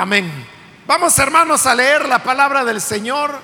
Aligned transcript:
Amén. 0.00 0.30
Vamos 0.86 1.18
hermanos 1.18 1.66
a 1.66 1.74
leer 1.74 2.06
la 2.08 2.22
palabra 2.22 2.64
del 2.64 2.80
Señor. 2.80 3.36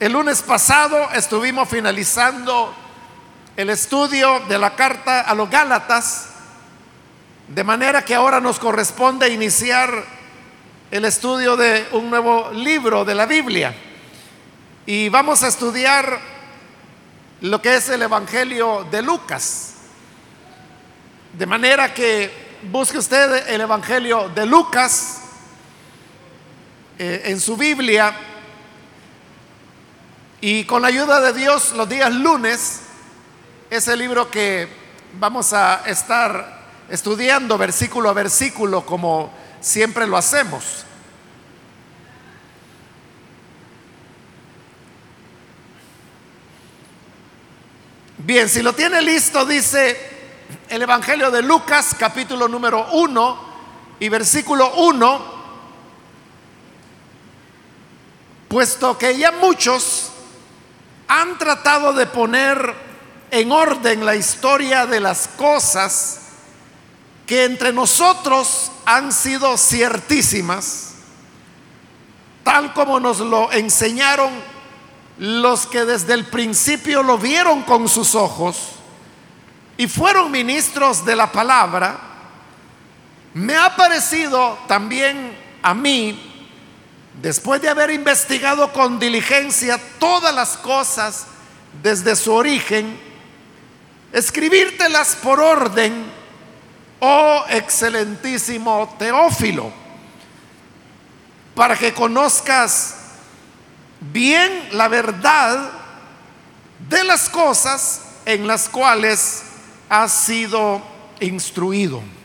El 0.00 0.12
lunes 0.14 0.40
pasado 0.40 1.10
estuvimos 1.12 1.68
finalizando 1.68 2.74
el 3.54 3.68
estudio 3.68 4.40
de 4.48 4.58
la 4.58 4.74
carta 4.74 5.20
a 5.20 5.34
los 5.34 5.50
Gálatas, 5.50 6.30
de 7.46 7.62
manera 7.62 8.06
que 8.06 8.14
ahora 8.14 8.40
nos 8.40 8.58
corresponde 8.58 9.28
iniciar 9.28 10.02
el 10.90 11.04
estudio 11.04 11.58
de 11.58 11.86
un 11.92 12.08
nuevo 12.08 12.50
libro 12.54 13.04
de 13.04 13.14
la 13.14 13.26
Biblia. 13.26 13.74
Y 14.86 15.10
vamos 15.10 15.42
a 15.42 15.48
estudiar 15.48 16.20
lo 17.42 17.60
que 17.60 17.74
es 17.74 17.86
el 17.90 18.00
Evangelio 18.00 18.86
de 18.90 19.02
Lucas. 19.02 19.74
De 21.34 21.44
manera 21.44 21.92
que 21.92 22.48
busque 22.62 22.98
usted 22.98 23.48
el 23.48 23.60
Evangelio 23.60 24.28
de 24.34 24.46
Lucas 24.46 25.17
eh, 26.98 27.22
en 27.26 27.40
su 27.40 27.56
Biblia 27.56 28.12
y 30.40 30.64
con 30.64 30.82
la 30.82 30.88
ayuda 30.88 31.20
de 31.20 31.32
Dios 31.32 31.72
los 31.76 31.88
días 31.88 32.12
lunes 32.12 32.80
es 33.70 33.86
el 33.86 34.00
libro 34.00 34.30
que 34.30 34.68
vamos 35.20 35.52
a 35.52 35.82
estar 35.86 36.58
estudiando 36.88 37.56
versículo 37.56 38.08
a 38.08 38.14
versículo 38.14 38.84
como 38.84 39.32
siempre 39.60 40.08
lo 40.08 40.16
hacemos. 40.16 40.84
Bien, 48.18 48.48
si 48.48 48.60
lo 48.60 48.72
tiene 48.72 49.00
listo, 49.00 49.46
dice 49.46 49.96
el 50.68 50.82
Evangelio 50.82 51.30
de 51.30 51.42
Lucas, 51.42 51.94
capítulo 51.96 52.48
número 52.48 52.88
1 52.92 53.48
y 54.00 54.08
versículo 54.08 54.74
1, 54.74 55.37
puesto 58.48 58.96
que 58.98 59.16
ya 59.16 59.32
muchos 59.32 60.10
han 61.06 61.38
tratado 61.38 61.92
de 61.92 62.06
poner 62.06 62.74
en 63.30 63.52
orden 63.52 64.04
la 64.04 64.16
historia 64.16 64.86
de 64.86 65.00
las 65.00 65.28
cosas 65.28 66.20
que 67.26 67.44
entre 67.44 67.72
nosotros 67.72 68.72
han 68.86 69.12
sido 69.12 69.58
ciertísimas, 69.58 70.94
tal 72.42 72.72
como 72.72 72.98
nos 72.98 73.20
lo 73.20 73.52
enseñaron 73.52 74.30
los 75.18 75.66
que 75.66 75.84
desde 75.84 76.14
el 76.14 76.26
principio 76.26 77.02
lo 77.02 77.18
vieron 77.18 77.62
con 77.62 77.86
sus 77.88 78.14
ojos, 78.14 78.70
y 79.76 79.86
fueron 79.88 80.30
ministros 80.30 81.04
de 81.04 81.16
la 81.16 81.30
palabra, 81.30 81.98
me 83.34 83.56
ha 83.56 83.76
parecido 83.76 84.58
también 84.66 85.36
a 85.62 85.74
mí, 85.74 86.27
después 87.22 87.60
de 87.60 87.68
haber 87.68 87.90
investigado 87.90 88.72
con 88.72 88.98
diligencia 88.98 89.80
todas 89.98 90.34
las 90.34 90.56
cosas 90.56 91.26
desde 91.82 92.16
su 92.16 92.32
origen, 92.32 92.98
escribírtelas 94.12 95.16
por 95.16 95.40
orden, 95.40 96.04
oh 97.00 97.44
excelentísimo 97.50 98.94
Teófilo, 98.98 99.72
para 101.54 101.76
que 101.76 101.92
conozcas 101.92 102.94
bien 104.00 104.68
la 104.72 104.88
verdad 104.88 105.70
de 106.88 107.04
las 107.04 107.28
cosas 107.28 108.02
en 108.24 108.46
las 108.46 108.68
cuales 108.68 109.42
ha 109.88 110.08
sido 110.08 110.82
instruido. 111.20 112.17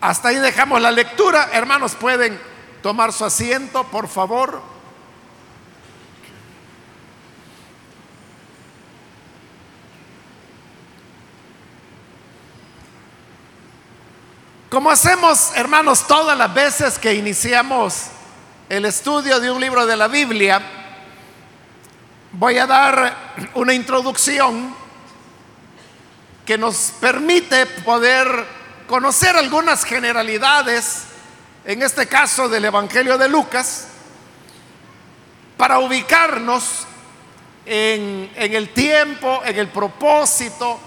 Hasta 0.00 0.28
ahí 0.28 0.36
dejamos 0.36 0.80
la 0.80 0.90
lectura. 0.90 1.50
Hermanos, 1.52 1.94
pueden 1.94 2.40
tomar 2.82 3.12
su 3.12 3.24
asiento, 3.24 3.84
por 3.84 4.08
favor. 4.08 4.62
Como 14.70 14.90
hacemos, 14.90 15.52
hermanos, 15.56 16.06
todas 16.06 16.36
las 16.36 16.52
veces 16.52 16.98
que 16.98 17.14
iniciamos 17.14 18.08
el 18.68 18.84
estudio 18.84 19.40
de 19.40 19.50
un 19.50 19.60
libro 19.60 19.86
de 19.86 19.96
la 19.96 20.08
Biblia, 20.08 20.60
voy 22.32 22.58
a 22.58 22.66
dar 22.66 23.16
una 23.54 23.72
introducción 23.72 24.74
que 26.44 26.58
nos 26.58 26.92
permite 27.00 27.64
poder 27.66 28.57
conocer 28.88 29.36
algunas 29.36 29.84
generalidades, 29.84 31.02
en 31.64 31.82
este 31.82 32.08
caso 32.08 32.48
del 32.48 32.64
Evangelio 32.64 33.18
de 33.18 33.28
Lucas, 33.28 33.86
para 35.56 35.78
ubicarnos 35.78 36.86
en, 37.66 38.30
el 38.34 38.70
tiempo, 38.70 39.42
en 39.44 39.58
el 39.58 39.68
propósito, 39.68 40.80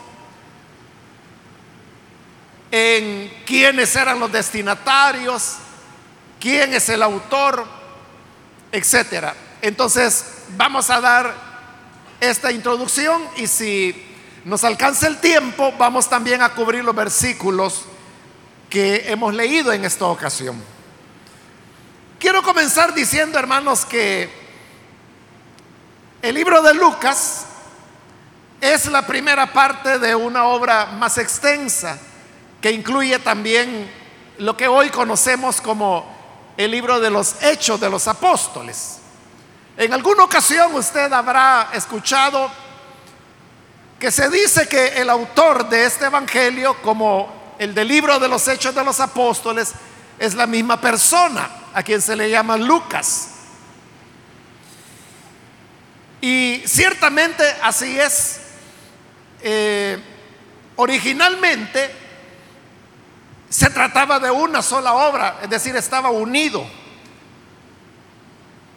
en 2.72 3.32
quiénes 3.46 3.96
eran 3.96 4.20
los 4.20 4.32
destinatarios, 4.32 5.58
quién 6.40 6.74
es 6.74 6.90
el 6.90 7.04
autor, 7.04 7.68
etcétera. 8.72 9.36
Entonces, 9.62 10.26
vamos 10.58 10.90
a 10.90 11.00
dar 11.00 11.36
esta 12.20 12.52
introducción 12.52 13.22
y 13.38 13.46
si 13.46 14.08
nos 14.44 14.64
alcanza 14.64 15.06
el 15.06 15.20
tiempo, 15.20 15.72
vamos 15.78 16.10
también 16.10 16.42
a 16.42 16.50
cubrir 16.50 16.84
los 16.84 16.96
versículos 16.96 17.86
que 18.72 19.12
hemos 19.12 19.34
leído 19.34 19.74
en 19.74 19.84
esta 19.84 20.06
ocasión. 20.06 20.56
Quiero 22.18 22.42
comenzar 22.42 22.94
diciendo, 22.94 23.38
hermanos, 23.38 23.86
que 23.86 24.30
el 26.22 26.34
libro 26.34 26.62
de 26.62 26.74
Lucas 26.74 27.46
es 28.62 28.86
la 28.86 29.06
primera 29.06 29.52
parte 29.52 30.00
de 30.00 30.16
una 30.16 30.46
obra 30.46 30.86
más 30.86 31.18
extensa 31.18 32.00
que 32.62 32.72
incluye 32.72 33.20
también 33.20 33.92
lo 34.38 34.56
que 34.56 34.70
hoy 34.70 34.90
conocemos 34.90 35.60
como 35.60 36.06
el 36.56 36.72
libro 36.72 37.02
de 37.02 37.10
los 37.10 37.44
hechos 37.44 37.78
de 37.82 37.90
los 37.90 38.08
apóstoles. 38.08 39.00
En 39.76 39.92
alguna 39.92 40.24
ocasión 40.24 40.74
usted 40.76 41.12
habrá 41.12 41.72
escuchado 41.74 42.50
que 44.00 44.12
se 44.12 44.30
dice 44.30 44.70
que 44.70 45.02
el 45.02 45.10
autor 45.10 45.68
de 45.68 45.86
este 45.86 46.06
Evangelio, 46.06 46.82
como 46.82 47.41
el 47.62 47.76
del 47.76 47.90
libro 47.90 48.18
de 48.18 48.28
los 48.28 48.48
Hechos 48.48 48.74
de 48.74 48.84
los 48.84 49.00
Apóstoles, 49.00 49.74
es 50.18 50.34
la 50.34 50.48
misma 50.48 50.82
persona 50.82 51.48
a 51.76 51.84
quien 51.84 52.02
se 52.02 52.16
le 52.16 52.28
llama 52.28 52.58
Lucas. 52.58 53.28
Y 56.22 56.64
ciertamente 56.66 57.44
así 57.62 58.00
es. 58.00 58.40
Eh, 59.44 60.00
originalmente 60.78 61.94
se 63.48 63.70
trataba 63.70 64.20
de 64.20 64.32
una 64.32 64.64
sola 64.64 64.94
obra, 64.94 65.38
es 65.44 65.50
decir, 65.52 65.76
estaba 65.76 66.10
unido 66.10 66.66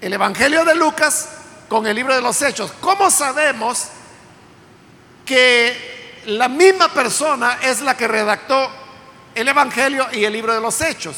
el 0.02 0.12
Evangelio 0.12 0.62
de 0.66 0.74
Lucas 0.74 1.30
con 1.70 1.86
el 1.86 1.96
libro 1.96 2.14
de 2.14 2.20
los 2.20 2.42
Hechos. 2.42 2.70
¿Cómo 2.82 3.10
sabemos 3.10 3.86
que 5.24 5.93
la 6.26 6.48
misma 6.48 6.88
persona 6.88 7.58
es 7.62 7.80
la 7.80 7.96
que 7.96 8.08
redactó 8.08 8.70
el 9.34 9.48
Evangelio 9.48 10.06
y 10.12 10.24
el 10.24 10.32
libro 10.32 10.54
de 10.54 10.60
los 10.60 10.80
Hechos? 10.80 11.16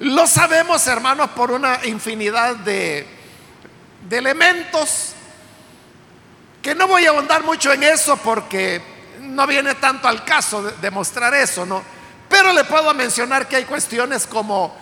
Lo 0.00 0.26
sabemos, 0.26 0.86
hermanos, 0.86 1.30
por 1.30 1.50
una 1.50 1.80
infinidad 1.84 2.56
de, 2.56 3.06
elementos 4.10 5.12
que 6.62 6.74
no 6.74 6.88
voy 6.88 7.04
a 7.06 7.10
ahondar 7.10 7.44
mucho 7.44 7.72
en 7.72 7.82
eso 7.82 8.16
porque 8.16 8.82
no 9.20 9.46
viene 9.46 9.74
tanto 9.74 10.08
al 10.08 10.24
caso 10.24 10.62
de 10.62 10.72
demostrar 10.80 11.34
eso, 11.34 11.66
¿no? 11.66 11.82
Pero 12.28 12.52
le 12.52 12.64
puedo 12.64 12.92
mencionar 12.94 13.46
que 13.46 13.56
hay 13.56 13.64
cuestiones 13.64 14.26
como 14.26 14.74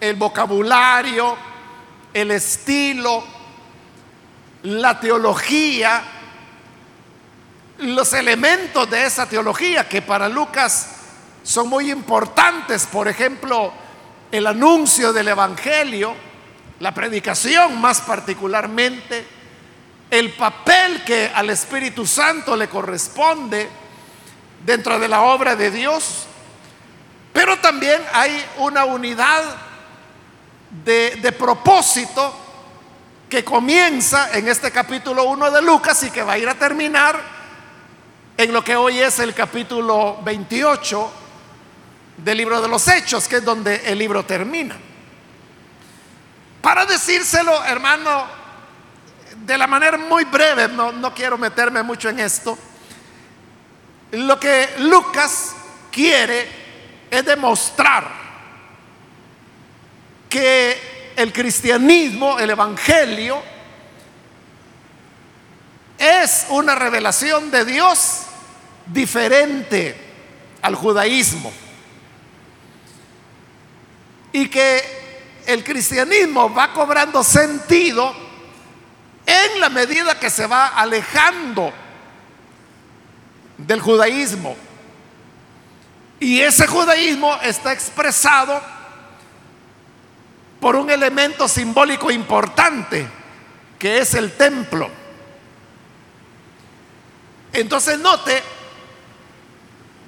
el 0.00 0.16
vocabulario, 0.16 1.36
el 2.12 2.32
estilo, 2.32 3.24
la 4.64 4.98
teología, 4.98 6.02
los 7.78 8.12
elementos 8.12 8.88
de 8.88 9.04
esa 9.04 9.28
teología 9.28 9.88
que 9.88 10.02
para 10.02 10.28
Lucas 10.28 10.88
son 11.42 11.68
muy 11.68 11.90
importantes, 11.90 12.86
por 12.86 13.08
ejemplo, 13.08 13.72
el 14.32 14.46
anuncio 14.46 15.12
del 15.12 15.28
Evangelio, 15.28 16.14
la 16.80 16.92
predicación 16.92 17.80
más 17.80 18.00
particularmente, 18.00 19.26
el 20.10 20.32
papel 20.32 21.04
que 21.04 21.30
al 21.34 21.50
Espíritu 21.50 22.06
Santo 22.06 22.56
le 22.56 22.68
corresponde 22.68 23.68
dentro 24.64 24.98
de 24.98 25.08
la 25.08 25.22
obra 25.22 25.54
de 25.54 25.70
Dios, 25.70 26.26
pero 27.32 27.58
también 27.58 28.02
hay 28.12 28.44
una 28.58 28.84
unidad 28.84 29.42
de, 30.84 31.34
propósito 31.38 32.34
que 33.28 33.44
comienza 33.44 34.36
en 34.36 34.48
este 34.48 34.70
capítulo 34.70 35.24
1 35.24 35.50
de 35.50 35.62
Lucas 35.62 36.02
y 36.04 36.10
que 36.10 36.22
va 36.22 36.34
a 36.34 36.38
ir 36.38 36.48
a 36.48 36.54
terminar 36.54 37.35
en 38.36 38.52
lo 38.52 38.62
que 38.62 38.76
hoy 38.76 38.98
es 38.98 39.18
el 39.18 39.34
capítulo 39.34 40.18
28 40.22 41.12
del 42.18 42.36
libro 42.36 42.60
de 42.60 42.68
los 42.68 42.86
Hechos, 42.88 43.26
que 43.28 43.36
es 43.36 43.44
donde 43.44 43.82
el 43.86 43.98
libro 43.98 44.24
termina. 44.24 44.76
Para 46.60 46.84
decírselo, 46.84 47.64
hermano, 47.64 48.26
de 49.44 49.56
la 49.56 49.66
manera 49.66 49.96
muy 49.96 50.24
breve, 50.24 50.68
no, 50.68 50.92
no 50.92 51.14
quiero 51.14 51.38
meterme 51.38 51.82
mucho 51.82 52.08
en 52.08 52.20
esto, 52.20 52.58
lo 54.12 54.38
que 54.38 54.68
Lucas 54.78 55.54
quiere 55.90 56.48
es 57.10 57.24
demostrar 57.24 58.06
que 60.28 61.14
el 61.16 61.32
cristianismo, 61.32 62.38
el 62.38 62.50
evangelio, 62.50 63.42
es 65.98 66.46
una 66.50 66.74
revelación 66.74 67.50
de 67.50 67.64
Dios 67.64 68.22
diferente 68.86 69.96
al 70.62 70.74
judaísmo. 70.74 71.52
Y 74.32 74.48
que 74.48 74.82
el 75.46 75.64
cristianismo 75.64 76.52
va 76.52 76.72
cobrando 76.72 77.22
sentido 77.24 78.14
en 79.24 79.60
la 79.60 79.68
medida 79.68 80.18
que 80.18 80.30
se 80.30 80.46
va 80.46 80.68
alejando 80.68 81.72
del 83.58 83.80
judaísmo. 83.80 84.56
Y 86.20 86.40
ese 86.40 86.66
judaísmo 86.66 87.36
está 87.42 87.72
expresado 87.72 88.60
por 90.60 90.76
un 90.76 90.90
elemento 90.90 91.46
simbólico 91.48 92.10
importante, 92.10 93.06
que 93.78 93.98
es 93.98 94.14
el 94.14 94.32
templo. 94.32 94.90
Entonces 97.56 97.98
note 97.98 98.42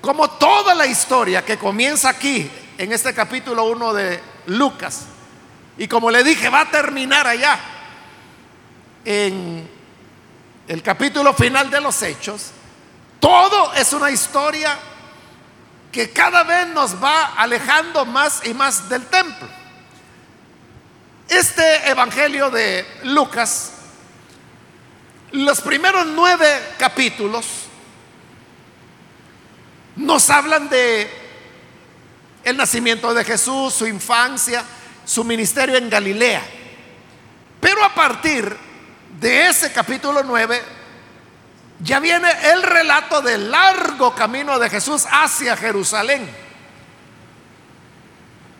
como 0.02 0.28
toda 0.28 0.74
la 0.74 0.86
historia 0.86 1.44
que 1.44 1.56
comienza 1.56 2.10
aquí, 2.10 2.50
en 2.76 2.92
este 2.92 3.14
capítulo 3.14 3.64
1 3.64 3.94
de 3.94 4.22
Lucas, 4.46 5.06
y 5.78 5.88
como 5.88 6.10
le 6.10 6.22
dije, 6.22 6.50
va 6.50 6.60
a 6.60 6.70
terminar 6.70 7.26
allá, 7.26 7.58
en 9.04 9.68
el 10.68 10.82
capítulo 10.82 11.32
final 11.32 11.70
de 11.70 11.80
los 11.80 12.02
Hechos, 12.02 12.50
todo 13.18 13.72
es 13.72 13.94
una 13.94 14.10
historia 14.10 14.78
que 15.90 16.10
cada 16.10 16.44
vez 16.44 16.66
nos 16.68 17.02
va 17.02 17.32
alejando 17.34 18.04
más 18.04 18.46
y 18.46 18.52
más 18.52 18.90
del 18.90 19.06
templo. 19.06 19.48
Este 21.28 21.88
Evangelio 21.88 22.50
de 22.50 22.86
Lucas, 23.04 23.72
los 25.32 25.60
primeros 25.60 26.06
nueve 26.06 26.46
capítulos 26.78 27.66
nos 29.96 30.30
hablan 30.30 30.68
de 30.68 31.10
el 32.44 32.56
nacimiento 32.56 33.12
de 33.12 33.24
Jesús, 33.24 33.74
su 33.74 33.86
infancia, 33.86 34.64
su 35.04 35.24
ministerio 35.24 35.76
en 35.76 35.90
Galilea. 35.90 36.42
Pero 37.60 37.84
a 37.84 37.94
partir 37.94 38.56
de 39.20 39.48
ese 39.48 39.72
capítulo 39.72 40.22
9 40.22 40.62
ya 41.80 42.00
viene 42.00 42.28
el 42.44 42.62
relato 42.62 43.20
del 43.20 43.50
largo 43.50 44.14
camino 44.14 44.58
de 44.58 44.70
Jesús 44.70 45.06
hacia 45.10 45.56
Jerusalén. 45.56 46.28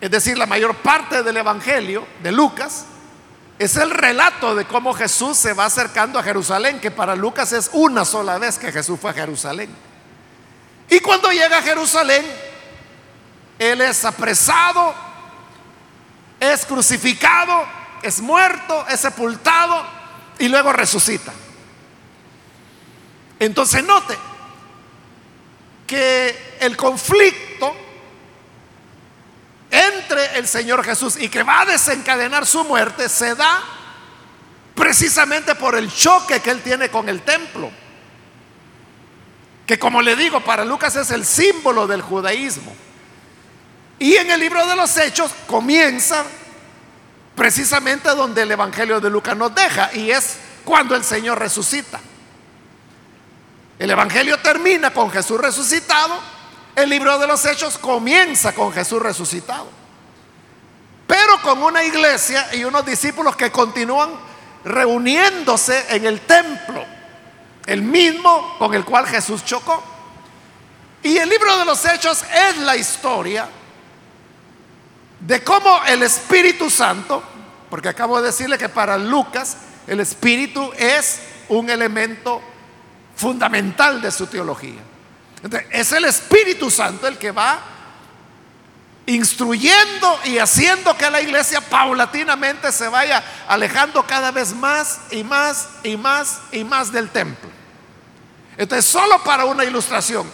Es 0.01 0.11
decir, 0.11 0.37
la 0.37 0.47
mayor 0.47 0.77
parte 0.77 1.23
del 1.23 1.37
Evangelio 1.37 2.07
de 2.23 2.31
Lucas 2.33 2.87
es 3.59 3.77
el 3.77 3.91
relato 3.91 4.55
de 4.55 4.65
cómo 4.67 4.95
Jesús 4.95 5.37
se 5.37 5.53
va 5.53 5.65
acercando 5.65 6.19
a 6.19 6.23
Jerusalén, 6.23 6.81
que 6.81 6.93
para 6.93 7.17
Lucas 7.17 7.53
es 7.53 7.71
una 7.73 8.05
sola 8.05 8.39
vez 8.39 8.59
que 8.59 8.71
Jesús 8.71 8.99
fue 9.01 9.11
a 9.11 9.15
Jerusalén. 9.15 9.75
Y 10.89 11.01
cuando 11.01 11.31
llega 11.31 11.59
a 11.59 11.63
Jerusalén, 11.63 12.25
Él 13.59 13.81
es 13.81 14.05
apresado, 14.05 14.95
es 16.39 16.65
crucificado, 16.65 17.67
es 18.03 18.21
muerto, 18.21 18.87
es 18.89 19.01
sepultado 19.01 19.85
y 20.39 20.49
luego 20.49 20.73
resucita. 20.73 21.33
Entonces 23.41 23.83
note 23.85 24.17
que 25.85 26.59
el 26.61 26.77
conflicto 26.77 27.75
el 30.13 30.47
Señor 30.49 30.85
Jesús 30.85 31.17
y 31.17 31.29
que 31.29 31.43
va 31.43 31.63
a 31.63 31.67
desencadenar 31.67 32.47
su 32.47 32.65
muerte 32.65 33.09
se 33.09 33.35
da 33.35 33.63
precisamente 34.75 35.55
por 35.55 35.75
el 35.75 35.93
choque 35.93 36.41
que 36.41 36.51
él 36.51 36.63
tiene 36.63 36.89
con 36.89 37.09
el 37.09 37.23
templo. 37.23 37.71
Que 39.67 39.79
como 39.79 40.01
le 40.01 40.17
digo, 40.17 40.41
para 40.41 40.65
Lucas 40.65 40.97
es 40.97 41.11
el 41.11 41.27
símbolo 41.27 41.87
del 41.87 42.01
judaísmo. 42.01 42.75
Y 43.99 44.15
en 44.15 44.31
el 44.31 44.41
libro 44.41 44.67
de 44.67 44.77
los 44.77 44.97
Hechos 44.97 45.33
comienza 45.47 46.25
precisamente 47.35 48.09
donde 48.11 48.43
el 48.43 48.51
Evangelio 48.51 49.01
de 49.01 49.11
Lucas 49.11 49.37
nos 49.37 49.55
deja, 49.55 49.91
y 49.95 50.11
es 50.11 50.39
cuando 50.65 50.95
el 50.97 51.05
Señor 51.05 51.39
resucita. 51.39 52.01
El 53.79 53.91
Evangelio 53.91 54.39
termina 54.39 54.93
con 54.93 55.11
Jesús 55.11 55.41
resucitado, 55.41 56.19
el 56.75 56.91
libro 56.91 57.19
de 57.19 57.27
los 57.27 57.45
Hechos 57.45 57.79
comienza 57.79 58.53
con 58.53 58.73
Jesús 58.73 59.01
resucitado, 59.01 59.69
pero 61.09 61.43
con 61.43 61.61
una 61.61 61.83
iglesia 61.83 62.55
y 62.55 62.63
unos 62.63 62.87
discípulos 62.87 63.35
que 63.35 63.51
continúan 63.51 64.11
reuniéndose 64.65 65.87
en 65.89 66.07
el 66.07 66.21
templo, 66.21 66.85
el 67.67 67.83
mismo 67.83 68.55
con 68.59 68.73
el 68.75 68.85
cual 68.85 69.09
Jesús 69.09 69.45
chocó. 69.45 69.83
Y 71.03 71.17
el 71.17 71.29
libro 71.29 71.59
de 71.59 71.65
los 71.65 71.85
Hechos 71.85 72.23
es 72.33 72.59
la 72.59 72.77
historia 72.77 73.49
de 75.19 75.43
cómo 75.43 75.81
el 75.89 76.05
Espíritu 76.05 76.71
Santo, 76.71 77.25
porque 77.69 77.89
acabo 77.89 78.21
de 78.21 78.29
decirle 78.29 78.57
que 78.57 78.69
para 78.69 78.97
Lucas 78.97 79.57
el 79.89 79.99
Espíritu 79.99 80.71
es 80.77 81.21
un 81.49 81.69
elemento 81.69 82.41
fundamental 83.17 84.01
de 84.01 84.13
su 84.13 84.29
teología 84.29 84.83
es 85.71 85.93
el 85.93 86.05
Espíritu 86.05 86.71
Santo 86.71 87.07
el 87.07 87.19
que 87.19 87.31
va 87.31 87.61
instruyendo 89.09 90.21
y 90.25 90.37
haciendo 90.39 90.95
que 90.95 91.11
la 91.11 91.23
iglesia 91.23 91.63
paulatinamente 91.63 92.71
se 92.71 92.89
vaya 92.89 93.25
alejando 93.49 94.03
cada 94.07 94.31
vez 94.31 94.53
más 94.55 95.01
y 95.11 95.25
más 95.25 95.67
y 95.83 95.97
más 95.97 96.41
y 96.53 96.63
más 96.63 96.93
del 96.93 97.09
templo. 97.09 97.49
Entonces, 98.59 98.85
solo 98.85 99.25
para 99.25 99.47
una 99.47 99.65
ilustración, 99.65 100.31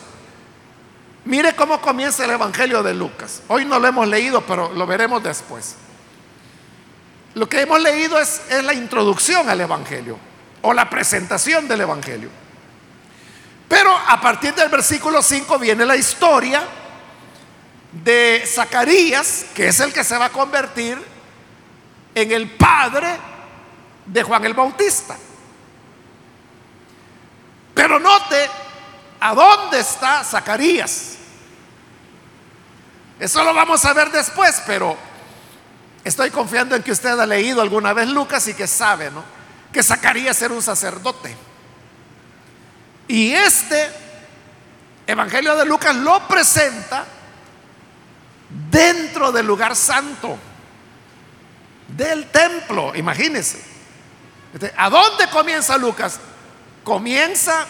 mire 1.24 1.54
cómo 1.54 1.80
comienza 1.80 2.24
el 2.24 2.32
Evangelio 2.32 2.82
de 2.82 2.94
Lucas. 2.94 3.42
Hoy 3.46 3.64
no 3.64 3.78
lo 3.78 3.86
hemos 3.86 4.08
leído, 4.08 4.40
pero 4.40 4.72
lo 4.72 4.86
veremos 4.88 5.22
después. 5.22 5.76
Lo 7.34 7.48
que 7.48 7.60
hemos 7.60 7.80
leído 7.80 8.18
es, 8.18 8.42
es 8.50 8.64
la 8.64 8.74
introducción 8.74 9.48
al 9.48 9.60
Evangelio 9.60 10.18
o 10.62 10.74
la 10.74 10.90
presentación 10.90 11.68
del 11.68 11.82
Evangelio. 11.82 12.28
Pero 13.68 13.96
a 13.96 14.20
partir 14.20 14.52
del 14.52 14.68
versículo 14.68 15.22
5 15.22 15.60
viene 15.60 15.86
la 15.86 15.94
historia 15.94 16.64
de 18.02 18.42
Zacarías, 18.46 19.46
que 19.54 19.68
es 19.68 19.80
el 19.80 19.92
que 19.92 20.02
se 20.02 20.18
va 20.18 20.26
a 20.26 20.30
convertir 20.30 20.98
en 22.14 22.32
el 22.32 22.50
padre 22.50 23.16
de 24.06 24.22
Juan 24.22 24.44
el 24.44 24.54
Bautista. 24.54 25.16
Pero 27.74 27.98
note 27.98 28.48
a 29.20 29.34
dónde 29.34 29.80
está 29.80 30.24
Zacarías. 30.24 31.16
Eso 33.18 33.44
lo 33.44 33.54
vamos 33.54 33.84
a 33.84 33.92
ver 33.92 34.10
después, 34.10 34.62
pero 34.66 34.96
estoy 36.02 36.30
confiando 36.30 36.74
en 36.74 36.82
que 36.82 36.92
usted 36.92 37.18
ha 37.18 37.26
leído 37.26 37.60
alguna 37.60 37.92
vez 37.92 38.08
Lucas 38.08 38.46
y 38.48 38.54
que 38.54 38.66
sabe, 38.66 39.10
¿no? 39.10 39.22
Que 39.72 39.82
Zacarías 39.82 40.40
era 40.42 40.54
un 40.54 40.62
sacerdote. 40.62 41.36
Y 43.08 43.32
este 43.32 43.90
Evangelio 45.06 45.54
de 45.56 45.66
Lucas 45.66 45.94
lo 45.96 46.26
presenta 46.26 47.04
dentro 48.70 49.32
del 49.32 49.46
lugar 49.46 49.74
santo, 49.74 50.38
del 51.88 52.30
templo, 52.30 52.94
imagínense. 52.94 53.62
Este, 54.52 54.72
¿A 54.76 54.88
dónde 54.88 55.28
comienza 55.28 55.76
Lucas? 55.76 56.20
Comienza 56.82 57.66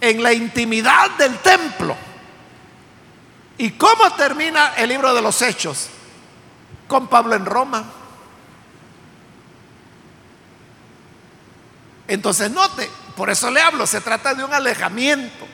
en 0.00 0.22
la 0.22 0.32
intimidad 0.32 1.10
del 1.18 1.38
templo. 1.38 1.96
¿Y 3.58 3.72
cómo 3.72 4.10
termina 4.14 4.74
el 4.76 4.88
libro 4.88 5.14
de 5.14 5.22
los 5.22 5.40
Hechos? 5.42 5.88
Con 6.88 7.08
Pablo 7.08 7.34
en 7.34 7.46
Roma. 7.46 7.84
Entonces 12.08 12.50
note, 12.50 12.88
por 13.16 13.30
eso 13.30 13.50
le 13.50 13.60
hablo, 13.60 13.86
se 13.86 14.00
trata 14.00 14.34
de 14.34 14.44
un 14.44 14.52
alejamiento. 14.52 15.46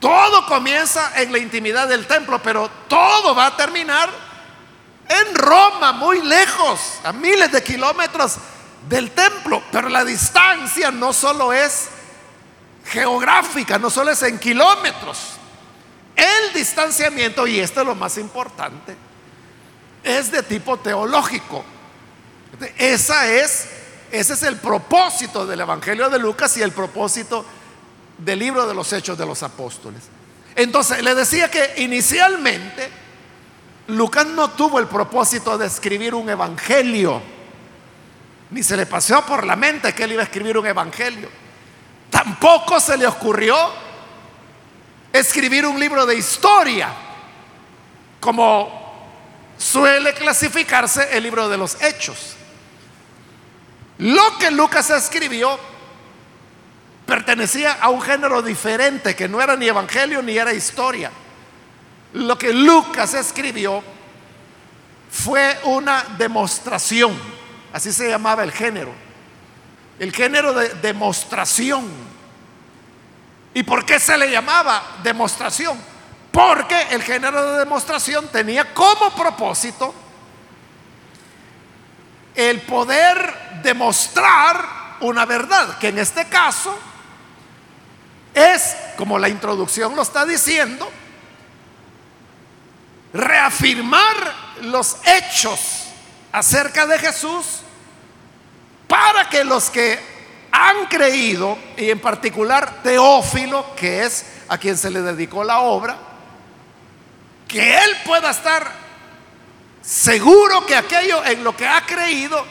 Todo 0.00 0.46
comienza 0.46 1.20
en 1.20 1.32
la 1.32 1.38
intimidad 1.38 1.88
del 1.88 2.06
templo, 2.06 2.40
pero 2.42 2.70
todo 2.88 3.34
va 3.34 3.46
a 3.46 3.56
terminar 3.56 4.08
en 5.08 5.34
Roma, 5.34 5.92
muy 5.92 6.22
lejos, 6.22 7.00
a 7.02 7.12
miles 7.12 7.50
de 7.50 7.62
kilómetros 7.62 8.36
del 8.88 9.10
templo. 9.10 9.62
Pero 9.72 9.88
la 9.88 10.04
distancia 10.04 10.90
no 10.90 11.12
solo 11.12 11.52
es 11.52 11.88
geográfica, 12.84 13.78
no 13.78 13.90
solo 13.90 14.12
es 14.12 14.22
en 14.22 14.38
kilómetros, 14.38 15.18
el 16.16 16.52
distanciamiento, 16.52 17.46
y 17.46 17.60
esto 17.60 17.80
es 17.80 17.86
lo 17.86 17.94
más 17.94 18.18
importante, 18.18 18.96
es 20.02 20.30
de 20.30 20.42
tipo 20.42 20.78
teológico. 20.78 21.64
Esa 22.76 23.28
es, 23.28 23.68
ese 24.10 24.32
es 24.32 24.42
el 24.42 24.56
propósito 24.56 25.46
del 25.46 25.60
Evangelio 25.60 26.08
de 26.08 26.18
Lucas 26.18 26.56
y 26.56 26.62
el 26.62 26.72
propósito 26.72 27.44
del 28.18 28.38
libro 28.38 28.66
de 28.66 28.74
los 28.74 28.92
Hechos 28.92 29.16
de 29.16 29.24
los 29.24 29.42
Apóstoles. 29.42 30.02
Entonces, 30.54 31.02
le 31.02 31.14
decía 31.14 31.50
que 31.50 31.74
inicialmente 31.78 32.90
Lucas 33.88 34.26
no 34.26 34.50
tuvo 34.50 34.78
el 34.78 34.86
propósito 34.86 35.56
de 35.56 35.66
escribir 35.66 36.14
un 36.14 36.28
evangelio, 36.28 37.22
ni 38.50 38.62
se 38.62 38.76
le 38.76 38.86
pasó 38.86 39.24
por 39.24 39.46
la 39.46 39.56
mente 39.56 39.94
que 39.94 40.04
él 40.04 40.12
iba 40.12 40.22
a 40.22 40.24
escribir 40.24 40.58
un 40.58 40.66
evangelio. 40.66 41.28
Tampoco 42.10 42.80
se 42.80 42.96
le 42.96 43.06
ocurrió 43.06 43.56
escribir 45.12 45.64
un 45.64 45.78
libro 45.78 46.04
de 46.04 46.16
historia, 46.16 46.88
como 48.20 48.78
suele 49.56 50.12
clasificarse 50.14 51.16
el 51.16 51.22
libro 51.22 51.48
de 51.48 51.56
los 51.56 51.80
hechos. 51.82 52.34
Lo 53.98 54.38
que 54.38 54.50
Lucas 54.50 54.90
escribió 54.90 55.58
pertenecía 57.08 57.78
a 57.80 57.88
un 57.88 58.02
género 58.02 58.42
diferente, 58.42 59.16
que 59.16 59.30
no 59.30 59.40
era 59.40 59.56
ni 59.56 59.66
evangelio 59.66 60.20
ni 60.20 60.36
era 60.36 60.52
historia. 60.52 61.10
Lo 62.12 62.36
que 62.36 62.52
Lucas 62.52 63.14
escribió 63.14 63.82
fue 65.10 65.58
una 65.64 66.04
demostración, 66.18 67.18
así 67.72 67.94
se 67.94 68.10
llamaba 68.10 68.44
el 68.44 68.52
género, 68.52 68.92
el 69.98 70.12
género 70.12 70.52
de 70.52 70.68
demostración. 70.82 71.88
¿Y 73.54 73.62
por 73.62 73.86
qué 73.86 73.98
se 73.98 74.18
le 74.18 74.30
llamaba 74.30 74.98
demostración? 75.02 75.78
Porque 76.30 76.88
el 76.90 77.02
género 77.02 77.52
de 77.52 77.58
demostración 77.60 78.28
tenía 78.28 78.74
como 78.74 79.14
propósito 79.16 79.94
el 82.34 82.60
poder 82.60 83.62
demostrar 83.62 84.98
una 85.00 85.24
verdad, 85.24 85.78
que 85.78 85.88
en 85.88 86.00
este 86.00 86.26
caso 86.26 86.78
es, 88.38 88.76
como 88.96 89.18
la 89.18 89.28
introducción 89.28 89.94
lo 89.94 90.02
está 90.02 90.24
diciendo, 90.24 90.90
reafirmar 93.12 94.34
los 94.62 94.96
hechos 95.04 95.84
acerca 96.32 96.86
de 96.86 96.98
Jesús 96.98 97.60
para 98.86 99.28
que 99.28 99.44
los 99.44 99.70
que 99.70 99.98
han 100.50 100.86
creído, 100.86 101.58
y 101.76 101.90
en 101.90 102.00
particular 102.00 102.82
Teófilo, 102.82 103.74
que 103.76 104.04
es 104.04 104.26
a 104.48 104.58
quien 104.58 104.76
se 104.76 104.90
le 104.90 105.02
dedicó 105.02 105.44
la 105.44 105.60
obra, 105.60 105.96
que 107.46 107.76
él 107.76 107.90
pueda 108.04 108.30
estar 108.30 108.70
seguro 109.82 110.66
que 110.66 110.76
aquello 110.76 111.24
en 111.24 111.44
lo 111.44 111.56
que 111.56 111.66
ha 111.66 111.84
creído 111.86 112.44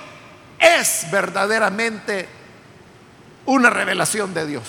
es 0.60 1.06
verdaderamente 1.12 2.28
una 3.46 3.70
revelación 3.70 4.34
de 4.34 4.46
Dios. 4.46 4.64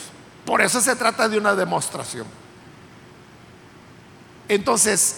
Por 0.49 0.62
eso 0.62 0.81
se 0.81 0.97
trata 0.97 1.28
de 1.28 1.37
una 1.37 1.55
demostración. 1.55 2.26
Entonces, 4.49 5.17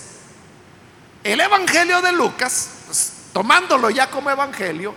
el 1.22 1.38
Evangelio 1.38 2.02
de 2.02 2.10
Lucas, 2.10 2.70
pues, 2.87 3.12
tomándolo 3.32 3.90
ya 3.90 4.10
como 4.10 4.28
Evangelio, 4.28 4.92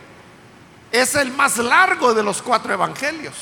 es 0.91 1.13
el 1.13 1.31
más 1.33 1.57
largo 1.57 2.15
de 2.15 2.23
los 2.23 2.41
cuatro 2.41 2.73
Evangelios. 2.73 3.35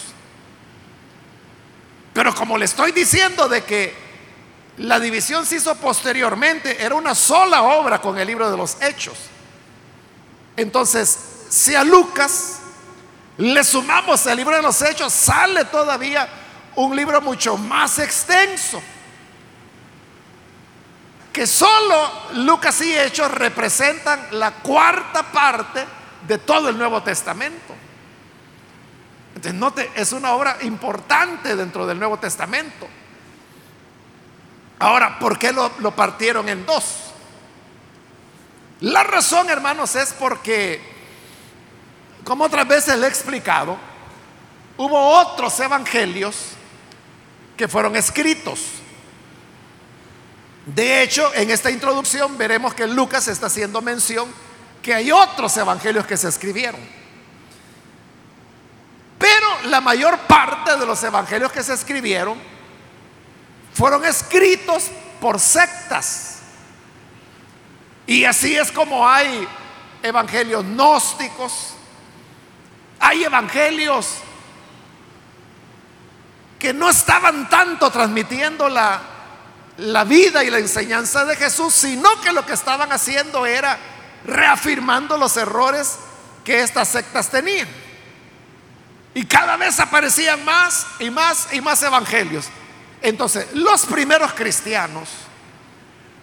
Pero 2.12 2.36
como 2.36 2.58
le 2.58 2.66
estoy 2.66 2.92
diciendo 2.92 3.48
de 3.48 3.64
que 3.64 3.96
la 4.76 5.00
división 5.00 5.46
se 5.46 5.56
hizo 5.56 5.74
posteriormente, 5.76 6.84
era 6.84 6.96
una 6.96 7.16
sola 7.16 7.64
obra 7.64 8.02
con 8.02 8.20
el 8.20 8.28
libro 8.28 8.52
de 8.52 8.58
los 8.58 8.82
Hechos. 8.82 9.18
Entonces, 10.58 11.18
si 11.48 11.74
a 11.74 11.86
Lucas 11.86 12.58
le 13.38 13.64
sumamos 13.64 14.26
el 14.26 14.36
libro 14.36 14.58
de 14.58 14.62
los 14.62 14.82
Hechos, 14.82 15.14
sale 15.14 15.64
todavía 15.64 16.41
un 16.76 16.96
libro 16.96 17.22
mucho 17.22 17.58
más 17.58 18.00
extenso 18.00 18.82
que 21.32 21.48
solo 21.48 22.12
Lucas 22.34 22.82
y 22.82 22.98
Hechos 22.98 23.32
representan 23.32 24.28
la 24.32 24.52
cuarta 24.52 25.24
parte 25.24 25.86
de 26.28 26.38
todo 26.38 26.70
el 26.70 26.78
Nuevo 26.78 27.02
Testamento. 27.02 27.74
Entonces, 29.36 29.54
note, 29.54 29.92
es 29.96 30.12
una 30.12 30.34
obra 30.34 30.58
importante 30.62 31.56
dentro 31.56 31.88
del 31.88 31.98
Nuevo 31.98 32.18
Testamento. 32.18 32.88
Ahora, 34.80 35.18
¿por 35.20 35.40
qué 35.40 35.54
lo, 35.54 35.72
lo 35.80 35.96
partieron 35.96 36.50
en 36.50 36.66
dos? 36.66 37.12
La 38.82 39.04
razón, 39.04 39.50
hermanos, 39.50 39.96
es 39.96 40.12
porque, 40.12 40.82
como 42.26 42.46
otras 42.46 42.68
veces 42.68 42.98
le 43.00 43.06
he 43.06 43.10
explicado, 43.10 43.78
hubo 44.76 45.00
otros 45.20 45.58
evangelios 45.60 46.58
que 47.62 47.68
fueron 47.68 47.96
escritos 47.96 48.82
de 50.66 51.02
hecho, 51.02 51.32
en 51.36 51.50
esta 51.50 51.72
introducción 51.72 52.38
veremos 52.38 52.74
que 52.74 52.88
Lucas 52.88 53.28
está 53.28 53.48
haciendo 53.48 53.82
mención 53.82 54.28
que 54.82 54.94
hay 54.94 55.12
otros 55.12 55.56
evangelios 55.58 56.06
que 56.06 56.18
se 56.18 56.28
escribieron. 56.28 56.80
Pero 59.18 59.48
la 59.66 59.82
mayor 59.82 60.18
parte 60.20 60.76
de 60.78 60.86
los 60.86 61.04
evangelios 61.04 61.52
que 61.52 61.64
se 61.64 61.74
escribieron 61.74 62.40
fueron 63.74 64.06
escritos 64.06 64.90
por 65.20 65.40
sectas. 65.40 66.40
Y 68.08 68.26
así 68.26 68.56
es 68.56 68.72
como 68.72 69.08
hay 69.08 69.48
evangelios 70.04 70.64
gnósticos, 70.66 71.74
hay 73.00 73.24
evangelios 73.24 74.18
que 76.62 76.74
no 76.74 76.90
estaban 76.90 77.50
tanto 77.50 77.90
transmitiendo 77.90 78.70
la 78.70 79.02
la 79.82 80.04
vida 80.04 80.44
y 80.44 80.50
la 80.50 80.60
enseñanza 80.60 81.26
de 81.26 81.36
Jesús, 81.36 81.74
sino 81.74 82.10
que 82.22 82.32
lo 82.32 82.46
que 82.46 82.54
estaban 82.54 82.92
haciendo 82.92 83.46
era 83.46 83.78
reafirmando 84.26 85.18
los 85.18 85.36
errores 85.38 85.98
que 86.44 86.62
estas 86.62 86.88
sectas 86.88 87.30
tenían. 87.30 87.68
Y 89.14 89.26
cada 89.26 89.58
vez 89.58 89.80
aparecían 89.80 90.44
más 90.46 90.86
y 91.00 91.10
más 91.10 91.48
y 91.52 91.62
más 91.62 91.82
evangelios. 91.82 92.46
Entonces, 93.02 93.48
los 93.54 93.86
primeros 93.88 94.34
cristianos, 94.34 95.10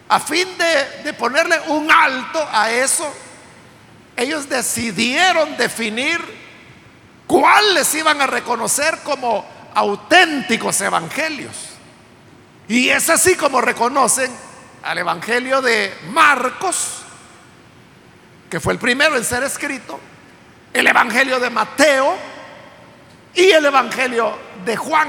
a 0.07 0.19
fin 0.19 0.47
de, 0.57 1.03
de 1.03 1.13
ponerle 1.13 1.59
un 1.67 1.91
alto 1.91 2.47
a 2.51 2.71
eso, 2.71 3.13
ellos 4.15 4.47
decidieron 4.47 5.57
definir 5.57 6.19
cuáles 7.27 7.93
iban 7.93 8.21
a 8.21 8.27
reconocer 8.27 8.99
como 9.03 9.45
auténticos 9.79 10.81
evangelios. 10.81 11.55
Y 12.67 12.89
es 12.89 13.09
así 13.09 13.35
como 13.35 13.61
reconocen 13.61 14.29
al 14.83 14.97
Evangelio 14.97 15.61
de 15.61 15.97
Marcos, 16.11 17.03
que 18.49 18.59
fue 18.59 18.73
el 18.73 18.79
primero 18.79 19.15
en 19.15 19.23
ser 19.23 19.43
escrito, 19.43 19.99
el 20.73 20.85
Evangelio 20.85 21.39
de 21.39 21.49
Mateo 21.49 22.15
y 23.33 23.51
el 23.51 23.65
Evangelio 23.65 24.37
de 24.65 24.75
Juan. 24.75 25.07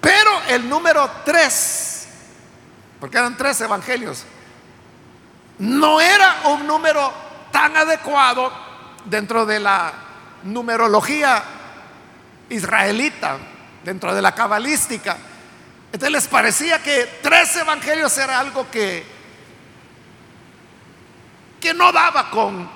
Pero 0.00 0.30
el 0.48 0.68
número 0.68 1.08
tres, 1.24 2.08
porque 2.98 3.18
eran 3.18 3.36
tres 3.36 3.60
evangelios, 3.60 4.24
no 5.58 6.00
era 6.00 6.42
un 6.46 6.66
número 6.66 7.12
tan 7.52 7.76
adecuado 7.76 8.52
dentro 9.04 9.46
de 9.46 9.60
la 9.60 9.92
numerología 10.42 11.53
israelita 12.50 13.38
dentro 13.84 14.14
de 14.14 14.22
la 14.22 14.34
cabalística. 14.34 15.16
Entonces 15.86 16.10
les 16.10 16.26
parecía 16.26 16.82
que 16.82 17.20
tres 17.22 17.54
evangelios 17.56 18.16
era 18.18 18.40
algo 18.40 18.68
que, 18.70 19.04
que 21.60 21.72
no 21.72 21.92
daba 21.92 22.30
con 22.30 22.68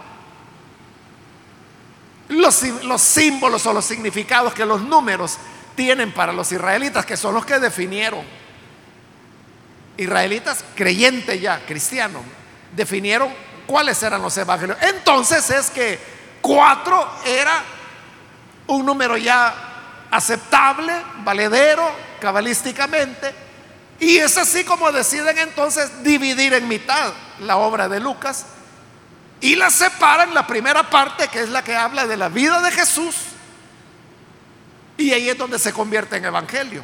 los, 2.28 2.62
los 2.84 3.02
símbolos 3.02 3.66
o 3.66 3.72
los 3.72 3.84
significados 3.84 4.54
que 4.54 4.64
los 4.64 4.82
números 4.82 5.38
tienen 5.74 6.12
para 6.12 6.32
los 6.32 6.52
israelitas, 6.52 7.06
que 7.06 7.16
son 7.16 7.34
los 7.34 7.44
que 7.44 7.58
definieron. 7.58 8.24
Israelitas 9.96 10.64
creyentes 10.76 11.40
ya, 11.40 11.64
cristianos, 11.66 12.22
definieron 12.74 13.32
cuáles 13.66 14.00
eran 14.02 14.22
los 14.22 14.36
evangelios. 14.36 14.78
Entonces 14.80 15.50
es 15.50 15.70
que 15.70 15.98
cuatro 16.40 17.08
era 17.24 17.62
un 18.68 18.86
número 18.86 19.16
ya 19.16 19.54
aceptable, 20.10 20.92
valedero, 21.24 21.90
cabalísticamente. 22.20 23.34
Y 24.00 24.18
es 24.18 24.38
así 24.38 24.64
como 24.64 24.92
deciden 24.92 25.38
entonces 25.38 26.04
dividir 26.04 26.54
en 26.54 26.68
mitad 26.68 27.12
la 27.40 27.56
obra 27.56 27.88
de 27.88 27.98
Lucas 27.98 28.46
y 29.40 29.56
la 29.56 29.70
separan 29.70 30.34
la 30.34 30.46
primera 30.46 30.88
parte, 30.88 31.28
que 31.28 31.40
es 31.40 31.48
la 31.48 31.62
que 31.62 31.74
habla 31.74 32.06
de 32.06 32.16
la 32.16 32.28
vida 32.28 32.60
de 32.60 32.70
Jesús, 32.70 33.14
y 34.96 35.12
ahí 35.12 35.28
es 35.28 35.38
donde 35.38 35.58
se 35.58 35.72
convierte 35.72 36.16
en 36.16 36.24
evangelio. 36.24 36.82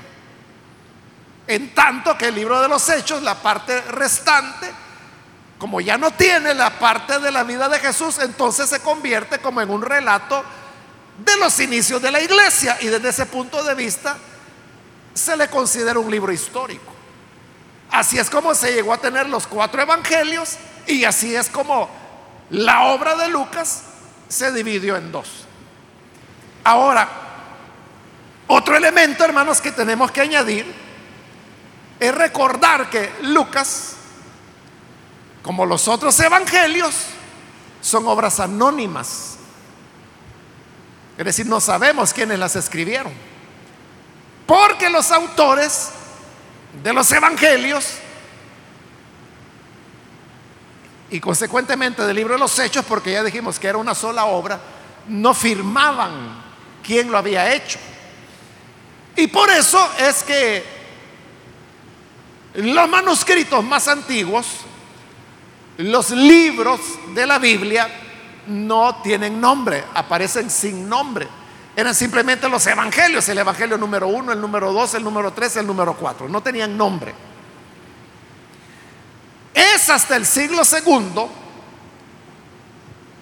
En 1.47 1.75
tanto 1.75 2.17
que 2.17 2.29
el 2.29 2.35
libro 2.37 2.61
de 2.61 2.69
los 2.69 2.89
hechos, 2.89 3.23
la 3.23 3.35
parte 3.35 3.81
restante, 3.83 4.71
como 5.59 5.81
ya 5.81 5.99
no 5.99 6.13
tiene 6.13 6.55
la 6.55 6.79
parte 6.79 7.19
de 7.19 7.31
la 7.31 7.43
vida 7.43 7.69
de 7.69 7.81
Jesús, 7.81 8.19
entonces 8.21 8.71
se 8.71 8.81
convierte 8.81 9.39
como 9.39 9.61
en 9.61 9.71
un 9.71 9.83
relato 9.83 10.45
de 11.19 11.37
los 11.37 11.59
inicios 11.61 12.03
de 12.03 12.11
la 12.11 12.21
iglesia 12.21 12.77
y 12.81 12.87
desde 12.87 13.09
ese 13.09 13.27
punto 13.27 13.63
de 13.63 13.75
vista 13.75 14.17
se 15.13 15.37
le 15.37 15.49
considera 15.49 15.99
un 15.99 16.11
libro 16.11 16.33
histórico. 16.33 16.93
Así 17.91 18.19
es 18.19 18.29
como 18.29 18.55
se 18.55 18.73
llegó 18.73 18.93
a 18.93 18.99
tener 18.99 19.29
los 19.29 19.47
cuatro 19.47 19.81
evangelios 19.81 20.57
y 20.87 21.05
así 21.05 21.35
es 21.35 21.49
como 21.49 21.89
la 22.51 22.87
obra 22.87 23.15
de 23.17 23.29
Lucas 23.29 23.85
se 24.29 24.51
dividió 24.53 24.97
en 24.97 25.13
dos. 25.13 25.29
Ahora, 26.65 27.09
otro 28.47 28.77
elemento, 28.77 29.25
hermanos, 29.25 29.61
que 29.61 29.73
tenemos 29.73 30.11
que 30.11 30.21
añadir 30.21 30.67
es 32.01 32.15
recordar 32.15 32.91
que 32.91 33.13
Lucas, 33.23 33.95
como 35.43 35.65
los 35.65 35.89
otros 35.89 36.19
evangelios, 36.21 36.95
son 37.81 38.07
obras 38.09 38.41
anónimas. 38.41 39.34
Es 41.17 41.25
decir, 41.25 41.47
no 41.47 41.61
sabemos 41.61 42.13
quiénes 42.13 42.39
las 42.39 42.57
escribieron. 42.57 43.13
Porque 44.47 44.91
los 44.91 45.11
autores 45.11 45.91
de 46.83 46.93
los 46.93 47.11
evangelios 47.13 47.99
y 51.11 51.21
consecuentemente 51.21 52.03
del 52.03 52.17
libro 52.17 52.35
de 52.35 52.41
los 52.41 52.59
hechos, 52.59 52.85
porque 52.85 53.13
ya 53.13 53.23
dijimos 53.23 53.59
que 53.59 53.69
era 53.69 53.79
una 53.79 53.95
sola 53.95 54.25
obra, 54.25 54.59
no 55.09 55.33
firmaban 55.33 56.43
quién 56.85 57.11
lo 57.11 57.19
había 57.19 57.55
hecho. 57.55 57.79
Y 59.17 59.29
por 59.29 59.49
eso 59.51 59.89
es 59.99 60.25
que 60.25 60.65
los 62.55 62.89
manuscritos 62.89 63.63
más 63.63 63.87
antiguos, 63.87 64.47
los 65.79 66.11
libros 66.11 66.81
de 67.15 67.27
la 67.27 67.39
Biblia, 67.39 67.89
no 68.47 68.97
tienen 69.03 69.41
nombre, 69.41 69.85
aparecen 69.95 70.51
sin 70.51 70.89
nombre. 70.89 71.29
Eran 71.77 71.95
simplemente 71.95 72.49
los 72.49 72.67
evangelios, 72.67 73.29
el 73.29 73.39
evangelio 73.39 73.77
número 73.77 74.07
uno, 74.07 74.33
el 74.33 74.41
número 74.41 74.73
dos, 74.73 74.95
el 74.95 75.03
número 75.03 75.33
tres, 75.33 75.57
el 75.57 75.67
número 75.67 75.95
cuatro. 75.97 76.29
No 76.29 76.41
tenían 76.41 76.77
nombre. 76.77 77.15
Es 79.53 79.89
hasta 79.91 80.17
el 80.17 80.25
siglo 80.25 80.65
segundo 80.65 81.31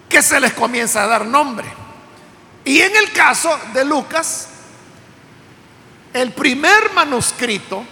que 0.07 0.21
se 0.21 0.39
les 0.39 0.53
comienza 0.53 1.03
a 1.03 1.07
dar 1.07 1.25
nombre. 1.25 1.67
Y 2.63 2.79
en 2.79 2.95
el 2.95 3.11
caso 3.11 3.49
de 3.73 3.83
Lucas, 3.83 4.49
el 6.13 6.31
primer 6.31 6.93
manuscrito, 6.93 7.83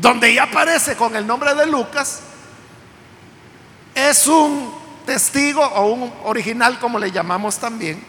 donde 0.00 0.34
ya 0.34 0.44
aparece 0.44 0.96
con 0.96 1.14
el 1.14 1.26
nombre 1.26 1.54
de 1.54 1.66
Lucas, 1.66 2.22
es 3.94 4.26
un 4.26 4.81
testigo 5.02 5.62
o 5.62 5.92
un 5.92 6.12
original, 6.24 6.78
como 6.78 6.98
le 6.98 7.10
llamamos 7.10 7.58
también, 7.58 8.02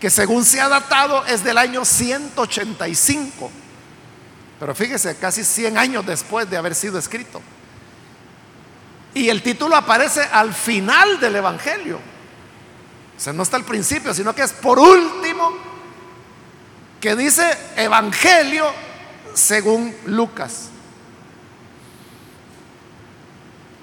que 0.00 0.10
según 0.10 0.44
se 0.44 0.60
ha 0.60 0.68
datado 0.68 1.24
es 1.26 1.42
del 1.42 1.58
año 1.58 1.84
185. 1.84 3.50
Pero 4.60 4.74
fíjese, 4.74 5.16
casi 5.16 5.44
100 5.44 5.78
años 5.78 6.06
después 6.06 6.48
de 6.48 6.56
haber 6.56 6.74
sido 6.74 6.98
escrito. 6.98 7.40
Y 9.14 9.28
el 9.28 9.42
título 9.42 9.76
aparece 9.76 10.22
al 10.22 10.52
final 10.52 11.20
del 11.20 11.36
Evangelio. 11.36 12.00
O 13.16 13.20
sea, 13.20 13.32
no 13.32 13.44
está 13.44 13.56
al 13.56 13.64
principio, 13.64 14.12
sino 14.12 14.34
que 14.34 14.42
es 14.42 14.52
por 14.52 14.78
último 14.78 15.52
que 17.00 17.14
dice 17.14 17.56
Evangelio 17.76 18.66
según 19.34 19.94
Lucas. 20.06 20.70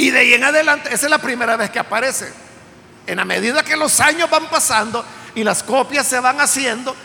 Y 0.01 0.09
de 0.09 0.18
ahí 0.18 0.33
en 0.33 0.44
adelante, 0.44 0.92
esa 0.92 1.05
es 1.05 1.11
la 1.11 1.20
primera 1.20 1.55
vez 1.57 1.70
que 1.70 1.77
aparece. 1.77 2.33
En 3.05 3.18
la 3.18 3.24
medida 3.24 3.61
que 3.61 3.75
los 3.75 4.00
años 4.00 4.31
van 4.31 4.50
pasando 4.50 5.05
y 5.35 5.44
las 5.44 5.61
copias 5.61 6.07
se 6.07 6.20
van 6.20 6.42
haciendo, 6.42 6.96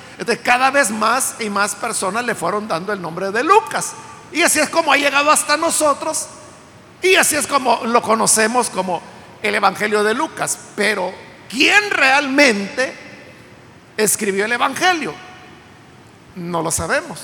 cada 0.42 0.70
vez 0.70 0.90
más 0.90 1.34
y 1.38 1.50
más 1.50 1.74
personas 1.74 2.24
le 2.24 2.34
fueron 2.34 2.66
dando 2.66 2.94
el 2.94 3.02
nombre 3.02 3.30
de 3.32 3.44
Lucas. 3.44 3.92
Y 4.32 4.40
así 4.40 4.60
es 4.60 4.70
como 4.70 4.94
ha 4.94 4.96
llegado 4.96 5.30
hasta 5.30 5.58
nosotros. 5.58 6.26
Y 7.02 7.16
así 7.16 7.36
es 7.36 7.46
como 7.46 7.82
lo 7.84 8.00
conocemos 8.00 8.70
como 8.70 9.02
el 9.42 9.54
Evangelio 9.54 10.02
de 10.02 10.14
Lucas. 10.14 10.56
Pero, 10.74 11.12
¿quién 11.50 11.90
realmente 11.90 12.94
escribió 13.98 14.46
el 14.46 14.52
Evangelio? 14.52 15.12
No 16.34 16.62
lo 16.62 16.70
sabemos. 16.70 17.20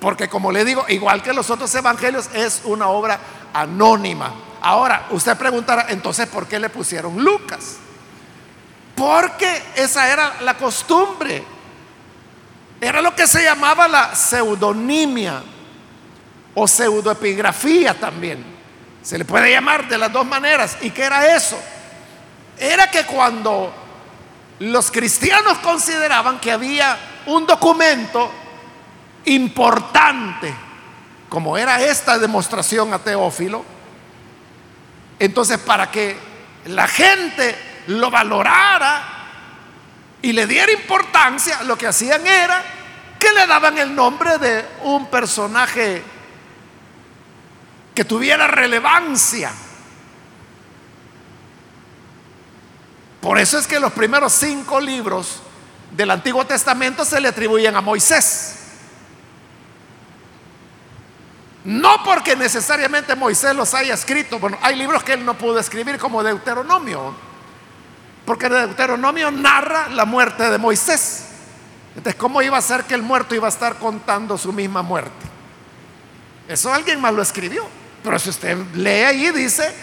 Porque 0.00 0.28
como 0.28 0.52
le 0.52 0.64
digo, 0.64 0.84
igual 0.88 1.22
que 1.22 1.32
los 1.32 1.50
otros 1.50 1.74
evangelios, 1.74 2.28
es 2.34 2.62
una 2.64 2.88
obra 2.88 3.18
anónima. 3.52 4.32
Ahora, 4.60 5.06
usted 5.10 5.36
preguntará, 5.36 5.86
entonces, 5.88 6.26
¿por 6.26 6.46
qué 6.46 6.58
le 6.58 6.68
pusieron 6.68 7.22
Lucas? 7.22 7.76
Porque 8.94 9.62
esa 9.74 10.10
era 10.10 10.36
la 10.40 10.54
costumbre. 10.54 11.44
Era 12.80 13.00
lo 13.00 13.14
que 13.14 13.26
se 13.26 13.42
llamaba 13.42 13.88
la 13.88 14.14
pseudonimia 14.14 15.42
o 16.54 16.66
pseudoepigrafía 16.66 17.94
también. 17.94 18.44
Se 19.02 19.16
le 19.16 19.24
puede 19.24 19.50
llamar 19.50 19.88
de 19.88 19.98
las 19.98 20.12
dos 20.12 20.26
maneras. 20.26 20.76
¿Y 20.82 20.90
qué 20.90 21.04
era 21.04 21.36
eso? 21.36 21.58
Era 22.58 22.90
que 22.90 23.04
cuando 23.04 23.72
los 24.58 24.90
cristianos 24.90 25.58
consideraban 25.58 26.40
que 26.40 26.50
había 26.50 26.98
un 27.26 27.46
documento 27.46 28.30
importante, 29.26 30.52
como 31.28 31.58
era 31.58 31.80
esta 31.82 32.18
demostración 32.18 32.92
a 32.94 32.98
Teófilo, 32.98 33.64
entonces 35.18 35.58
para 35.58 35.90
que 35.90 36.16
la 36.66 36.86
gente 36.86 37.56
lo 37.88 38.10
valorara 38.10 39.02
y 40.22 40.32
le 40.32 40.46
diera 40.46 40.72
importancia, 40.72 41.62
lo 41.64 41.76
que 41.76 41.86
hacían 41.86 42.26
era 42.26 42.62
que 43.18 43.32
le 43.32 43.46
daban 43.46 43.78
el 43.78 43.94
nombre 43.94 44.38
de 44.38 44.64
un 44.82 45.06
personaje 45.06 46.02
que 47.94 48.04
tuviera 48.04 48.46
relevancia. 48.46 49.52
Por 53.20 53.38
eso 53.38 53.58
es 53.58 53.66
que 53.66 53.80
los 53.80 53.92
primeros 53.92 54.32
cinco 54.32 54.80
libros 54.80 55.40
del 55.90 56.10
Antiguo 56.10 56.46
Testamento 56.46 57.04
se 57.04 57.20
le 57.20 57.28
atribuyen 57.28 57.74
a 57.74 57.80
Moisés. 57.80 58.55
No 61.66 62.04
porque 62.04 62.36
necesariamente 62.36 63.16
Moisés 63.16 63.52
los 63.56 63.74
haya 63.74 63.94
escrito. 63.94 64.38
Bueno, 64.38 64.56
hay 64.62 64.76
libros 64.76 65.02
que 65.02 65.14
él 65.14 65.24
no 65.24 65.36
pudo 65.36 65.58
escribir 65.58 65.98
como 65.98 66.22
Deuteronomio. 66.22 67.12
Porque 68.24 68.48
Deuteronomio 68.48 69.32
narra 69.32 69.88
la 69.88 70.04
muerte 70.04 70.48
de 70.48 70.58
Moisés. 70.58 71.24
Entonces, 71.96 72.14
¿cómo 72.14 72.40
iba 72.40 72.56
a 72.56 72.62
ser 72.62 72.84
que 72.84 72.94
el 72.94 73.02
muerto 73.02 73.34
iba 73.34 73.46
a 73.46 73.50
estar 73.50 73.78
contando 73.80 74.38
su 74.38 74.52
misma 74.52 74.82
muerte? 74.82 75.26
Eso 76.46 76.72
alguien 76.72 77.00
más 77.00 77.12
lo 77.12 77.20
escribió. 77.20 77.66
Pero 78.04 78.16
si 78.20 78.30
usted 78.30 78.56
lee 78.74 79.02
ahí, 79.02 79.30
dice 79.32 79.74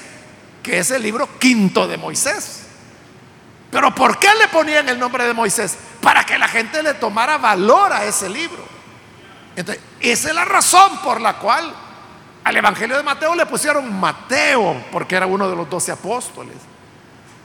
que 0.63 0.79
es 0.79 0.89
el 0.91 1.01
libro 1.01 1.37
quinto 1.37 1.85
de 1.85 1.97
Moisés. 1.97 2.61
Pero 3.69 3.93
¿por 3.93 4.17
qué 4.19 4.29
le 4.39 4.47
ponían 4.47 4.87
el 4.87 4.97
nombre 4.97 5.25
de 5.25 5.33
Moisés? 5.33 5.75
Para 5.99 6.25
que 6.25 6.37
la 6.37 6.47
gente 6.47 6.81
le 6.81 6.93
tomara 6.93 7.37
valor 7.37 7.91
a 7.91 8.05
ese 8.05 8.29
libro. 8.29 8.72
Entonces, 9.55 9.83
esa 9.99 10.29
es 10.29 10.35
la 10.35 10.45
razón 10.45 10.97
por 11.03 11.21
la 11.21 11.37
cual 11.37 11.73
al 12.43 12.57
Evangelio 12.57 12.97
de 12.97 13.03
Mateo 13.03 13.35
le 13.35 13.45
pusieron 13.45 13.99
Mateo, 13.99 14.83
porque 14.91 15.15
era 15.15 15.25
uno 15.25 15.49
de 15.49 15.55
los 15.55 15.69
doce 15.69 15.91
apóstoles. 15.91 16.55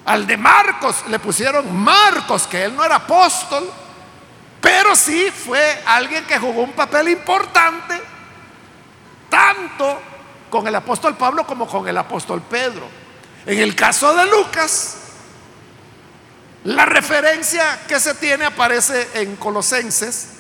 Al 0.05 0.27
de 0.27 0.37
Marcos 0.37 1.05
le 1.09 1.18
pusieron 1.18 1.77
Marcos, 1.77 2.47
que 2.47 2.64
él 2.64 2.75
no 2.75 2.85
era 2.85 2.97
apóstol, 2.97 3.71
pero 4.61 4.97
sí 4.97 5.31
fue 5.31 5.83
alguien 5.87 6.25
que 6.25 6.38
jugó 6.38 6.62
un 6.62 6.73
papel 6.73 7.11
importante, 7.11 8.01
tanto 9.29 10.01
con 10.51 10.66
el 10.66 10.75
apóstol 10.75 11.14
Pablo 11.16 11.47
como 11.47 11.66
con 11.66 11.87
el 11.87 11.97
apóstol 11.97 12.42
Pedro. 12.42 12.88
En 13.47 13.59
el 13.59 13.77
caso 13.77 14.14
de 14.16 14.27
Lucas, 14.27 14.97
la 16.64 16.87
referencia 16.87 17.81
que 17.87 18.01
se 18.01 18.14
tiene 18.14 18.47
aparece 18.47 19.09
en 19.14 19.37
Colosenses 19.37 20.38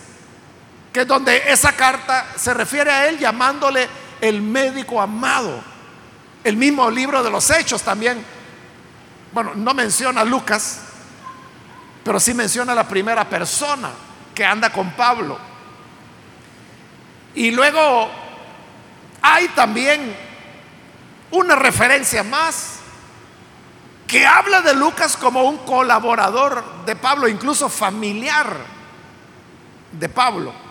es 0.98 1.06
donde 1.06 1.50
esa 1.50 1.72
carta 1.72 2.26
se 2.36 2.54
refiere 2.54 2.90
a 2.90 3.08
él 3.08 3.18
llamándole 3.18 3.88
el 4.20 4.40
médico 4.40 5.00
amado. 5.00 5.62
El 6.42 6.56
mismo 6.56 6.90
libro 6.90 7.22
de 7.22 7.30
los 7.30 7.50
hechos 7.50 7.82
también, 7.82 8.24
bueno, 9.32 9.52
no 9.54 9.74
menciona 9.74 10.22
a 10.22 10.24
Lucas, 10.24 10.80
pero 12.02 12.18
sí 12.18 12.32
menciona 12.34 12.72
a 12.72 12.74
la 12.74 12.88
primera 12.88 13.28
persona 13.28 13.90
que 14.34 14.44
anda 14.44 14.70
con 14.70 14.90
Pablo. 14.92 15.38
Y 17.34 17.50
luego 17.50 18.08
hay 19.20 19.48
también 19.48 20.16
una 21.30 21.54
referencia 21.54 22.22
más 22.22 22.78
que 24.06 24.26
habla 24.26 24.62
de 24.62 24.74
Lucas 24.74 25.16
como 25.16 25.42
un 25.42 25.58
colaborador 25.58 26.64
de 26.86 26.96
Pablo, 26.96 27.28
incluso 27.28 27.68
familiar 27.68 28.56
de 29.92 30.08
Pablo. 30.08 30.67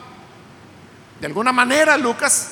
De 1.19 1.27
alguna 1.27 1.51
manera 1.51 1.97
Lucas 1.97 2.49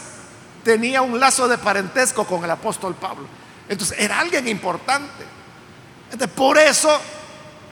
tenía 0.63 1.01
un 1.01 1.19
lazo 1.19 1.47
de 1.47 1.58
parentesco 1.58 2.25
con 2.25 2.43
el 2.43 2.51
apóstol 2.51 2.95
Pablo. 2.95 3.28
Entonces 3.69 3.97
era 3.99 4.19
alguien 4.19 4.47
importante. 4.47 5.23
Entonces, 6.12 6.36
por 6.36 6.58
eso 6.58 6.89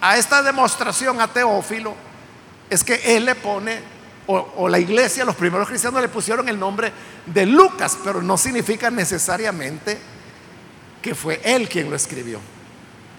a 0.02 0.18
esta 0.18 0.42
demostración 0.42 1.20
a 1.22 1.28
Teófilo 1.28 1.96
es 2.70 2.84
que 2.84 3.16
él 3.16 3.26
le 3.26 3.36
pone, 3.36 3.80
o, 4.28 4.68
la 4.70 4.80
iglesia, 4.80 5.26
los 5.26 5.36
primeros 5.36 5.68
cristianos 5.68 6.02
le 6.02 6.10
pusieron 6.10 6.48
el 6.50 6.60
nombre 6.60 6.92
de 7.26 7.46
Lucas, 7.46 7.98
pero 8.04 8.22
no 8.22 8.38
significa 8.38 8.90
necesariamente 8.90 9.98
que 11.02 11.16
fue 11.16 11.42
él 11.44 11.68
quien 11.68 11.90
lo 11.90 11.96
escribió. 11.96 12.40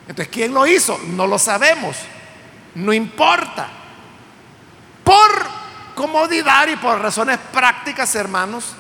Entonces, 0.09 0.29
¿quién 0.33 0.53
lo 0.53 0.67
hizo? 0.67 0.99
No 1.09 1.27
lo 1.27 1.39
sabemos. 1.39 1.97
No 2.75 2.93
importa. 2.93 3.69
Por 5.03 5.54
comodidad 5.95 6.69
y 6.69 6.77
por 6.77 7.01
razones 7.01 7.39
prácticas, 7.53 8.15
hermanos, 8.15 8.75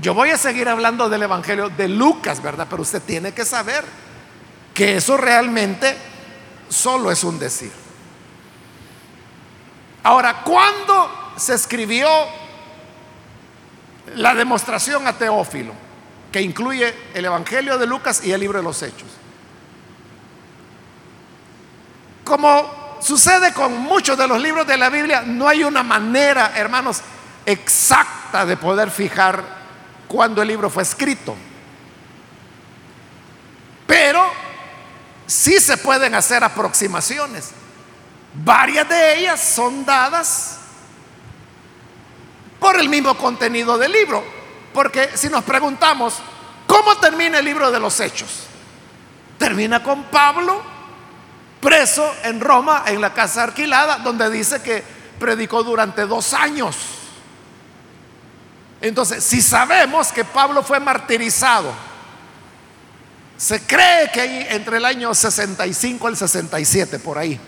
yo 0.00 0.14
voy 0.14 0.30
a 0.30 0.36
seguir 0.36 0.68
hablando 0.68 1.08
del 1.08 1.22
Evangelio 1.22 1.68
de 1.70 1.88
Lucas, 1.88 2.42
¿verdad? 2.42 2.66
Pero 2.68 2.82
usted 2.82 3.02
tiene 3.02 3.32
que 3.32 3.44
saber 3.44 3.84
que 4.74 4.96
eso 4.96 5.16
realmente 5.16 5.96
solo 6.68 7.10
es 7.10 7.24
un 7.24 7.38
decir. 7.38 7.72
Ahora, 10.02 10.42
¿cuándo 10.42 11.32
se 11.36 11.54
escribió 11.54 12.08
la 14.14 14.34
demostración 14.34 15.06
a 15.06 15.14
Teófilo, 15.14 15.72
que 16.30 16.42
incluye 16.42 16.94
el 17.14 17.24
Evangelio 17.24 17.78
de 17.78 17.86
Lucas 17.86 18.22
y 18.22 18.32
el 18.32 18.40
libro 18.40 18.58
de 18.58 18.64
los 18.64 18.82
Hechos? 18.82 19.08
Como 22.22 22.85
sucede 23.00 23.52
con 23.52 23.76
muchos 23.78 24.16
de 24.16 24.26
los 24.26 24.40
libros 24.40 24.66
de 24.66 24.76
la 24.76 24.90
Biblia, 24.90 25.22
no 25.26 25.48
hay 25.48 25.64
una 25.64 25.82
manera, 25.82 26.52
hermanos, 26.56 27.00
exacta 27.44 28.44
de 28.44 28.56
poder 28.56 28.90
fijar 28.90 29.42
cuándo 30.08 30.42
el 30.42 30.48
libro 30.48 30.68
fue 30.70 30.82
escrito. 30.82 31.34
Pero 33.86 34.24
sí 35.26 35.60
se 35.60 35.76
pueden 35.76 36.14
hacer 36.14 36.42
aproximaciones. 36.42 37.50
Varias 38.34 38.88
de 38.88 39.18
ellas 39.18 39.40
son 39.40 39.84
dadas 39.84 40.58
por 42.58 42.78
el 42.78 42.88
mismo 42.88 43.16
contenido 43.16 43.78
del 43.78 43.92
libro. 43.92 44.24
Porque 44.74 45.10
si 45.14 45.28
nos 45.28 45.44
preguntamos, 45.44 46.14
¿cómo 46.66 46.96
termina 46.96 47.38
el 47.38 47.44
libro 47.44 47.70
de 47.70 47.80
los 47.80 47.98
hechos? 48.00 48.46
Termina 49.38 49.82
con 49.82 50.04
Pablo 50.04 50.75
preso 51.66 52.14
en 52.22 52.40
Roma, 52.40 52.84
en 52.86 53.00
la 53.00 53.12
casa 53.12 53.42
alquilada, 53.42 53.98
donde 53.98 54.30
dice 54.30 54.62
que 54.62 54.84
predicó 55.18 55.64
durante 55.64 56.06
dos 56.06 56.32
años. 56.32 56.76
Entonces, 58.80 59.24
si 59.24 59.42
sabemos 59.42 60.12
que 60.12 60.24
Pablo 60.24 60.62
fue 60.62 60.78
martirizado, 60.78 61.72
se 63.36 63.66
cree 63.66 64.12
que 64.12 64.46
entre 64.54 64.76
el 64.76 64.84
año 64.84 65.12
65 65.12 66.06
al 66.06 66.16
67, 66.16 67.00
por 67.00 67.18
ahí. 67.18 67.40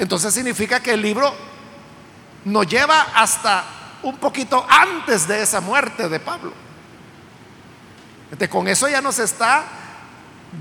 Entonces 0.00 0.34
significa 0.34 0.80
que 0.80 0.94
el 0.94 1.02
libro 1.02 1.32
nos 2.46 2.66
lleva 2.66 3.12
hasta 3.14 3.62
un 4.02 4.16
poquito 4.16 4.66
antes 4.68 5.28
de 5.28 5.40
esa 5.40 5.60
muerte 5.60 6.08
de 6.08 6.18
Pablo. 6.18 6.52
Entonces, 8.24 8.48
con 8.48 8.66
eso 8.66 8.88
ya 8.88 9.00
nos 9.00 9.20
está 9.20 9.62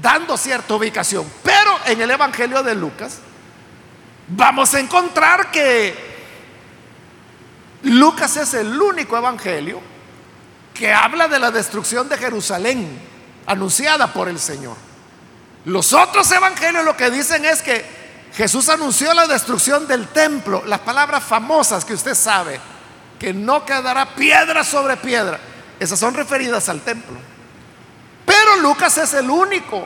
dando 0.02 0.38
cierta 0.38 0.76
ubicación. 0.76 1.26
Pero 1.44 1.59
en 1.86 2.02
el 2.02 2.12
Evangelio 2.12 2.64
de 2.64 2.76
Lucas 2.76 3.20
vamos 4.28 4.74
a 4.74 4.80
encontrar 4.80 5.52
que 5.52 6.10
Lucas 7.84 8.38
es 8.38 8.54
el 8.54 8.80
único 8.80 9.18
Evangelio 9.18 9.82
que 10.74 10.94
habla 10.94 11.28
de 11.28 11.40
la 11.40 11.52
destrucción 11.52 12.08
de 12.08 12.18
Jerusalén 12.18 13.00
anunciada 13.46 14.14
por 14.14 14.30
el 14.30 14.40
Señor. 14.40 14.78
Los 15.66 15.92
otros 15.94 16.32
evangelios 16.32 16.86
lo 16.86 16.96
que 16.96 17.10
dicen 17.10 17.44
es 17.46 17.62
que 17.62 17.86
Jesús 18.34 18.70
anunció 18.70 19.14
la 19.14 19.28
destrucción 19.28 19.88
del 19.88 20.08
templo, 20.08 20.64
las 20.66 20.80
palabras 20.80 21.24
famosas 21.24 21.84
que 21.84 21.94
usted 21.94 22.16
sabe, 22.16 22.60
que 23.20 23.34
no 23.34 23.66
quedará 23.66 24.16
piedra 24.16 24.64
sobre 24.64 24.98
piedra, 24.98 25.40
esas 25.80 26.00
son 26.00 26.14
referidas 26.14 26.70
al 26.70 26.82
templo. 26.82 27.18
Pero 28.26 28.58
Lucas 28.58 28.98
es 28.98 29.14
el 29.16 29.30
único 29.30 29.86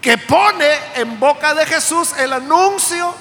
que 0.00 0.16
pone 0.18 0.68
en 0.94 1.18
boca 1.18 1.54
de 1.54 1.66
Jesús 1.66 2.12
el 2.18 2.32
anuncio 2.32 3.14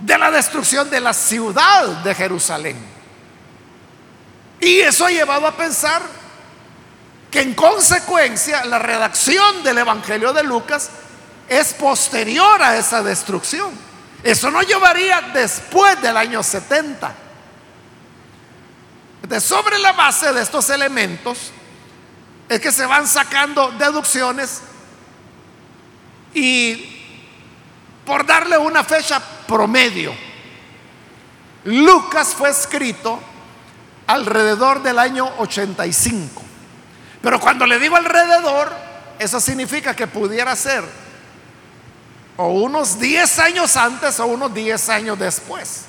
de 0.00 0.18
la 0.18 0.30
destrucción 0.30 0.88
de 0.90 1.00
la 1.00 1.12
ciudad 1.12 1.86
de 1.86 2.14
Jerusalén. 2.14 2.76
Y 4.60 4.80
eso 4.80 5.06
ha 5.06 5.10
llevado 5.10 5.46
a 5.46 5.56
pensar 5.56 6.02
que 7.30 7.40
en 7.42 7.54
consecuencia 7.54 8.64
la 8.64 8.78
redacción 8.78 9.62
del 9.62 9.78
Evangelio 9.78 10.32
de 10.32 10.42
Lucas 10.42 10.90
es 11.48 11.74
posterior 11.74 12.62
a 12.62 12.76
esa 12.76 13.02
destrucción. 13.02 13.70
Eso 14.22 14.50
no 14.50 14.62
llevaría 14.62 15.20
después 15.34 16.00
del 16.00 16.16
año 16.16 16.42
70. 16.42 17.14
De 19.28 19.40
sobre 19.40 19.78
la 19.78 19.92
base 19.92 20.32
de 20.32 20.42
estos 20.42 20.70
elementos 20.70 21.50
es 22.48 22.60
que 22.60 22.72
se 22.72 22.86
van 22.86 23.06
sacando 23.06 23.72
deducciones 23.72 24.62
y 26.36 26.86
por 28.04 28.26
darle 28.26 28.58
una 28.58 28.84
fecha 28.84 29.22
promedio, 29.48 30.14
Lucas 31.64 32.34
fue 32.34 32.50
escrito 32.50 33.18
alrededor 34.06 34.82
del 34.82 34.98
año 34.98 35.26
85. 35.38 36.42
Pero 37.22 37.40
cuando 37.40 37.64
le 37.64 37.78
digo 37.78 37.96
alrededor, 37.96 38.70
eso 39.18 39.40
significa 39.40 39.96
que 39.96 40.06
pudiera 40.06 40.54
ser 40.54 40.84
o 42.36 42.48
unos 42.48 43.00
10 43.00 43.38
años 43.38 43.74
antes 43.74 44.20
o 44.20 44.26
unos 44.26 44.52
10 44.52 44.90
años 44.90 45.18
después. 45.18 45.86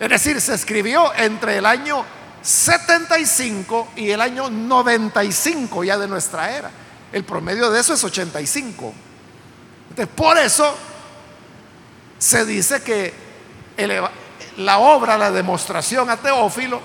Es 0.00 0.08
decir, 0.08 0.40
se 0.40 0.54
escribió 0.54 1.14
entre 1.16 1.58
el 1.58 1.66
año 1.66 2.02
75 2.40 3.88
y 3.96 4.08
el 4.08 4.22
año 4.22 4.48
95 4.48 5.84
ya 5.84 5.98
de 5.98 6.08
nuestra 6.08 6.50
era. 6.50 6.70
El 7.12 7.24
promedio 7.24 7.70
de 7.70 7.80
eso 7.80 7.92
es 7.92 8.02
85. 8.02 8.94
Entonces, 9.94 10.12
por 10.16 10.36
eso 10.36 10.74
se 12.18 12.44
dice 12.44 12.82
que 12.82 13.14
la 14.56 14.78
obra, 14.78 15.16
la 15.16 15.30
demostración 15.30 16.10
a 16.10 16.16
Teófilo, 16.16 16.80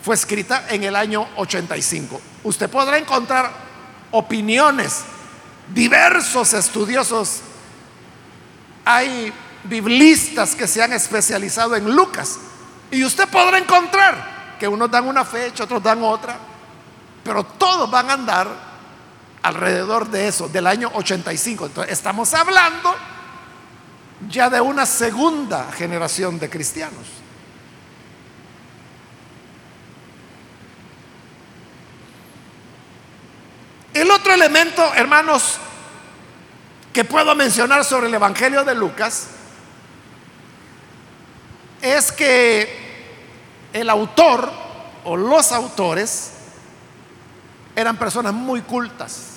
fue 0.00 0.14
escrita 0.14 0.66
en 0.68 0.84
el 0.84 0.94
año 0.94 1.26
85. 1.38 2.20
Usted 2.44 2.70
podrá 2.70 2.98
encontrar 2.98 3.50
opiniones, 4.12 5.02
diversos 5.74 6.52
estudiosos. 6.52 7.40
Hay 8.84 9.32
biblistas 9.64 10.54
que 10.54 10.68
se 10.68 10.84
han 10.84 10.92
especializado 10.92 11.74
en 11.74 11.96
Lucas. 11.96 12.38
Y 12.92 13.02
usted 13.02 13.28
podrá 13.28 13.58
encontrar 13.58 14.56
que 14.60 14.68
unos 14.68 14.88
dan 14.88 15.08
una 15.08 15.24
fecha, 15.24 15.64
otros 15.64 15.82
dan 15.82 16.00
otra, 16.04 16.38
pero 17.24 17.42
todos 17.42 17.90
van 17.90 18.08
a 18.08 18.12
andar 18.12 18.71
alrededor 19.42 20.08
de 20.08 20.28
eso, 20.28 20.48
del 20.48 20.66
año 20.66 20.90
85. 20.94 21.66
Entonces, 21.66 21.92
estamos 21.92 22.32
hablando 22.34 22.94
ya 24.28 24.48
de 24.48 24.60
una 24.60 24.86
segunda 24.86 25.70
generación 25.72 26.38
de 26.38 26.48
cristianos. 26.48 27.06
El 33.94 34.10
otro 34.10 34.32
elemento, 34.32 34.94
hermanos, 34.94 35.58
que 36.92 37.04
puedo 37.04 37.34
mencionar 37.34 37.84
sobre 37.84 38.06
el 38.06 38.14
Evangelio 38.14 38.64
de 38.64 38.74
Lucas 38.74 39.28
es 41.82 42.12
que 42.12 42.82
el 43.72 43.90
autor 43.90 44.50
o 45.04 45.16
los 45.16 45.52
autores 45.52 46.32
eran 47.74 47.96
personas 47.96 48.32
muy 48.32 48.62
cultas, 48.62 49.31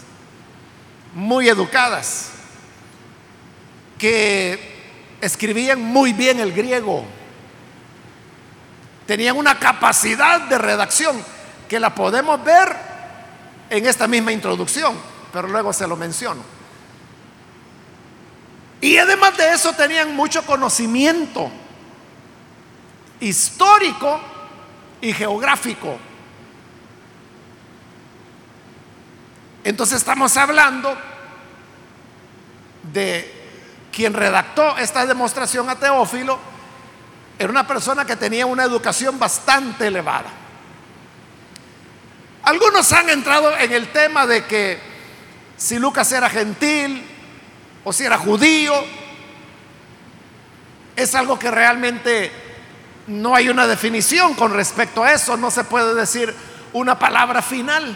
muy 1.16 1.48
educadas, 1.48 2.30
que 3.98 4.76
escribían 5.22 5.82
muy 5.82 6.14
bien 6.14 6.40
el 6.40 6.52
griego, 6.54 7.06
tenían 9.08 9.38
una 9.38 9.58
capacidad 9.58 10.42
de 10.42 10.58
redacción 10.58 11.24
que 11.70 11.80
la 11.80 11.96
podemos 11.96 12.44
ver 12.44 12.76
en 13.70 13.86
esta 13.86 14.08
misma 14.08 14.34
introducción, 14.34 14.96
pero 15.32 15.48
luego 15.48 15.72
se 15.72 15.88
lo 15.88 15.96
menciono. 15.96 16.44
Y 18.82 18.98
además 18.98 19.38
de 19.38 19.54
eso 19.54 19.74
tenían 19.74 20.14
mucho 20.16 20.46
conocimiento 20.46 21.50
histórico 23.22 24.20
y 25.00 25.14
geográfico. 25.14 25.98
Entonces 29.66 29.98
estamos 29.98 30.38
hablando 30.38 30.96
de 32.94 33.34
quien 33.92 34.14
redactó 34.14 34.78
esta 34.78 35.08
demostración 35.08 35.68
a 35.72 35.76
Teófilo, 35.76 36.38
era 37.40 37.50
una 37.50 37.66
persona 37.66 38.06
que 38.06 38.16
tenía 38.16 38.46
una 38.46 38.64
educación 38.64 39.18
bastante 39.18 39.88
elevada. 39.88 40.30
Algunos 42.44 42.94
han 42.94 43.10
entrado 43.10 43.58
en 43.58 43.72
el 43.74 43.92
tema 43.92 44.28
de 44.28 44.46
que 44.46 44.80
si 45.58 45.80
Lucas 45.80 46.12
era 46.12 46.30
gentil 46.30 47.04
o 47.84 47.92
si 47.92 48.06
era 48.06 48.20
judío, 48.20 48.72
es 50.96 51.16
algo 51.16 51.40
que 51.40 51.50
realmente 51.50 52.32
no 53.08 53.34
hay 53.34 53.50
una 53.50 53.66
definición 53.66 54.36
con 54.36 54.54
respecto 54.54 55.04
a 55.04 55.12
eso, 55.12 55.36
no 55.38 55.50
se 55.50 55.64
puede 55.64 55.96
decir 55.96 56.36
una 56.72 57.00
palabra 57.00 57.42
final. 57.42 57.96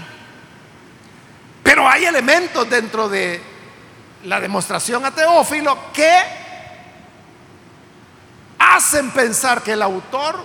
Pero 1.69 1.87
hay 1.87 2.03
elementos 2.03 2.67
dentro 2.67 3.07
de 3.07 3.39
la 4.23 4.39
demostración 4.39 5.05
a 5.05 5.13
Teófilo 5.13 5.77
que 5.93 6.11
hacen 8.57 9.11
pensar 9.11 9.61
que 9.61 9.73
el 9.73 9.83
autor, 9.83 10.43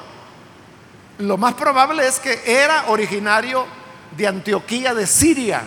lo 1.16 1.38
más 1.38 1.54
probable 1.54 2.06
es 2.06 2.20
que 2.20 2.42
era 2.44 2.88
originario 2.88 3.66
de 4.14 4.26
Antioquía 4.26 4.92
de 4.92 5.06
Siria, 5.06 5.62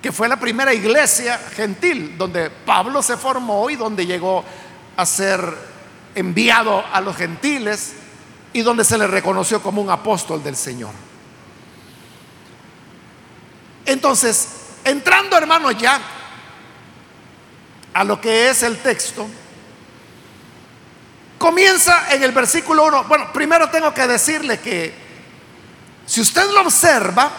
que 0.00 0.12
fue 0.12 0.28
la 0.28 0.38
primera 0.38 0.72
iglesia 0.72 1.36
gentil 1.36 2.16
donde 2.16 2.48
Pablo 2.48 3.02
se 3.02 3.16
formó 3.16 3.68
y 3.68 3.74
donde 3.74 4.06
llegó 4.06 4.44
a 4.96 5.04
ser 5.04 5.52
enviado 6.14 6.84
a 6.92 7.00
los 7.00 7.16
gentiles 7.16 7.94
y 8.52 8.62
donde 8.62 8.84
se 8.84 8.96
le 8.96 9.08
reconoció 9.08 9.60
como 9.60 9.82
un 9.82 9.90
apóstol 9.90 10.44
del 10.44 10.54
Señor. 10.54 11.05
Entonces, 13.86 14.48
entrando 14.84 15.36
hermanos 15.36 15.76
ya 15.78 16.00
a 17.94 18.04
lo 18.04 18.20
que 18.20 18.50
es 18.50 18.62
el 18.62 18.78
texto, 18.78 19.26
comienza 21.38 22.12
en 22.12 22.22
el 22.22 22.32
versículo 22.32 22.84
1. 22.86 23.04
Bueno, 23.04 23.32
primero 23.32 23.70
tengo 23.70 23.94
que 23.94 24.06
decirle 24.06 24.58
que 24.60 24.92
si 26.04 26.20
usted 26.20 26.50
lo 26.52 26.60
observa, 26.62 27.30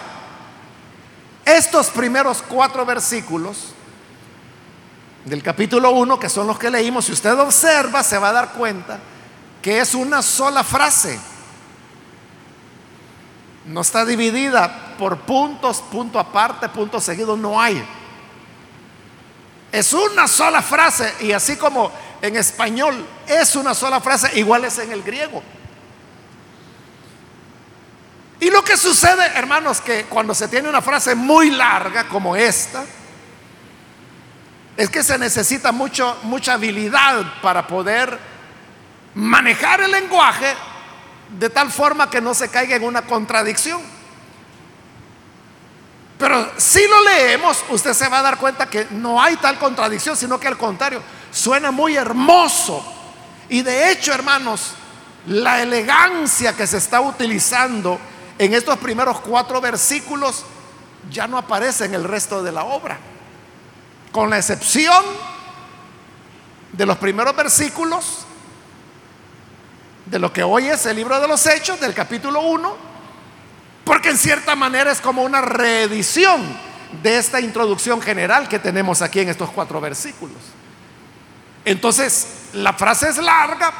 estos 1.45 1.87
primeros 1.87 2.43
cuatro 2.45 2.85
versículos 2.85 3.73
del 5.23 5.41
capítulo 5.41 5.91
1, 5.91 6.19
que 6.19 6.29
son 6.29 6.47
los 6.47 6.59
que 6.59 6.69
leímos, 6.69 7.05
si 7.05 7.13
usted 7.13 7.37
observa, 7.39 8.03
se 8.03 8.17
va 8.17 8.29
a 8.29 8.33
dar 8.33 8.51
cuenta 8.53 8.99
que 9.61 9.79
es 9.79 9.93
una 9.93 10.21
sola 10.21 10.63
frase. 10.63 11.19
No 13.67 13.81
está 13.81 14.05
dividida 14.05 14.95
por 14.97 15.19
puntos, 15.19 15.81
punto 15.81 16.19
aparte, 16.19 16.69
punto 16.69 17.01
seguido, 17.01 17.35
no 17.35 17.59
hay. 17.59 17.85
Es 19.71 19.91
una 19.93 20.27
sola 20.27 20.61
frase 20.61 21.13
y 21.19 21.33
así 21.33 21.57
como 21.57 21.91
en 22.21 22.37
español 22.37 23.05
es 23.27 23.55
una 23.55 23.73
sola 23.73 23.99
frase, 23.99 24.39
igual 24.39 24.63
es 24.63 24.79
en 24.79 24.91
el 24.91 25.03
griego. 25.03 25.43
Y 28.39 28.49
lo 28.49 28.63
que 28.63 28.77
sucede, 28.77 29.25
hermanos, 29.35 29.81
que 29.81 30.05
cuando 30.05 30.33
se 30.33 30.47
tiene 30.47 30.69
una 30.69 30.81
frase 30.81 31.15
muy 31.15 31.49
larga 31.49 32.07
como 32.07 32.35
esta, 32.35 32.85
es 34.77 34.89
que 34.89 35.03
se 35.03 35.17
necesita 35.17 35.71
mucho, 35.71 36.17
mucha 36.23 36.53
habilidad 36.53 37.41
para 37.41 37.67
poder 37.67 38.17
manejar 39.15 39.81
el 39.81 39.91
lenguaje 39.91 40.53
de 41.29 41.49
tal 41.49 41.71
forma 41.71 42.09
que 42.09 42.21
no 42.21 42.33
se 42.33 42.49
caiga 42.49 42.75
en 42.75 42.83
una 42.83 43.03
contradicción. 43.03 43.81
Pero 46.17 46.51
si 46.57 46.87
lo 46.87 47.01
leemos, 47.03 47.63
usted 47.69 47.93
se 47.93 48.07
va 48.09 48.19
a 48.19 48.23
dar 48.23 48.37
cuenta 48.37 48.67
que 48.67 48.87
no 48.91 49.21
hay 49.21 49.35
tal 49.37 49.59
contradicción, 49.59 50.17
sino 50.17 50.39
que 50.39 50.47
al 50.47 50.57
contrario, 50.57 51.01
suena 51.31 51.71
muy 51.71 51.95
hermoso. 51.95 52.83
Y 53.49 53.61
de 53.61 53.91
hecho, 53.91 54.13
hermanos, 54.13 54.73
la 55.27 55.61
elegancia 55.61 56.55
que 56.55 56.65
se 56.65 56.77
está 56.77 57.01
utilizando 57.01 57.99
en 58.39 58.53
estos 58.53 58.77
primeros 58.77 59.19
cuatro 59.19 59.61
versículos 59.61 60.43
ya 61.11 61.27
no 61.27 61.37
aparece 61.37 61.85
en 61.85 61.93
el 61.93 62.03
resto 62.03 62.41
de 62.41 62.51
la 62.51 62.63
obra. 62.63 62.97
Con 64.11 64.29
la 64.29 64.37
excepción 64.37 65.03
de 66.71 66.85
los 66.85 66.97
primeros 66.97 67.35
versículos 67.35 68.26
de 70.09 70.19
lo 70.19 70.31
que 70.31 70.43
hoy 70.43 70.67
es 70.67 70.85
el 70.85 70.95
libro 70.95 71.19
de 71.19 71.27
los 71.27 71.45
Hechos, 71.45 71.79
del 71.79 71.93
capítulo 71.93 72.41
1, 72.41 72.77
porque 73.83 74.09
en 74.09 74.17
cierta 74.17 74.55
manera 74.55 74.91
es 74.91 75.01
como 75.01 75.23
una 75.23 75.41
reedición 75.41 76.45
de 77.03 77.17
esta 77.17 77.41
introducción 77.41 78.01
general 78.01 78.47
que 78.47 78.59
tenemos 78.59 79.01
aquí 79.01 79.19
en 79.19 79.29
estos 79.29 79.49
cuatro 79.51 79.81
versículos. 79.81 80.37
Entonces, 81.65 82.27
la 82.53 82.73
frase 82.73 83.09
es 83.09 83.17
larga, 83.17 83.73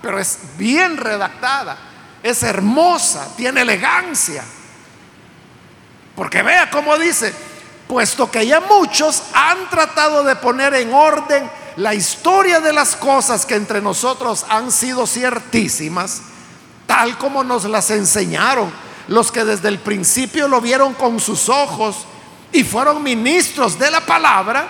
pero 0.00 0.18
es 0.18 0.38
bien 0.56 0.96
redactada, 0.96 1.76
es 2.22 2.42
hermosa, 2.42 3.28
tiene 3.36 3.62
elegancia. 3.62 4.44
Porque 6.14 6.42
vea 6.42 6.70
cómo 6.70 6.96
dice, 6.98 7.34
puesto 7.88 8.30
que 8.30 8.46
ya 8.46 8.60
muchos 8.60 9.24
han 9.34 9.68
tratado 9.68 10.22
de 10.22 10.36
poner 10.36 10.74
en 10.74 10.94
orden 10.94 11.50
la 11.76 11.94
historia 11.94 12.60
de 12.60 12.72
las 12.72 12.96
cosas 12.96 13.46
que 13.46 13.54
entre 13.54 13.80
nosotros 13.80 14.44
han 14.48 14.70
sido 14.70 15.06
ciertísimas, 15.06 16.22
tal 16.86 17.16
como 17.18 17.42
nos 17.44 17.64
las 17.64 17.90
enseñaron 17.90 18.72
los 19.08 19.32
que 19.32 19.44
desde 19.44 19.68
el 19.68 19.78
principio 19.78 20.48
lo 20.48 20.60
vieron 20.60 20.94
con 20.94 21.18
sus 21.20 21.48
ojos 21.48 22.06
y 22.52 22.64
fueron 22.64 23.02
ministros 23.02 23.78
de 23.78 23.90
la 23.90 24.00
palabra, 24.00 24.68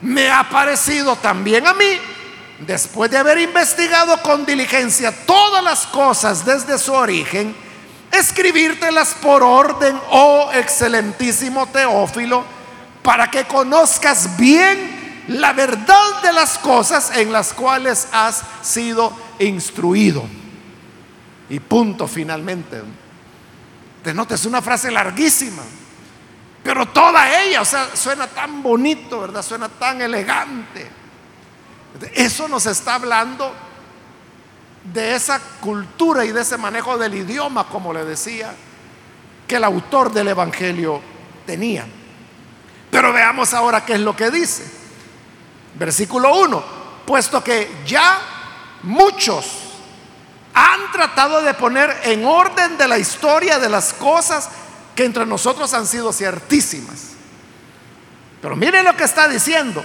me 0.00 0.30
ha 0.30 0.48
parecido 0.48 1.16
también 1.16 1.66
a 1.66 1.74
mí, 1.74 1.98
después 2.60 3.10
de 3.10 3.18
haber 3.18 3.38
investigado 3.38 4.20
con 4.22 4.44
diligencia 4.44 5.12
todas 5.26 5.62
las 5.64 5.86
cosas 5.86 6.44
desde 6.44 6.78
su 6.78 6.92
origen, 6.92 7.54
escribírtelas 8.12 9.14
por 9.14 9.42
orden, 9.42 9.98
oh 10.10 10.50
excelentísimo 10.52 11.66
Teófilo, 11.66 12.44
para 13.02 13.30
que 13.30 13.44
conozcas 13.44 14.36
bien 14.36 14.97
la 15.28 15.52
verdad 15.52 16.22
de 16.22 16.32
las 16.32 16.58
cosas 16.58 17.16
en 17.16 17.32
las 17.32 17.52
cuales 17.52 18.08
has 18.12 18.42
sido 18.62 19.12
instruido. 19.38 20.24
Y 21.50 21.60
punto 21.60 22.06
finalmente. 22.06 22.82
Te 24.02 24.14
notes 24.14 24.44
una 24.46 24.62
frase 24.62 24.90
larguísima, 24.90 25.62
pero 26.62 26.86
toda 26.86 27.42
ella, 27.42 27.62
o 27.62 27.64
sea, 27.64 27.94
suena 27.94 28.26
tan 28.26 28.62
bonito, 28.62 29.20
¿verdad? 29.20 29.42
Suena 29.42 29.68
tan 29.68 30.00
elegante. 30.00 30.88
Eso 32.14 32.48
nos 32.48 32.66
está 32.66 32.94
hablando 32.94 33.52
de 34.92 35.14
esa 35.14 35.40
cultura 35.60 36.24
y 36.24 36.32
de 36.32 36.42
ese 36.42 36.56
manejo 36.56 36.96
del 36.96 37.14
idioma, 37.14 37.68
como 37.68 37.92
le 37.92 38.04
decía, 38.04 38.54
que 39.46 39.56
el 39.56 39.64
autor 39.64 40.12
del 40.12 40.28
Evangelio 40.28 41.00
tenía. 41.44 41.86
Pero 42.90 43.12
veamos 43.12 43.52
ahora 43.52 43.84
qué 43.84 43.94
es 43.94 44.00
lo 44.00 44.14
que 44.14 44.30
dice. 44.30 44.77
Versículo 45.78 46.34
1, 46.36 46.64
puesto 47.06 47.42
que 47.42 47.82
ya 47.86 48.20
muchos 48.82 49.46
han 50.52 50.90
tratado 50.90 51.40
de 51.42 51.54
poner 51.54 52.00
en 52.02 52.24
orden 52.24 52.76
de 52.76 52.88
la 52.88 52.98
historia 52.98 53.60
de 53.60 53.68
las 53.68 53.92
cosas 53.92 54.48
que 54.96 55.04
entre 55.04 55.24
nosotros 55.24 55.72
han 55.74 55.86
sido 55.86 56.12
ciertísimas. 56.12 57.10
Pero 58.42 58.56
miren 58.56 58.84
lo 58.84 58.96
que 58.96 59.04
está 59.04 59.28
diciendo. 59.28 59.84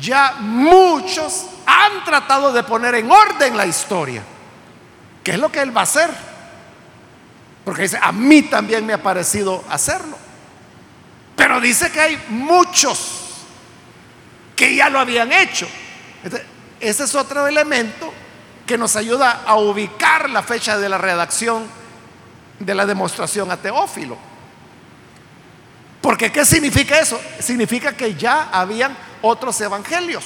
Ya 0.00 0.36
muchos 0.40 1.46
han 1.66 2.04
tratado 2.04 2.52
de 2.52 2.64
poner 2.64 2.96
en 2.96 3.08
orden 3.10 3.56
la 3.56 3.66
historia. 3.66 4.22
¿Qué 5.22 5.32
es 5.32 5.38
lo 5.38 5.52
que 5.52 5.60
él 5.60 5.76
va 5.76 5.82
a 5.82 5.84
hacer? 5.84 6.10
Porque 7.64 7.82
dice, 7.82 7.98
a 8.02 8.10
mí 8.10 8.42
también 8.42 8.84
me 8.84 8.92
ha 8.92 9.02
parecido 9.02 9.62
hacerlo. 9.70 10.18
Pero 11.36 11.60
dice 11.60 11.90
que 11.92 12.00
hay 12.00 12.24
muchos 12.28 13.23
que 14.56 14.74
ya 14.74 14.88
lo 14.88 14.98
habían 14.98 15.32
hecho. 15.32 15.66
ese 16.80 17.04
es 17.04 17.14
otro 17.14 17.46
elemento 17.46 18.12
que 18.66 18.78
nos 18.78 18.96
ayuda 18.96 19.42
a 19.46 19.56
ubicar 19.56 20.30
la 20.30 20.42
fecha 20.42 20.78
de 20.78 20.88
la 20.88 20.98
redacción 20.98 21.66
de 22.58 22.74
la 22.74 22.86
demostración 22.86 23.50
a 23.50 23.56
Teófilo. 23.56 24.16
Porque 26.00 26.30
¿qué 26.30 26.44
significa 26.44 26.98
eso? 26.98 27.20
Significa 27.40 27.96
que 27.96 28.14
ya 28.14 28.50
habían 28.52 28.96
otros 29.22 29.60
evangelios. 29.60 30.24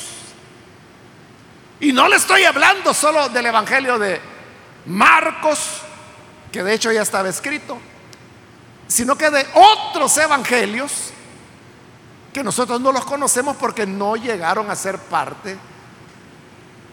Y 1.81 1.93
no 1.93 2.09
le 2.09 2.17
estoy 2.17 2.45
hablando 2.45 2.93
solo 2.93 3.29
del 3.29 3.47
evangelio 3.47 3.99
de 3.99 4.21
Marcos, 4.87 5.83
que 6.51 6.63
de 6.63 6.75
hecho 6.75 6.91
ya 6.91 7.03
estaba 7.03 7.29
escrito, 7.29 7.79
sino 8.89 9.17
que 9.17 9.31
de 9.31 9.47
otros 9.55 10.17
evangelios 10.19 11.13
que 12.33 12.45
nosotros 12.45 12.81
no 12.81 12.93
los 12.93 13.05
conocemos 13.05 13.57
porque 13.57 13.87
no 13.87 14.17
llegaron 14.17 14.71
a 14.71 14.77
ser 14.77 14.99
parte 14.99 15.59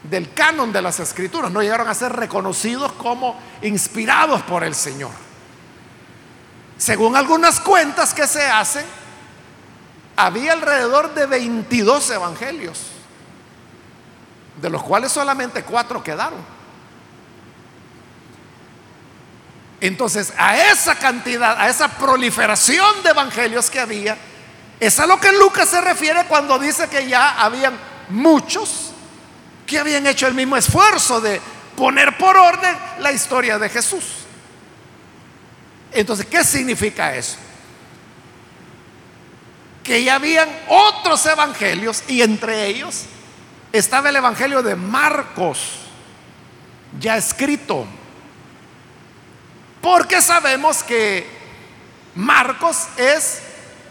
del 0.04 0.34
canon 0.34 0.72
de 0.72 0.82
las 0.82 1.00
escrituras, 1.00 1.52
no 1.52 1.62
llegaron 1.62 1.88
a 1.88 1.94
ser 1.94 2.14
reconocidos 2.14 2.92
como 2.94 3.40
inspirados 3.62 4.42
por 4.44 4.64
el 4.64 4.76
Señor. 4.76 5.12
Según 6.78 7.16
algunas 7.16 7.60
cuentas 7.60 8.14
que 8.14 8.28
se 8.28 8.46
hacen, 8.46 8.86
había 10.16 10.54
alrededor 10.54 11.14
de 11.14 11.26
22 11.26 12.10
evangelios. 12.12 12.92
de 14.62 14.70
los 14.70 14.82
cuales 14.84 15.12
solamente 15.12 15.64
cuatro 15.64 16.02
quedaron. 16.02 16.40
Entonces, 19.82 20.34
a 20.38 20.58
esa 20.58 20.96
cantidad, 20.96 21.60
a 21.60 21.68
esa 21.68 21.90
proliferación 21.90 23.04
de 23.04 23.10
evangelios 23.10 23.70
que 23.70 23.82
había, 23.82 24.18
es 24.80 25.00
a 25.00 25.08
lo 25.08 25.20
que 25.20 25.32
Lucas 25.32 25.70
se 25.70 25.82
refiere 25.82 26.26
cuando 26.26 26.60
dice 26.60 26.88
que 26.90 27.08
ya 27.08 27.42
habían 27.42 27.78
muchos 28.10 28.92
que 29.66 29.80
habían 29.80 30.06
hecho 30.08 30.28
el 30.28 30.34
mismo 30.34 30.56
esfuerzo 30.58 31.20
de 31.20 31.42
poner 31.76 32.18
por 32.18 32.38
orden 32.38 32.76
la 33.00 33.12
historia 33.12 33.58
de 33.58 33.70
Jesús. 33.70 34.04
Entonces, 35.92 36.26
¿qué 36.26 36.44
significa 36.44 37.16
eso? 37.16 37.38
Que 39.84 40.04
ya 40.04 40.16
habían 40.16 40.50
otros 40.68 41.26
evangelios 41.26 42.04
y 42.08 42.22
entre 42.22 42.68
ellos 42.68 43.06
estaba 43.72 44.10
el 44.10 44.16
evangelio 44.16 44.62
de 44.62 44.76
Marcos, 44.76 45.80
ya 47.00 47.18
escrito. 47.18 47.86
Porque 49.82 50.22
sabemos 50.22 50.84
que 50.84 51.28
Marcos 52.16 52.88
es 52.98 53.42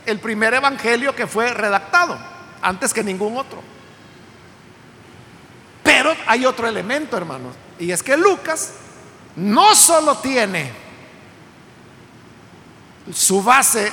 el 0.06 0.20
primer 0.20 0.54
evangelio 0.54 1.14
que 1.14 1.26
fue 1.26 1.52
redactado, 1.52 2.18
antes 2.62 2.92
que 2.92 3.02
ningún 3.02 3.36
otro. 3.36 3.62
Pero 5.82 6.14
hay 6.26 6.46
otro 6.46 6.66
elemento, 6.66 7.16
hermanos, 7.16 7.54
y 7.78 7.90
es 7.90 8.02
que 8.02 8.16
Lucas 8.16 8.72
no 9.36 9.74
solo 9.74 10.16
tiene 10.18 10.72
su 13.12 13.42
base 13.42 13.92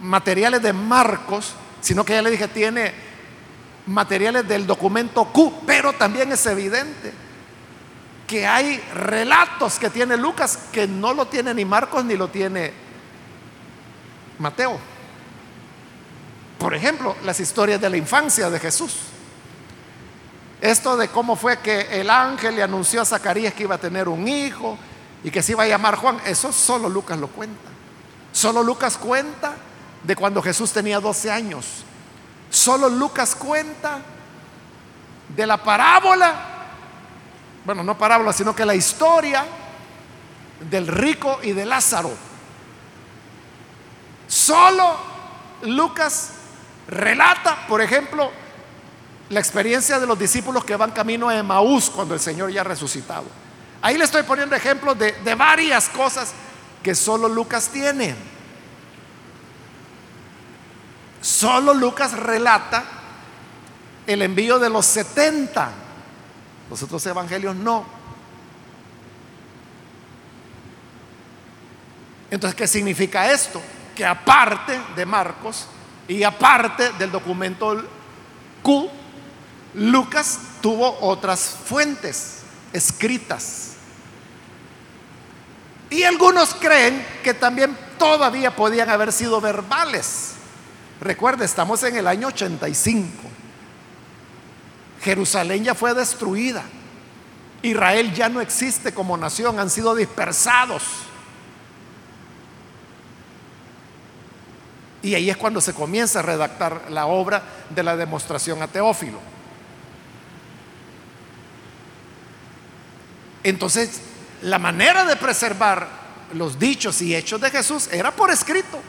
materiales 0.00 0.62
de 0.62 0.72
Marcos, 0.72 1.54
sino 1.80 2.04
que 2.04 2.12
ya 2.12 2.22
le 2.22 2.30
dije, 2.30 2.48
tiene 2.48 2.92
materiales 3.86 4.46
del 4.46 4.66
documento 4.66 5.24
Q, 5.26 5.62
pero 5.66 5.92
también 5.92 6.32
es 6.32 6.44
evidente 6.46 7.12
que 8.26 8.46
hay 8.46 8.78
relatos 8.92 9.78
que 9.78 9.88
tiene 9.88 10.16
Lucas 10.16 10.58
que 10.72 10.86
no 10.86 11.14
lo 11.14 11.26
tiene 11.26 11.54
ni 11.54 11.64
Marcos 11.64 12.04
ni 12.04 12.16
lo 12.16 12.28
tiene 12.28 12.72
Mateo. 14.38 14.78
Por 16.58 16.74
ejemplo, 16.74 17.16
las 17.24 17.38
historias 17.40 17.80
de 17.80 17.90
la 17.90 17.96
infancia 17.96 18.50
de 18.50 18.58
Jesús. 18.58 18.96
Esto 20.60 20.96
de 20.96 21.08
cómo 21.08 21.36
fue 21.36 21.58
que 21.58 22.00
el 22.00 22.08
ángel 22.08 22.56
le 22.56 22.62
anunció 22.62 23.02
a 23.02 23.04
Zacarías 23.04 23.52
que 23.54 23.64
iba 23.64 23.74
a 23.74 23.78
tener 23.78 24.08
un 24.08 24.26
hijo 24.26 24.78
y 25.22 25.30
que 25.30 25.42
se 25.42 25.52
iba 25.52 25.64
a 25.64 25.68
llamar 25.68 25.96
Juan, 25.96 26.18
eso 26.24 26.52
solo 26.52 26.88
Lucas 26.88 27.18
lo 27.18 27.28
cuenta. 27.28 27.68
Solo 28.32 28.62
Lucas 28.62 28.96
cuenta 28.96 29.54
de 30.02 30.16
cuando 30.16 30.40
Jesús 30.42 30.72
tenía 30.72 31.00
12 31.00 31.30
años. 31.30 31.84
Solo 32.50 32.88
Lucas 32.88 33.34
cuenta 33.34 33.98
de 35.28 35.46
la 35.46 35.62
parábola, 35.62 36.34
bueno, 37.64 37.82
no 37.82 37.98
parábola, 37.98 38.32
sino 38.32 38.54
que 38.54 38.64
la 38.64 38.74
historia 38.74 39.44
del 40.70 40.86
rico 40.86 41.38
y 41.42 41.52
de 41.52 41.66
Lázaro. 41.66 42.12
Solo 44.26 44.96
Lucas 45.62 46.30
relata, 46.88 47.66
por 47.66 47.80
ejemplo, 47.80 48.30
la 49.28 49.40
experiencia 49.40 49.98
de 49.98 50.06
los 50.06 50.18
discípulos 50.18 50.64
que 50.64 50.76
van 50.76 50.92
camino 50.92 51.28
a 51.28 51.36
Emaús 51.36 51.90
cuando 51.90 52.14
el 52.14 52.20
Señor 52.20 52.50
ya 52.50 52.60
ha 52.60 52.64
resucitado. 52.64 53.24
Ahí 53.82 53.98
le 53.98 54.04
estoy 54.04 54.22
poniendo 54.22 54.54
ejemplos 54.54 54.98
de, 54.98 55.12
de 55.12 55.34
varias 55.34 55.88
cosas 55.88 56.32
que 56.82 56.94
solo 56.94 57.28
Lucas 57.28 57.68
tiene. 57.68 58.14
Solo 61.20 61.74
Lucas 61.74 62.12
relata 62.12 62.84
el 64.06 64.22
envío 64.22 64.58
de 64.58 64.70
los 64.70 64.86
70. 64.86 65.70
Los 66.70 66.82
otros 66.82 67.04
evangelios 67.06 67.54
no. 67.56 67.84
Entonces, 72.30 72.56
¿qué 72.56 72.66
significa 72.66 73.30
esto? 73.30 73.60
Que 73.94 74.04
aparte 74.04 74.80
de 74.94 75.06
Marcos 75.06 75.66
y 76.08 76.22
aparte 76.22 76.92
del 76.92 77.10
documento 77.10 77.82
Q, 78.62 78.88
Lucas 79.74 80.38
tuvo 80.60 80.98
otras 81.00 81.56
fuentes 81.64 82.38
escritas. 82.72 83.72
Y 85.90 86.02
algunos 86.02 86.54
creen 86.54 87.04
que 87.22 87.34
también 87.34 87.76
todavía 87.98 88.54
podían 88.54 88.90
haber 88.90 89.12
sido 89.12 89.40
verbales. 89.40 90.32
Recuerde, 91.00 91.44
estamos 91.44 91.82
en 91.82 91.96
el 91.96 92.06
año 92.06 92.28
85. 92.28 93.08
Jerusalén 95.02 95.64
ya 95.64 95.74
fue 95.74 95.94
destruida. 95.94 96.64
Israel 97.62 98.12
ya 98.14 98.28
no 98.28 98.40
existe 98.40 98.92
como 98.92 99.16
nación, 99.16 99.58
han 99.58 99.70
sido 99.70 99.94
dispersados. 99.94 100.82
Y 105.06 105.14
ahí 105.14 105.30
es 105.30 105.36
cuando 105.36 105.60
se 105.60 105.72
comienza 105.72 106.18
a 106.18 106.22
redactar 106.22 106.90
la 106.90 107.06
obra 107.06 107.40
de 107.70 107.80
la 107.84 107.96
demostración 107.96 108.60
a 108.60 108.66
Teófilo. 108.66 109.20
Entonces, 113.44 114.00
la 114.42 114.58
manera 114.58 115.04
de 115.04 115.14
preservar 115.14 115.86
los 116.34 116.58
dichos 116.58 117.00
y 117.02 117.14
hechos 117.14 117.40
de 117.40 117.52
Jesús 117.52 117.88
era 117.92 118.10
por 118.10 118.32
escrito. 118.32 118.80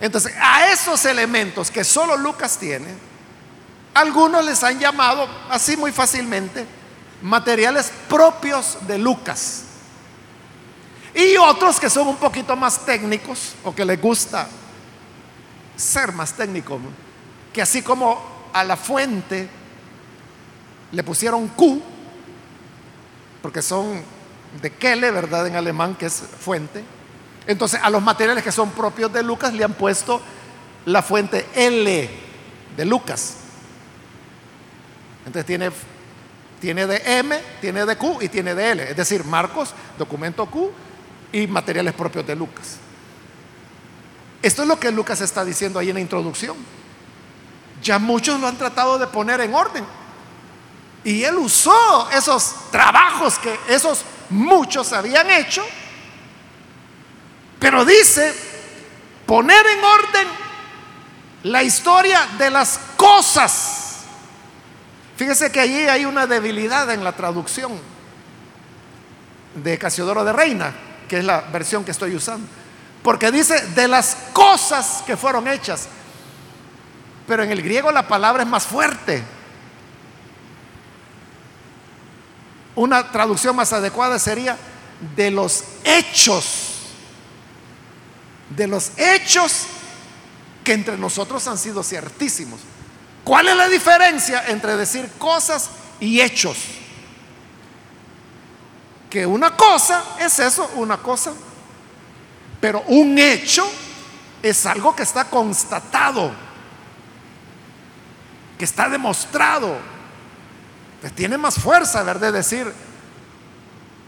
Entonces, 0.00 0.32
a 0.40 0.72
esos 0.72 1.04
elementos 1.04 1.70
que 1.70 1.84
solo 1.84 2.16
Lucas 2.16 2.56
tiene, 2.56 2.88
algunos 3.92 4.42
les 4.46 4.64
han 4.64 4.78
llamado 4.78 5.28
así 5.50 5.76
muy 5.76 5.92
fácilmente 5.92 6.64
materiales 7.20 7.92
propios 8.08 8.78
de 8.86 8.96
Lucas. 8.96 9.64
Y 11.14 11.36
otros 11.36 11.78
que 11.78 11.90
son 11.90 12.08
un 12.08 12.16
poquito 12.16 12.56
más 12.56 12.86
técnicos 12.86 13.52
o 13.62 13.74
que 13.74 13.84
les 13.84 14.00
gusta 14.00 14.48
ser 15.82 16.12
más 16.12 16.34
técnico, 16.34 16.78
que 17.52 17.60
así 17.60 17.82
como 17.82 18.22
a 18.52 18.64
la 18.64 18.76
fuente 18.76 19.48
le 20.92 21.02
pusieron 21.02 21.48
Q, 21.48 21.82
porque 23.42 23.62
son 23.62 24.02
de 24.60 24.70
Kelle, 24.70 25.10
¿verdad? 25.10 25.46
En 25.46 25.56
alemán, 25.56 25.96
que 25.96 26.06
es 26.06 26.22
fuente. 26.38 26.84
Entonces, 27.46 27.80
a 27.82 27.90
los 27.90 28.02
materiales 28.02 28.44
que 28.44 28.52
son 28.52 28.70
propios 28.70 29.12
de 29.12 29.22
Lucas 29.22 29.52
le 29.52 29.64
han 29.64 29.72
puesto 29.72 30.20
la 30.86 31.02
fuente 31.02 31.46
L 31.54 32.10
de 32.76 32.84
Lucas. 32.84 33.36
Entonces 35.26 35.46
tiene, 35.46 35.70
tiene 36.60 36.86
de 36.86 37.02
M, 37.18 37.38
tiene 37.60 37.84
de 37.84 37.96
Q 37.96 38.18
y 38.20 38.28
tiene 38.28 38.54
de 38.54 38.70
L. 38.72 38.90
Es 38.90 38.96
decir, 38.96 39.24
Marcos, 39.24 39.74
documento 39.98 40.46
Q 40.46 40.70
y 41.32 41.46
materiales 41.46 41.94
propios 41.94 42.26
de 42.26 42.36
Lucas. 42.36 42.78
Esto 44.42 44.62
es 44.62 44.68
lo 44.68 44.78
que 44.78 44.90
Lucas 44.90 45.20
está 45.20 45.44
diciendo 45.44 45.78
ahí 45.78 45.88
en 45.88 45.94
la 45.94 46.00
introducción. 46.00 46.56
Ya 47.82 47.98
muchos 47.98 48.40
lo 48.40 48.48
han 48.48 48.58
tratado 48.58 48.98
de 48.98 49.06
poner 49.06 49.40
en 49.40 49.54
orden. 49.54 49.84
Y 51.04 51.22
él 51.24 51.36
usó 51.36 52.10
esos 52.10 52.70
trabajos 52.70 53.38
que 53.38 53.58
esos 53.68 54.04
muchos 54.30 54.92
habían 54.92 55.30
hecho, 55.30 55.64
pero 57.58 57.84
dice 57.84 58.34
poner 59.26 59.64
en 59.66 59.84
orden 59.84 60.28
la 61.44 61.62
historia 61.62 62.28
de 62.38 62.50
las 62.50 62.78
cosas. 62.96 64.04
Fíjese 65.16 65.50
que 65.52 65.60
allí 65.60 65.88
hay 65.88 66.04
una 66.04 66.26
debilidad 66.26 66.90
en 66.90 67.04
la 67.04 67.12
traducción 67.12 67.72
de 69.54 69.78
Casiodoro 69.78 70.24
de 70.24 70.32
Reina, 70.32 70.72
que 71.08 71.18
es 71.18 71.24
la 71.24 71.40
versión 71.40 71.84
que 71.84 71.90
estoy 71.90 72.14
usando. 72.14 72.46
Porque 73.02 73.30
dice 73.32 73.60
de 73.68 73.88
las 73.88 74.16
cosas 74.32 75.02
que 75.06 75.16
fueron 75.16 75.48
hechas. 75.48 75.88
Pero 77.26 77.42
en 77.42 77.50
el 77.50 77.62
griego 77.62 77.90
la 77.90 78.06
palabra 78.06 78.42
es 78.42 78.48
más 78.48 78.64
fuerte. 78.64 79.22
Una 82.74 83.10
traducción 83.10 83.54
más 83.54 83.72
adecuada 83.72 84.18
sería 84.18 84.56
de 85.16 85.30
los 85.30 85.64
hechos. 85.84 86.68
De 88.50 88.66
los 88.66 88.92
hechos 88.96 89.66
que 90.62 90.72
entre 90.72 90.96
nosotros 90.96 91.46
han 91.48 91.58
sido 91.58 91.82
ciertísimos. 91.82 92.60
¿Cuál 93.24 93.48
es 93.48 93.56
la 93.56 93.68
diferencia 93.68 94.44
entre 94.48 94.76
decir 94.76 95.10
cosas 95.18 95.70
y 96.00 96.20
hechos? 96.20 96.58
Que 99.10 99.26
una 99.26 99.56
cosa 99.56 100.02
es 100.20 100.38
eso, 100.38 100.70
una 100.74 100.96
cosa. 100.96 101.32
Pero 102.62 102.84
un 102.86 103.18
hecho 103.18 103.68
es 104.40 104.66
algo 104.66 104.94
que 104.94 105.02
está 105.02 105.24
constatado, 105.24 106.30
que 108.56 108.64
está 108.64 108.88
demostrado, 108.88 109.76
pues 111.00 111.12
tiene 111.12 111.36
más 111.36 111.56
fuerza, 111.56 112.04
¿verdad? 112.04 112.28
De 112.28 112.38
decir 112.38 112.72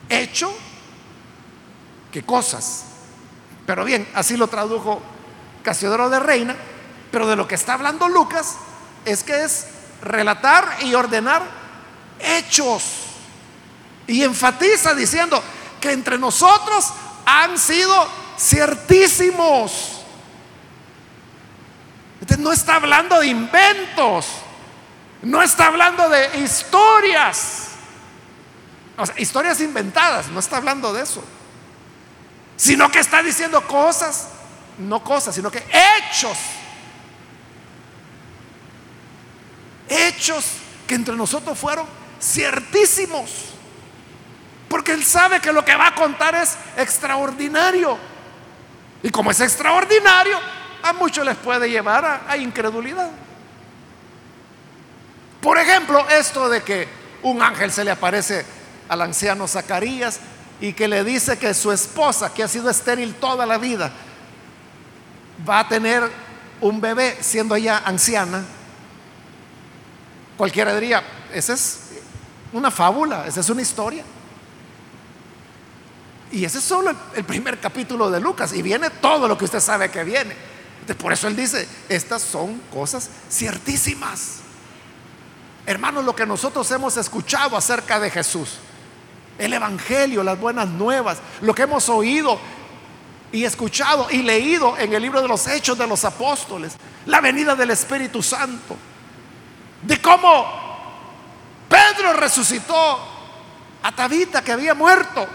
hecho 0.09 0.55
que 2.13 2.23
cosas. 2.23 2.85
Pero 3.67 3.85
bien, 3.85 4.09
así 4.15 4.37
lo 4.37 4.47
tradujo 4.47 5.03
Casiodoro 5.65 6.09
de 6.09 6.21
Reina, 6.21 6.55
pero 7.11 7.27
de 7.27 7.35
lo 7.35 7.49
que 7.49 7.57
está 7.57 7.73
hablando 7.73 8.09
Lucas 8.09 8.55
es 9.05 9.25
que 9.25 9.43
es 9.43 9.67
relatar 10.01 10.77
y 10.83 10.95
ordenar 10.95 11.43
hechos. 12.21 12.85
Y 14.07 14.23
enfatiza 14.23 14.95
diciendo 14.95 15.43
que 15.81 15.91
entre 15.91 16.19
nosotros 16.19 16.93
han 17.27 17.59
sido 17.59 18.23
ciertísimos. 18.39 20.03
Entonces 22.21 22.43
no 22.43 22.53
está 22.53 22.77
hablando 22.77 23.21
de 23.21 23.27
inventos, 23.27 24.27
no 25.23 25.43
está 25.43 25.67
hablando 25.67 26.09
de 26.09 26.39
historias, 26.39 27.69
o 28.97 29.05
sea, 29.05 29.15
historias 29.19 29.61
inventadas, 29.61 30.29
no 30.29 30.41
está 30.41 30.57
hablando 30.57 30.93
de 30.93 31.03
eso, 31.03 31.23
sino 32.57 32.91
que 32.91 33.01
está 33.01 33.23
diciendo 33.23 33.67
cosas, 33.67 34.29
no 34.79 35.05
cosas, 35.05 35.35
sino 35.35 35.51
que 35.51 35.63
hechos, 35.71 36.39
hechos 39.89 40.47
que 40.87 40.95
entre 40.95 41.17
nosotros 41.17 41.59
fueron 41.59 41.87
ciertísimos, 42.23 43.31
porque 44.69 44.93
Él 44.93 45.05
sabe 45.05 45.41
que 45.41 45.53
lo 45.53 45.65
que 45.65 45.77
va 45.77 45.89
a 45.89 45.95
contar 45.95 46.35
es 46.35 46.57
extraordinario, 46.77 47.99
y 49.05 49.11
como 49.11 49.31
es 49.31 49.41
extraordinario, 49.41 50.39
a 50.83 50.95
muchos 50.95 51.27
les 51.27 51.37
puede 51.37 51.69
llevar 51.69 52.23
a, 52.27 52.37
incredulidad. 52.39 53.11
Por 55.43 55.59
ejemplo, 55.59 56.09
esto 56.09 56.49
de 56.49 56.63
que 56.63 56.89
un 57.23 57.43
ángel 57.43 57.71
se 57.71 57.85
le 57.85 57.91
aparece 57.91 58.47
al 58.89 59.03
anciano 59.03 59.47
Zacarías 59.47 60.21
y 60.59 60.73
que 60.73 60.89
le 60.89 61.05
dice 61.05 61.39
que 61.39 61.53
su 61.53 61.71
esposa, 61.71 62.33
que 62.33 62.43
ha 62.43 62.49
sido 62.49 62.71
estéril 62.71 63.15
toda 63.17 63.45
la 63.45 63.59
vida, 63.59 63.93
va 65.47 65.59
a 65.61 65.69
tener 65.69 66.11
un 66.63 66.81
bebé 66.81 67.19
siendo 67.21 67.55
ella 67.57 67.83
anciana. 67.85 68.43
Cualquiera 70.39 70.75
diría, 70.75 71.03
esa 71.31 71.53
es 71.53 71.91
una 72.55 72.71
fábula, 72.71 73.27
esa 73.27 73.41
es 73.41 73.51
una 73.51 73.61
historia. 73.61 74.03
Y 76.33 76.45
ese 76.45 76.59
es 76.59 76.65
solo 76.65 76.95
el, 77.15 77.25
primer 77.25 77.61
capítulo 77.61 78.11
de 78.11 78.21
Lucas 78.21 78.53
y 78.53 78.63
viene 78.63 78.91
todo 78.91 79.29
lo 79.29 79.39
que 79.39 79.45
usted 79.45 79.61
sabe 79.61 79.91
que 79.91 80.05
viene. 80.05 80.35
Por 80.99 81.13
eso 81.13 81.29
él 81.29 81.37
dice, 81.37 81.67
estas 81.89 82.23
son 82.23 82.61
cosas 82.73 83.09
ciertísimas. 83.31 84.41
Hermanos, 85.67 86.05
lo 86.05 86.15
que 86.15 86.27
nosotros 86.27 86.71
hemos 86.73 86.97
escuchado 86.97 87.57
acerca 87.57 87.99
de 87.99 88.11
Jesús, 88.11 88.59
el 89.39 89.53
Evangelio, 89.53 90.23
las 90.23 90.39
buenas 90.39 90.69
nuevas, 90.69 91.19
lo 91.41 91.55
que 91.55 91.63
hemos 91.63 91.89
oído 91.89 92.39
y 93.33 93.45
escuchado 93.45 94.09
y 94.11 94.23
leído 94.23 94.77
en 94.79 94.93
el 94.93 95.03
libro 95.03 95.23
de 95.23 95.29
los 95.29 95.47
Hechos 95.49 95.79
de 95.79 95.87
los 95.87 96.05
Apóstoles, 96.05 96.75
la 97.07 97.21
venida 97.21 97.57
del 97.57 97.71
Espíritu 97.71 98.23
Santo, 98.23 98.77
de 99.83 100.01
cómo 100.01 100.65
Pedro 101.69 102.13
resucitó 102.13 102.99
a 103.83 103.93
Tabita 103.93 104.43
que 104.43 104.53
había 104.53 104.75
muerto. 104.75 105.27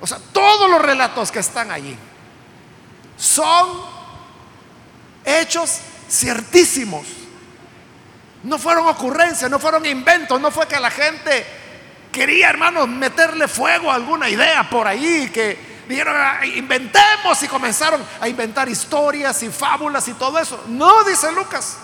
O 0.00 0.06
sea, 0.06 0.18
todos 0.32 0.70
los 0.70 0.80
relatos 0.80 1.30
que 1.30 1.40
están 1.40 1.70
allí 1.70 1.96
son 3.16 3.68
hechos 5.24 5.80
ciertísimos 6.08 7.06
no 8.44 8.58
fueron 8.58 8.86
ocurrencias, 8.86 9.50
no 9.50 9.58
fueron 9.58 9.84
inventos, 9.84 10.40
no 10.40 10.50
fue 10.50 10.66
que 10.68 10.78
la 10.78 10.90
gente 10.90 11.46
quería, 12.12 12.50
hermanos, 12.50 12.88
meterle 12.88 13.48
fuego 13.48 13.90
a 13.90 13.94
alguna 13.94 14.30
idea 14.30 14.68
por 14.70 14.86
ahí, 14.86 15.28
que 15.30 15.84
dijeron, 15.88 16.14
ah, 16.16 16.46
inventemos 16.46 17.42
y 17.42 17.48
comenzaron 17.48 18.04
a 18.20 18.28
inventar 18.28 18.68
historias 18.68 19.42
y 19.42 19.50
fábulas 19.50 20.06
y 20.08 20.14
todo 20.14 20.38
eso. 20.38 20.64
No, 20.68 21.02
dice 21.04 21.32
Lucas. 21.32 21.78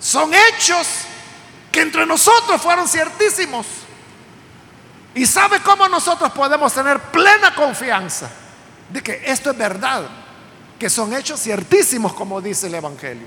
Son 0.00 0.30
hechos 0.32 0.86
que 1.72 1.80
entre 1.80 2.06
nosotros 2.06 2.60
fueron 2.60 2.86
ciertísimos. 2.86 3.66
¿Y 5.18 5.26
sabe 5.26 5.58
cómo 5.58 5.88
nosotros 5.88 6.30
podemos 6.30 6.72
tener 6.72 7.00
plena 7.00 7.52
confianza 7.52 8.30
de 8.88 9.02
que 9.02 9.20
esto 9.26 9.50
es 9.50 9.58
verdad? 9.58 10.04
Que 10.78 10.88
son 10.88 11.12
hechos 11.12 11.42
ciertísimos, 11.42 12.12
como 12.12 12.40
dice 12.40 12.68
el 12.68 12.76
Evangelio. 12.76 13.26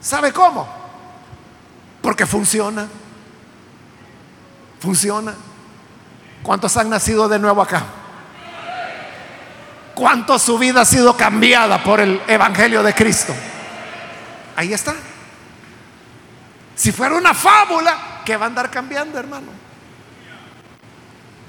¿Sabe 0.00 0.32
cómo? 0.32 0.66
Porque 2.00 2.24
funciona. 2.24 2.88
Funciona. 4.80 5.34
¿Cuántos 6.42 6.74
han 6.78 6.88
nacido 6.88 7.28
de 7.28 7.38
nuevo 7.38 7.60
acá? 7.60 7.84
¿Cuánto 9.94 10.38
su 10.38 10.56
vida 10.56 10.80
ha 10.80 10.86
sido 10.86 11.14
cambiada 11.18 11.84
por 11.84 12.00
el 12.00 12.18
Evangelio 12.26 12.82
de 12.82 12.94
Cristo? 12.94 13.34
Ahí 14.56 14.72
está. 14.72 14.94
Si 16.74 16.92
fuera 16.92 17.14
una 17.14 17.34
fábula, 17.34 18.22
¿qué 18.24 18.38
va 18.38 18.46
a 18.46 18.48
andar 18.48 18.70
cambiando, 18.70 19.18
hermano? 19.18 19.63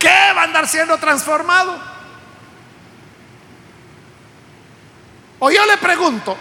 ¿Qué 0.06 0.34
va 0.36 0.42
a 0.42 0.44
andar 0.44 0.68
siendo 0.68 0.98
transformado? 1.00 1.80
O 5.40 5.50
yo 5.50 5.66
le 5.66 5.78
pregunto, 5.78 6.38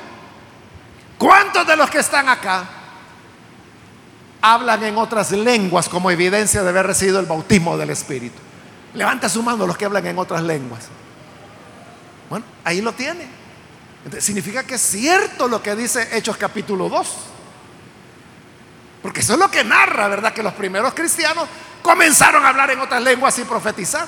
¿Cuántos 1.19 1.67
de 1.67 1.75
los 1.75 1.89
que 1.89 2.01
están 2.01 2.29
acá 2.29 2.69
hablan 4.43 4.85
en 4.85 4.99
otras 4.99 5.33
lenguas 5.33 5.89
como 5.89 6.11
evidencia 6.11 6.62
de 6.62 6.69
haber 6.69 6.87
recibido 6.87 7.19
el 7.19 7.25
bautismo 7.25 7.79
del 7.79 7.89
Espíritu? 7.89 8.39
Levanta 8.93 9.31
su 9.31 9.43
mano 9.43 9.67
los 9.67 9.77
que 9.79 9.87
hablan 9.87 10.07
en 10.07 10.19
otras 10.19 10.43
lenguas. 10.43 10.89
Bueno, 12.29 12.45
ahí 12.62 12.83
lo 12.83 12.93
tiene. 12.93 13.27
significa 14.19 14.65
que 14.65 14.75
es 14.75 14.83
cierto 14.83 15.49
lo 15.49 15.62
que 15.62 15.75
dice 15.75 16.09
Hechos 16.12 16.37
capítulo 16.37 16.91
2. 16.91 17.17
Porque 19.05 19.20
eso 19.20 19.34
es 19.34 19.38
lo 19.38 19.50
que 19.50 19.62
narra, 19.62 20.09
¿verdad? 20.09 20.32
Que 20.32 20.42
los 20.42 20.55
primeros 20.55 20.94
cristianos 20.94 21.46
comenzaron 21.82 22.42
a 22.42 22.48
hablar 22.48 22.70
en 22.70 22.80
otras 22.80 23.02
lenguas 23.02 23.38
y 23.38 23.44
profetizar. 23.44 24.07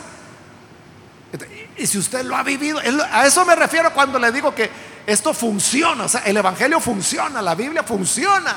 Y 1.77 1.87
si 1.87 1.99
usted 1.99 2.25
lo 2.25 2.35
ha 2.35 2.43
vivido, 2.43 2.81
a 3.13 3.27
eso 3.27 3.45
me 3.45 3.55
refiero 3.55 3.93
cuando 3.93 4.19
le 4.19 4.33
digo 4.33 4.55
que 4.55 4.71
esto 5.07 5.35
funciona, 5.35 6.05
o 6.05 6.09
sea, 6.09 6.23
el 6.23 6.39
Evangelio 6.39 6.81
funciona, 6.81 7.43
la 7.43 7.55
Biblia 7.55 7.83
funciona. 7.83 8.57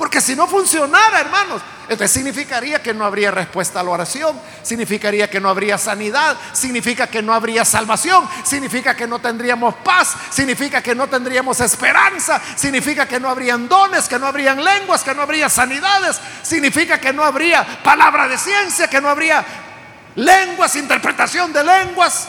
Porque 0.00 0.22
si 0.22 0.34
no 0.34 0.46
funcionara, 0.46 1.20
hermanos, 1.20 1.60
entonces 1.82 2.10
significaría 2.10 2.82
que 2.82 2.94
no 2.94 3.04
habría 3.04 3.30
respuesta 3.30 3.80
a 3.80 3.82
la 3.82 3.90
oración, 3.90 4.34
significaría 4.62 5.28
que 5.28 5.40
no 5.40 5.50
habría 5.50 5.76
sanidad, 5.76 6.38
significa 6.54 7.06
que 7.06 7.20
no 7.20 7.34
habría 7.34 7.66
salvación, 7.66 8.26
significa 8.42 8.96
que 8.96 9.06
no 9.06 9.18
tendríamos 9.18 9.74
paz, 9.84 10.14
significa 10.30 10.82
que 10.82 10.94
no 10.94 11.06
tendríamos 11.06 11.60
esperanza, 11.60 12.40
significa 12.56 13.06
que 13.06 13.20
no 13.20 13.28
habrían 13.28 13.68
dones, 13.68 14.08
que 14.08 14.18
no 14.18 14.26
habrían 14.26 14.64
lenguas, 14.64 15.04
que 15.04 15.14
no 15.14 15.20
habría 15.20 15.50
sanidades, 15.50 16.18
significa 16.42 16.98
que 16.98 17.12
no 17.12 17.22
habría 17.22 17.82
palabra 17.84 18.26
de 18.26 18.38
ciencia, 18.38 18.88
que 18.88 19.02
no 19.02 19.10
habría 19.10 19.44
lenguas, 20.14 20.76
interpretación 20.76 21.52
de 21.52 21.62
lenguas, 21.62 22.26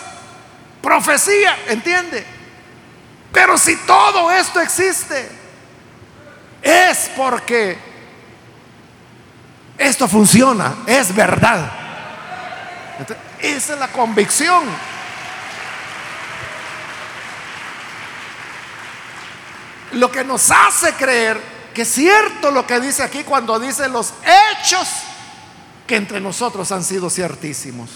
profecía, 0.81 1.57
¿entiende? 1.67 2.25
Pero 3.31 3.57
si 3.57 3.77
todo 3.77 4.29
esto 4.29 4.59
existe, 4.59 5.39
es 6.61 7.11
porque 7.15 7.77
esto 9.77 10.07
funciona, 10.07 10.75
es 10.85 11.13
verdad. 11.13 11.71
esa 13.39 13.73
es 13.73 13.79
la 13.79 13.87
convicción. 13.87 14.63
Lo 19.93 20.11
que 20.11 20.23
nos 20.23 20.49
hace 20.51 20.93
creer 20.93 21.41
que 21.73 21.83
es 21.83 21.91
cierto 21.91 22.51
lo 22.51 22.67
que 22.67 22.79
dice 22.79 23.03
aquí 23.03 23.23
cuando 23.23 23.59
dice 23.59 23.87
los 23.87 24.13
hechos 24.23 24.87
que 25.87 25.95
entre 25.95 26.19
nosotros 26.19 26.71
han 26.71 26.83
sido 26.83 27.09
ciertísimos. 27.09 27.89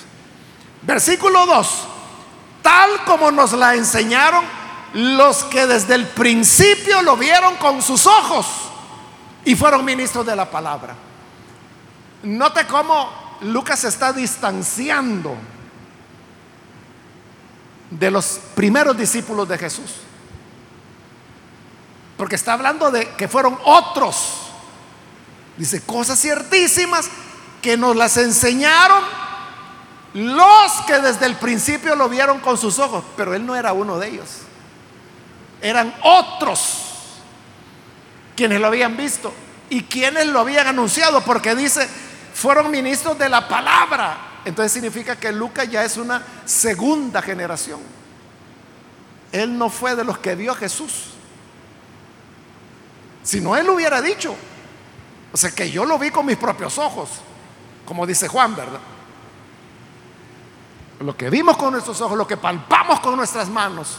Versículo 0.82 1.46
2. 1.46 1.88
Tal 2.62 3.04
como 3.06 3.32
nos 3.32 3.54
la 3.54 3.76
enseñaron 3.76 4.44
los 4.96 5.44
que 5.44 5.68
desde 5.68 5.94
el 5.94 6.08
principio 6.08 7.02
lo 7.02 7.18
vieron 7.18 7.58
con 7.58 7.82
sus 7.82 8.08
ojos 8.08 8.48
y 9.44 9.54
fueron 9.54 9.84
ministros 9.84 10.26
de 10.26 10.38
la 10.38 10.50
palabra. 10.50 10.96
Note 12.24 12.66
cómo 12.66 13.38
Lucas 13.42 13.84
está 13.84 14.14
distanciando 14.14 15.36
de 17.90 18.10
los 18.10 18.40
primeros 18.56 18.98
discípulos 18.98 19.50
de 19.50 19.58
Jesús. 19.58 19.96
Porque 22.16 22.36
está 22.36 22.54
hablando 22.54 22.90
de 22.90 23.10
que 23.16 23.28
fueron 23.28 23.60
otros. 23.66 24.44
Dice, 25.58 25.82
cosas 25.82 26.22
ciertísimas 26.22 27.10
que 27.62 27.76
nos 27.76 27.98
las 27.98 28.16
enseñaron 28.16 29.04
los 30.14 30.72
que 30.88 31.00
desde 31.00 31.26
el 31.26 31.36
principio 31.36 31.98
lo 31.98 32.08
vieron 32.08 32.40
con 32.40 32.58
sus 32.58 32.80
ojos, 32.80 33.04
pero 33.18 33.34
él 33.34 33.46
no 33.46 33.58
era 33.58 33.74
uno 33.74 34.00
de 34.00 34.08
ellos 34.08 34.45
eran 35.66 35.96
otros 36.04 36.84
quienes 38.36 38.62
lo 38.62 38.68
habían 38.68 38.96
visto 38.96 39.34
y 39.68 39.82
quienes 39.86 40.28
lo 40.28 40.42
habían 40.42 40.68
anunciado, 40.68 41.22
porque 41.22 41.56
dice, 41.56 41.90
fueron 42.36 42.70
ministros 42.70 43.18
de 43.18 43.28
la 43.28 43.48
palabra. 43.48 44.42
Entonces 44.46 44.74
significa 44.74 45.16
que 45.16 45.32
Lucas 45.32 45.68
ya 45.68 45.84
es 45.84 45.98
una 45.98 46.24
segunda 46.46 47.20
generación. 47.24 47.80
Él 49.32 49.58
no 49.58 49.72
fue 49.72 49.96
de 49.96 50.04
los 50.04 50.20
que 50.20 50.36
vio 50.36 50.52
a 50.52 50.56
Jesús. 50.56 51.06
Si 53.24 53.42
no, 53.42 53.56
él 53.56 53.68
hubiera 53.68 54.04
dicho, 54.04 54.36
O 55.34 55.38
sea 55.38 55.50
que 55.50 55.72
yo 55.72 55.84
lo 55.84 55.98
vi 55.98 56.12
con 56.12 56.28
mis 56.28 56.38
propios 56.38 56.78
ojos, 56.78 57.10
como 57.86 58.06
dice 58.06 58.28
Juan, 58.28 58.56
¿verdad? 58.56 58.80
Lo 61.00 61.18
que 61.18 61.32
vimos 61.32 61.58
con 61.58 61.74
nuestros 61.74 62.00
ojos, 62.02 62.16
lo 62.16 62.28
que 62.28 62.38
palpamos 62.38 63.00
con 63.00 63.18
nuestras 63.18 63.50
manos, 63.50 63.98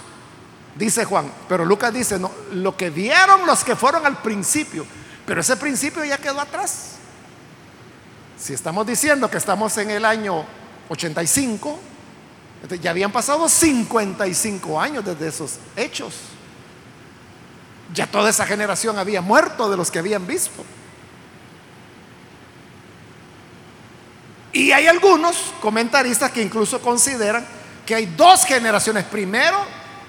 dice 0.78 1.04
Juan. 1.04 1.30
Pero 1.48 1.64
Lucas 1.64 1.92
dice, 1.92 2.18
no, 2.18 2.30
lo 2.52 2.76
que 2.76 2.90
vieron 2.90 3.46
los 3.46 3.64
que 3.64 3.76
fueron 3.76 4.06
al 4.06 4.22
principio, 4.22 4.86
pero 5.26 5.40
ese 5.40 5.56
principio 5.56 6.04
ya 6.04 6.18
quedó 6.18 6.40
atrás. 6.40 6.92
Si 8.38 8.52
estamos 8.52 8.86
diciendo 8.86 9.30
que 9.30 9.38
estamos 9.38 9.76
en 9.78 9.90
el 9.90 10.04
año 10.04 10.44
85, 10.88 11.78
ya 12.80 12.90
habían 12.90 13.12
pasado 13.12 13.48
55 13.48 14.80
años 14.80 15.04
desde 15.04 15.28
esos 15.28 15.58
hechos. 15.76 16.14
Ya 17.94 18.06
toda 18.06 18.30
esa 18.30 18.44
generación 18.46 18.98
había 18.98 19.20
muerto 19.20 19.70
de 19.70 19.76
los 19.76 19.90
que 19.90 20.00
habían 20.00 20.26
visto. 20.26 20.64
Y 24.52 24.72
hay 24.72 24.86
algunos 24.86 25.36
comentaristas 25.60 26.30
que 26.32 26.42
incluso 26.42 26.80
consideran 26.80 27.46
que 27.84 27.94
hay 27.94 28.06
dos 28.06 28.44
generaciones. 28.44 29.04
Primero, 29.04 29.58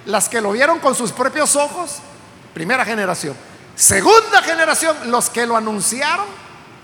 las 0.08 0.30
que 0.30 0.40
lo 0.42 0.54
vieron 0.54 0.80
con 0.80 0.96
sus 0.96 1.12
propios 1.12 1.56
ojos, 1.56 1.98
primera 2.54 2.86
generación. 2.86 3.36
Segunda 3.76 4.42
generación, 4.42 4.96
los 5.12 5.30
que 5.30 5.46
lo 5.46 5.56
anunciaron. 5.56 6.26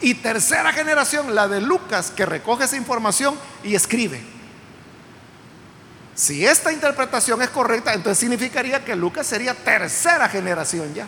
Y 0.01 0.15
tercera 0.15 0.73
generación, 0.73 1.33
la 1.33 1.47
de 1.47 1.61
Lucas, 1.61 2.11
que 2.11 2.25
recoge 2.25 2.65
esa 2.65 2.75
información 2.75 3.39
y 3.63 3.73
escribe. 3.73 4.21
Si 6.13 6.45
esta 6.45 6.73
interpretación 6.73 7.41
es 7.41 7.49
correcta, 7.49 7.93
entonces 7.93 8.19
significaría 8.19 8.83
que 8.83 8.95
Lucas 8.95 9.25
sería 9.25 9.53
tercera 9.53 10.27
generación 10.27 10.93
ya. 10.93 11.07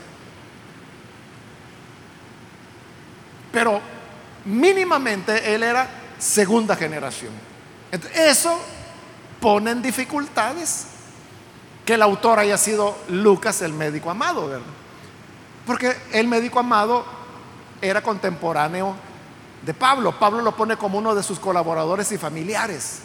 Pero 3.51 3.81
mínimamente 4.45 5.53
él 5.53 5.63
era 5.63 5.87
segunda 6.17 6.77
generación. 6.77 7.33
eso 8.13 8.57
pone 9.41 9.71
en 9.71 9.81
dificultades 9.81 10.94
que 11.85 11.93
el 11.93 12.01
autor 12.01 12.39
haya 12.39 12.57
sido 12.57 12.97
Lucas 13.09 13.61
el 13.61 13.71
médico 13.71 14.09
amado, 14.09 14.47
¿verdad? 14.47 14.65
Porque 15.65 15.95
el 16.11 16.27
médico 16.27 16.59
amado 16.59 17.05
era 17.81 18.01
contemporáneo 18.01 18.95
de 19.63 19.73
Pablo. 19.73 20.17
Pablo 20.17 20.41
lo 20.41 20.55
pone 20.55 20.77
como 20.77 20.97
uno 20.97 21.13
de 21.13 21.23
sus 21.23 21.39
colaboradores 21.39 22.11
y 22.11 22.17
familiares. 22.17 23.01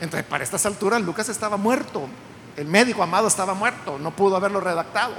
Entonces, 0.00 0.26
para 0.26 0.42
estas 0.42 0.64
alturas, 0.66 1.00
Lucas 1.02 1.28
estaba 1.28 1.56
muerto. 1.56 2.08
El 2.56 2.66
médico 2.66 3.02
amado 3.02 3.28
estaba 3.28 3.54
muerto, 3.54 3.98
no 3.98 4.10
pudo 4.10 4.36
haberlo 4.36 4.60
redactado. 4.60 5.14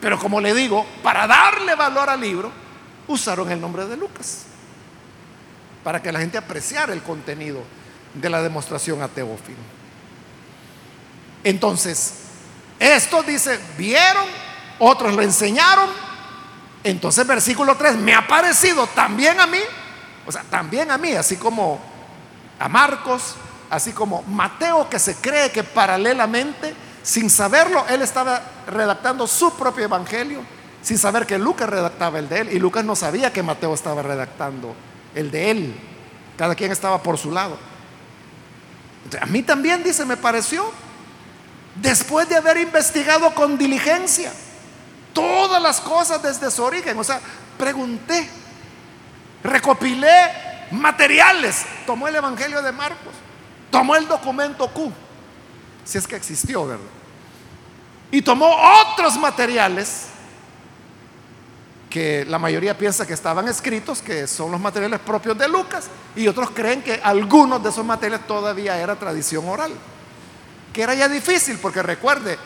Pero 0.00 0.18
como 0.18 0.40
le 0.40 0.54
digo, 0.54 0.86
para 1.02 1.26
darle 1.26 1.74
valor 1.74 2.08
al 2.08 2.20
libro, 2.20 2.50
usaron 3.08 3.50
el 3.50 3.60
nombre 3.60 3.86
de 3.86 3.96
Lucas, 3.96 4.44
para 5.82 6.00
que 6.00 6.12
la 6.12 6.20
gente 6.20 6.38
apreciara 6.38 6.92
el 6.92 7.02
contenido 7.02 7.62
de 8.14 8.30
la 8.30 8.42
demostración 8.42 9.02
a 9.02 9.08
Teófilo. 9.08 9.75
Entonces, 11.46 12.12
esto 12.80 13.22
dice, 13.22 13.60
vieron, 13.78 14.24
otros 14.80 15.14
lo 15.14 15.22
enseñaron. 15.22 15.88
Entonces, 16.82 17.24
versículo 17.24 17.76
3, 17.76 17.98
me 17.98 18.12
ha 18.16 18.26
parecido 18.26 18.88
también 18.88 19.38
a 19.38 19.46
mí, 19.46 19.60
o 20.26 20.32
sea, 20.32 20.42
también 20.42 20.90
a 20.90 20.98
mí, 20.98 21.12
así 21.12 21.36
como 21.36 21.78
a 22.58 22.68
Marcos, 22.68 23.36
así 23.70 23.92
como 23.92 24.22
Mateo 24.22 24.90
que 24.90 24.98
se 24.98 25.14
cree 25.14 25.52
que 25.52 25.62
paralelamente, 25.62 26.74
sin 27.04 27.30
saberlo, 27.30 27.86
él 27.90 28.02
estaba 28.02 28.42
redactando 28.66 29.28
su 29.28 29.54
propio 29.54 29.84
evangelio, 29.84 30.40
sin 30.82 30.98
saber 30.98 31.26
que 31.26 31.38
Lucas 31.38 31.70
redactaba 31.70 32.18
el 32.18 32.28
de 32.28 32.40
él, 32.40 32.52
y 32.54 32.58
Lucas 32.58 32.84
no 32.84 32.96
sabía 32.96 33.32
que 33.32 33.44
Mateo 33.44 33.72
estaba 33.72 34.02
redactando 34.02 34.74
el 35.14 35.30
de 35.30 35.50
él. 35.52 35.80
Cada 36.36 36.56
quien 36.56 36.72
estaba 36.72 37.00
por 37.04 37.18
su 37.18 37.30
lado. 37.30 37.56
a 39.20 39.26
mí 39.26 39.44
también, 39.44 39.84
dice, 39.84 40.04
me 40.04 40.16
pareció, 40.16 40.72
después 41.80 42.28
de 42.28 42.36
haber 42.36 42.56
investigado 42.58 43.34
con 43.34 43.58
diligencia 43.58 44.32
todas 45.12 45.62
las 45.62 45.80
cosas 45.80 46.22
desde 46.22 46.50
su 46.50 46.62
origen, 46.62 46.98
o 46.98 47.04
sea, 47.04 47.20
pregunté, 47.58 48.28
recopilé 49.42 50.10
materiales. 50.70 51.64
Tomó 51.86 52.08
el 52.08 52.16
Evangelio 52.16 52.60
de 52.60 52.72
Marcos, 52.72 53.14
tomó 53.70 53.96
el 53.96 54.06
documento 54.06 54.68
Q, 54.68 54.92
si 55.84 55.98
es 55.98 56.06
que 56.06 56.16
existió, 56.16 56.66
¿verdad? 56.66 56.84
Y 58.10 58.22
tomó 58.22 58.54
otros 58.82 59.16
materiales 59.18 60.08
que 61.88 62.26
la 62.26 62.38
mayoría 62.38 62.76
piensa 62.76 63.06
que 63.06 63.14
estaban 63.14 63.48
escritos, 63.48 64.02
que 64.02 64.26
son 64.26 64.50
los 64.50 64.60
materiales 64.60 65.00
propios 65.00 65.38
de 65.38 65.48
Lucas, 65.48 65.86
y 66.14 66.28
otros 66.28 66.50
creen 66.50 66.82
que 66.82 67.00
algunos 67.02 67.62
de 67.62 67.70
esos 67.70 67.84
materiales 67.84 68.26
todavía 68.26 68.76
era 68.76 68.96
tradición 68.96 69.48
oral, 69.48 69.72
que 70.76 70.82
era 70.82 70.94
ya 70.94 71.08
difícil, 71.08 71.56
porque 71.56 71.82
recuerde, 71.82 72.36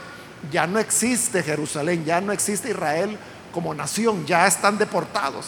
ya 0.52 0.64
no 0.64 0.78
existe 0.78 1.42
Jerusalén, 1.42 2.04
ya 2.04 2.20
no 2.20 2.30
existe 2.30 2.70
Israel 2.70 3.18
como 3.50 3.74
nación, 3.74 4.24
ya 4.24 4.46
están 4.46 4.78
deportados. 4.78 5.46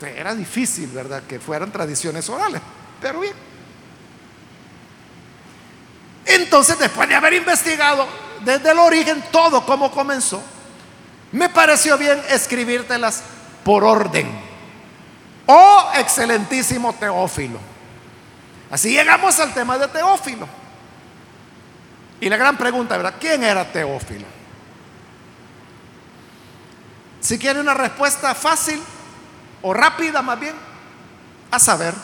Era 0.00 0.34
difícil, 0.34 0.86
¿verdad? 0.86 1.22
Que 1.24 1.38
fueran 1.38 1.70
tradiciones 1.70 2.30
orales, 2.30 2.62
pero 2.98 3.20
bien. 3.20 3.34
Entonces, 6.24 6.78
después 6.78 7.10
de 7.10 7.14
haber 7.14 7.34
investigado 7.34 8.08
desde 8.42 8.70
el 8.70 8.78
origen 8.78 9.22
todo 9.30 9.66
cómo 9.66 9.90
comenzó, 9.90 10.42
me 11.32 11.50
pareció 11.50 11.98
bien 11.98 12.22
escribírtelas 12.30 13.22
por 13.62 13.84
orden. 13.84 14.26
Oh, 15.44 15.90
excelentísimo 15.96 16.94
Teófilo. 16.94 17.58
Así 18.70 18.92
llegamos 18.92 19.38
al 19.40 19.52
tema 19.52 19.76
de 19.76 19.88
Teófilo. 19.88 20.63
Y 22.20 22.28
la 22.28 22.36
gran 22.36 22.56
pregunta, 22.56 22.96
¿verdad? 22.96 23.14
¿Quién 23.20 23.42
era 23.42 23.70
Teófilo? 23.70 24.26
Si 27.20 27.38
quiere 27.38 27.60
una 27.60 27.74
respuesta 27.74 28.34
fácil, 28.34 28.80
o 29.62 29.72
rápida 29.72 30.20
más 30.20 30.38
bien, 30.38 30.54
a 31.50 31.58
saber, 31.58 31.94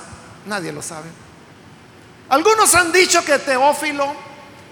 nadie 0.47 0.73
lo 0.73 0.81
sabe. 0.81 1.09
Algunos 2.31 2.75
han 2.75 2.91
dicho 2.91 3.25
que 3.25 3.39
Teófilo 3.39 4.15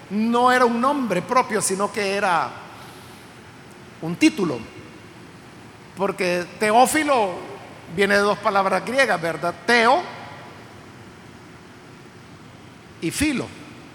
no 0.09 0.51
era 0.51 0.65
un 0.65 0.81
nombre 0.81 1.21
propio, 1.21 1.61
sino 1.61 1.91
que 1.91 2.15
era 2.15 2.49
un 4.01 4.15
título, 4.15 4.59
porque 5.95 6.45
Teófilo 6.59 7.35
viene 7.95 8.15
de 8.15 8.21
dos 8.21 8.37
palabras 8.39 8.83
griegas, 8.85 9.21
¿verdad? 9.21 9.53
Teo 9.65 10.01
y 13.01 13.11
filo, 13.11 13.47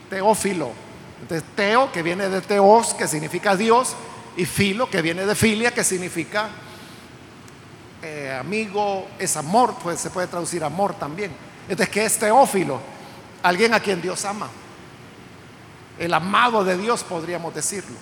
Teófilo. 0.08 0.83
Entonces, 1.24 1.48
Teo, 1.56 1.90
que 1.90 2.02
viene 2.02 2.28
de 2.28 2.42
Teos, 2.42 2.92
que 2.92 3.08
significa 3.08 3.56
Dios, 3.56 3.96
y 4.36 4.44
filo, 4.44 4.90
que 4.90 5.00
viene 5.00 5.24
de 5.24 5.34
filia, 5.34 5.72
que 5.72 5.82
significa 5.82 6.50
eh, 8.02 8.36
amigo, 8.38 9.08
es 9.18 9.34
amor, 9.38 9.74
pues 9.82 10.00
se 10.00 10.10
puede 10.10 10.26
traducir 10.26 10.62
amor 10.62 10.92
también. 10.92 11.32
Entonces, 11.66 11.88
que 11.88 12.04
es 12.04 12.18
teófilo? 12.18 12.78
Alguien 13.42 13.72
a 13.72 13.80
quien 13.80 14.02
Dios 14.02 14.22
ama. 14.26 14.50
El 15.98 16.12
amado 16.12 16.62
de 16.62 16.76
Dios, 16.76 17.02
podríamos 17.02 17.54
decirlo. 17.54 17.96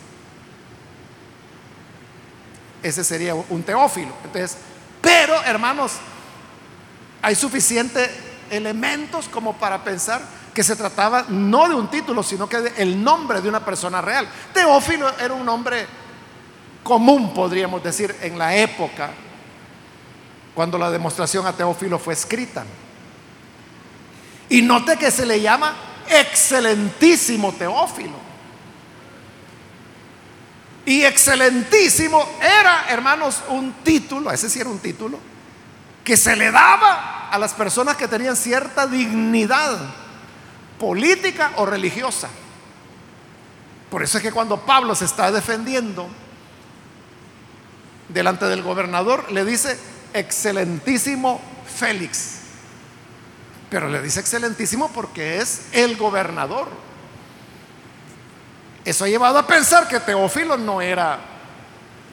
Ese 2.83 3.05
sería 3.05 3.37
un 3.37 3.63
teófilo. 3.63 4.13
Entonces, 4.25 4.57
pero 5.01 5.41
hermanos, 5.45 5.93
hay 7.23 7.37
suficientes 7.37 8.11
elementos 8.51 9.29
como 9.29 9.53
para 9.53 9.85
pensar 9.85 10.42
que 10.55 10.63
se 10.63 10.77
trataba 10.77 11.27
no 11.29 11.69
de 11.69 11.75
un 11.75 11.89
título, 11.89 12.23
sino 12.23 12.49
que 12.49 12.59
de 12.59 12.83
el 12.83 13.03
nombre 13.03 13.41
de 13.41 13.49
una 13.49 13.65
persona 13.65 14.01
real. 14.01 14.29
Teófilo 14.53 15.09
era 15.19 15.33
un 15.33 15.47
nombre 15.47 15.87
común, 16.83 17.33
podríamos 17.33 17.83
decir, 17.83 18.15
en 18.21 18.39
la 18.39 18.55
época 18.55 19.11
cuando 20.55 20.77
la 20.77 20.91
demostración 20.91 21.47
a 21.47 21.53
Teófilo 21.53 21.99
fue 21.99 22.15
escrita. 22.15 22.65
Y 24.51 24.61
note 24.61 24.99
que 24.99 25.11
se 25.11 25.25
le 25.25 25.41
llama 25.41 25.75
excelentísimo 26.09 27.53
Teófilo. 27.53 28.33
Y 30.85 31.05
excelentísimo 31.05 32.29
era, 32.41 32.87
hermanos, 32.91 33.41
un 33.49 33.73
título, 33.85 34.31
ese 34.31 34.51
sí 34.51 34.61
era 34.61 34.69
un 34.69 34.81
título, 34.81 35.19
que 36.05 36.17
se 36.17 36.37
le 36.37 36.51
daba 36.51 37.31
a 37.31 37.39
las 37.39 37.55
personas 37.55 37.97
que 37.97 38.09
tenían 38.09 38.37
cierta 38.37 38.87
dignidad 38.87 39.79
política 40.83 41.53
o 41.59 41.65
religiosa. 41.65 42.29
Por 43.89 44.03
eso 44.03 44.19
es 44.19 44.23
que 44.25 44.33
cuando 44.33 44.59
Pablo 44.63 44.97
se 44.97 45.05
está 45.05 45.31
defendiendo 45.31 46.09
delante 48.09 48.47
del 48.47 48.63
gobernador, 48.63 49.31
le 49.31 49.45
dice, 49.45 49.79
excelentísimo 50.13 51.41
Félix. 51.73 52.41
Pero 53.71 53.89
le 53.89 54.03
dice 54.03 54.19
excelentísimo 54.19 54.91
porque 54.93 55.39
es 55.39 55.67
el 55.71 55.97
gobernador. 55.97 56.67
Eso 58.85 59.05
ha 59.05 59.09
llevado 59.09 59.39
a 59.39 59.47
pensar 59.47 59.87
que 59.87 60.01
Teófilo 60.01 60.57
no 60.57 60.83
era 60.83 61.21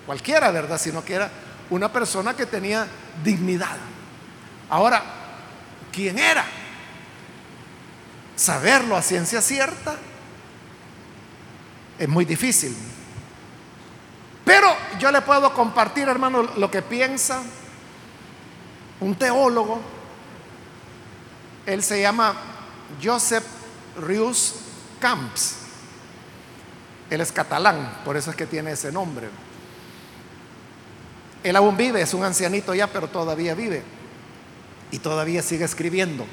cualquiera, 0.06 0.52
¿verdad? 0.52 0.80
Sino 0.80 1.04
que 1.04 1.16
era 1.16 1.32
una 1.72 1.92
persona 1.92 2.36
que 2.36 2.46
tenía 2.46 2.86
dignidad. 3.24 3.78
Ahora, 4.70 5.02
¿quién 5.92 6.20
era? 6.20 6.59
Saberlo 8.40 8.96
a 8.96 9.02
ciencia 9.02 9.42
cierta 9.42 9.98
es 11.98 12.08
muy 12.08 12.24
difícil. 12.24 12.74
Pero 14.46 14.74
yo 14.98 15.12
le 15.12 15.20
puedo 15.20 15.54
compartir, 15.54 16.08
hermano, 16.08 16.44
lo 16.44 16.72
que 16.72 16.82
piensa 16.82 17.42
un 19.02 19.14
teólogo. 19.16 19.82
Él 21.66 21.84
se 21.84 22.02
llama 22.02 22.34
Joseph 23.04 23.44
Rius 24.00 24.56
Camps. 25.02 25.58
Él 27.10 27.20
es 27.20 27.34
catalán, 27.34 28.00
por 28.06 28.16
eso 28.16 28.30
es 28.30 28.38
que 28.38 28.46
tiene 28.46 28.72
ese 28.72 28.90
nombre. 28.90 29.28
Él 31.44 31.58
aún 31.58 31.76
vive, 31.76 32.02
es 32.02 32.14
un 32.14 32.24
ancianito 32.24 32.74
ya, 32.74 32.88
pero 32.88 33.10
todavía 33.10 33.54
vive. 33.54 33.84
Y 34.92 35.00
todavía 35.00 35.42
sigue 35.42 35.66
escribiendo. 35.66 36.26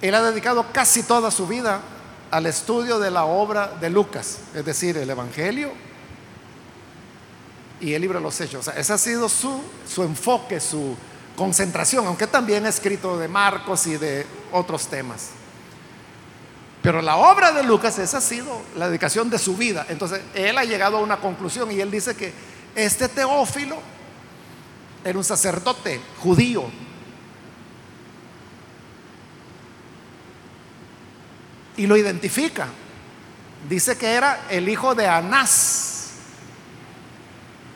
Él 0.00 0.14
ha 0.14 0.22
dedicado 0.22 0.66
casi 0.72 1.02
toda 1.02 1.30
su 1.30 1.46
vida 1.46 1.80
al 2.30 2.46
estudio 2.46 2.98
de 2.98 3.10
la 3.10 3.24
obra 3.24 3.68
de 3.80 3.90
Lucas, 3.90 4.38
es 4.54 4.64
decir, 4.64 4.96
el 4.96 5.10
Evangelio 5.10 5.72
y 7.80 7.94
el 7.94 8.00
libro 8.00 8.18
de 8.18 8.24
los 8.24 8.40
Hechos. 8.40 8.68
O 8.68 8.70
ese 8.72 8.92
ha 8.92 8.98
sido 8.98 9.28
su, 9.28 9.60
su 9.86 10.02
enfoque, 10.02 10.60
su 10.60 10.96
concentración, 11.36 12.06
aunque 12.06 12.26
también 12.26 12.66
ha 12.66 12.68
escrito 12.68 13.18
de 13.18 13.28
Marcos 13.28 13.86
y 13.86 13.96
de 13.96 14.26
otros 14.52 14.86
temas. 14.86 15.30
Pero 16.82 17.02
la 17.02 17.16
obra 17.16 17.52
de 17.52 17.62
Lucas, 17.62 17.98
esa 17.98 18.18
ha 18.18 18.22
sido 18.22 18.62
la 18.76 18.88
dedicación 18.88 19.28
de 19.28 19.38
su 19.38 19.56
vida. 19.56 19.84
Entonces, 19.88 20.22
él 20.34 20.56
ha 20.56 20.64
llegado 20.64 20.96
a 20.96 21.00
una 21.00 21.18
conclusión 21.18 21.70
y 21.70 21.80
él 21.80 21.90
dice 21.90 22.14
que 22.14 22.32
este 22.74 23.08
Teófilo 23.08 23.76
era 25.04 25.18
un 25.18 25.24
sacerdote 25.24 26.00
judío. 26.22 26.64
Y 31.80 31.86
lo 31.86 31.96
identifica. 31.96 32.66
Dice 33.66 33.96
que 33.96 34.12
era 34.12 34.42
el 34.50 34.68
hijo 34.68 34.94
de 34.94 35.08
Anás, 35.08 36.10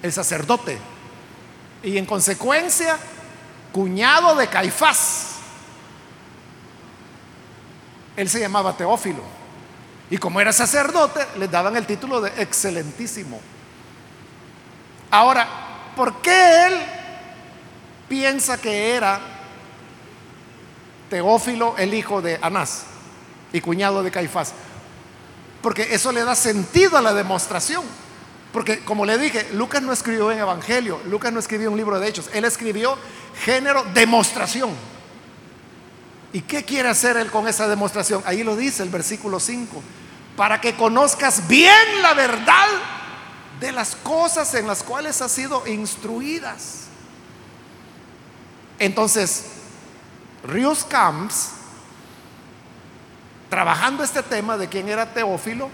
el 0.02 0.12
sacerdote. 0.12 0.76
Y 1.82 1.96
en 1.96 2.04
consecuencia, 2.04 2.98
cuñado 3.72 4.36
de 4.36 4.46
Caifás. 4.48 5.36
Él 8.14 8.28
se 8.28 8.40
llamaba 8.40 8.76
Teófilo. 8.76 9.22
Y 10.10 10.18
como 10.18 10.38
era 10.38 10.52
sacerdote, 10.52 11.26
le 11.38 11.48
daban 11.48 11.74
el 11.74 11.86
título 11.86 12.20
de 12.20 12.42
excelentísimo. 12.42 13.40
Ahora, 15.10 15.48
¿por 15.96 16.20
qué 16.20 16.66
él 16.66 16.74
piensa 18.06 18.60
que 18.60 18.96
era 18.96 19.18
Teófilo 21.08 21.74
el 21.78 21.94
hijo 21.94 22.20
de 22.20 22.38
Anás 22.42 22.88
y 23.54 23.62
cuñado 23.62 24.02
de 24.02 24.10
Caifás? 24.10 24.52
Porque 25.62 25.94
eso 25.94 26.12
le 26.12 26.22
da 26.24 26.34
sentido 26.34 26.98
a 26.98 27.00
la 27.00 27.14
demostración. 27.14 27.82
Porque 28.52 28.80
como 28.80 29.06
le 29.06 29.16
dije, 29.16 29.48
Lucas 29.54 29.82
no 29.82 29.92
escribió 29.92 30.30
en 30.30 30.38
Evangelio, 30.38 31.00
Lucas 31.06 31.32
no 31.32 31.40
escribió 31.40 31.70
un 31.70 31.76
libro 31.76 31.98
de 31.98 32.06
hechos, 32.06 32.28
él 32.32 32.44
escribió 32.44 32.96
género 33.42 33.84
demostración. 33.94 34.70
¿Y 36.32 36.42
qué 36.42 36.64
quiere 36.64 36.88
hacer 36.88 37.16
él 37.16 37.30
con 37.30 37.48
esa 37.48 37.66
demostración? 37.66 38.22
Ahí 38.26 38.44
lo 38.44 38.54
dice 38.54 38.82
el 38.82 38.90
versículo 38.90 39.40
5, 39.40 39.82
para 40.36 40.60
que 40.60 40.76
conozcas 40.76 41.48
bien 41.48 42.02
la 42.02 42.14
verdad 42.14 42.68
de 43.60 43.72
las 43.72 43.96
cosas 43.96 44.52
en 44.54 44.66
las 44.66 44.82
cuales 44.82 45.20
has 45.22 45.32
sido 45.32 45.66
instruidas. 45.66 46.82
Entonces, 48.78 49.46
Rius 50.44 50.84
Camps, 50.84 51.53
trabajando 53.54 54.02
este 54.02 54.20
tema 54.24 54.56
de 54.56 54.68
quién 54.68 54.88
era 54.88 55.14
Teófilo, 55.14 55.70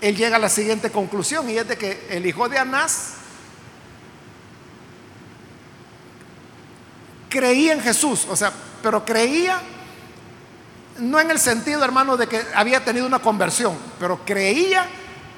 él 0.00 0.16
llega 0.16 0.36
a 0.36 0.38
la 0.38 0.48
siguiente 0.48 0.90
conclusión 0.90 1.50
y 1.50 1.58
es 1.58 1.68
de 1.68 1.76
que 1.76 2.06
el 2.08 2.24
hijo 2.24 2.48
de 2.48 2.56
Anás 2.56 3.16
creía 7.28 7.74
en 7.74 7.82
Jesús, 7.82 8.26
o 8.30 8.34
sea, 8.34 8.50
pero 8.82 9.04
creía 9.04 9.60
no 11.00 11.20
en 11.20 11.30
el 11.30 11.38
sentido, 11.38 11.84
hermano, 11.84 12.16
de 12.16 12.26
que 12.26 12.42
había 12.54 12.82
tenido 12.82 13.04
una 13.06 13.18
conversión, 13.18 13.76
pero 13.98 14.24
creía 14.24 14.86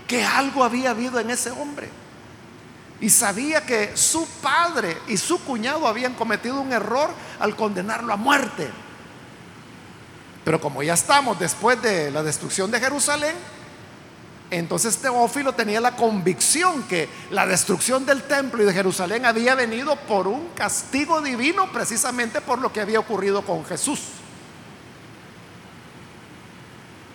que 0.07 0.25
algo 0.25 0.63
había 0.63 0.91
habido 0.91 1.19
en 1.19 1.29
ese 1.29 1.51
hombre. 1.51 1.91
Y 3.01 3.11
sabía 3.11 3.67
que 3.67 3.97
su 3.97 4.29
padre 4.41 4.97
y 5.09 5.17
su 5.17 5.41
cuñado 5.43 5.89
habían 5.89 6.15
cometido 6.15 6.61
un 6.61 6.73
error 6.73 7.11
al 7.41 7.57
condenarlo 7.57 8.13
a 8.13 8.17
muerte. 8.17 8.71
Pero 10.45 10.61
como 10.61 10.83
ya 10.83 10.95
estamos 10.95 11.39
después 11.39 11.81
de 11.83 12.11
la 12.11 12.23
destrucción 12.23 12.71
de 12.71 12.81
Jerusalén, 12.81 13.35
entonces 14.51 14.99
Teófilo 14.99 15.55
tenía 15.55 15.81
la 15.81 15.97
convicción 15.97 16.83
que 16.83 17.09
la 17.31 17.47
destrucción 17.47 18.05
del 18.05 18.23
templo 18.25 18.63
y 18.63 18.67
de 18.67 18.73
Jerusalén 18.75 19.25
había 19.25 19.55
venido 19.55 19.97
por 19.97 20.29
un 20.29 20.49
castigo 20.49 21.23
divino 21.23 21.73
precisamente 21.73 22.41
por 22.43 22.59
lo 22.59 22.73
que 22.73 22.83
había 22.83 23.01
ocurrido 23.01 23.43
con 23.43 23.65
Jesús. 23.65 24.01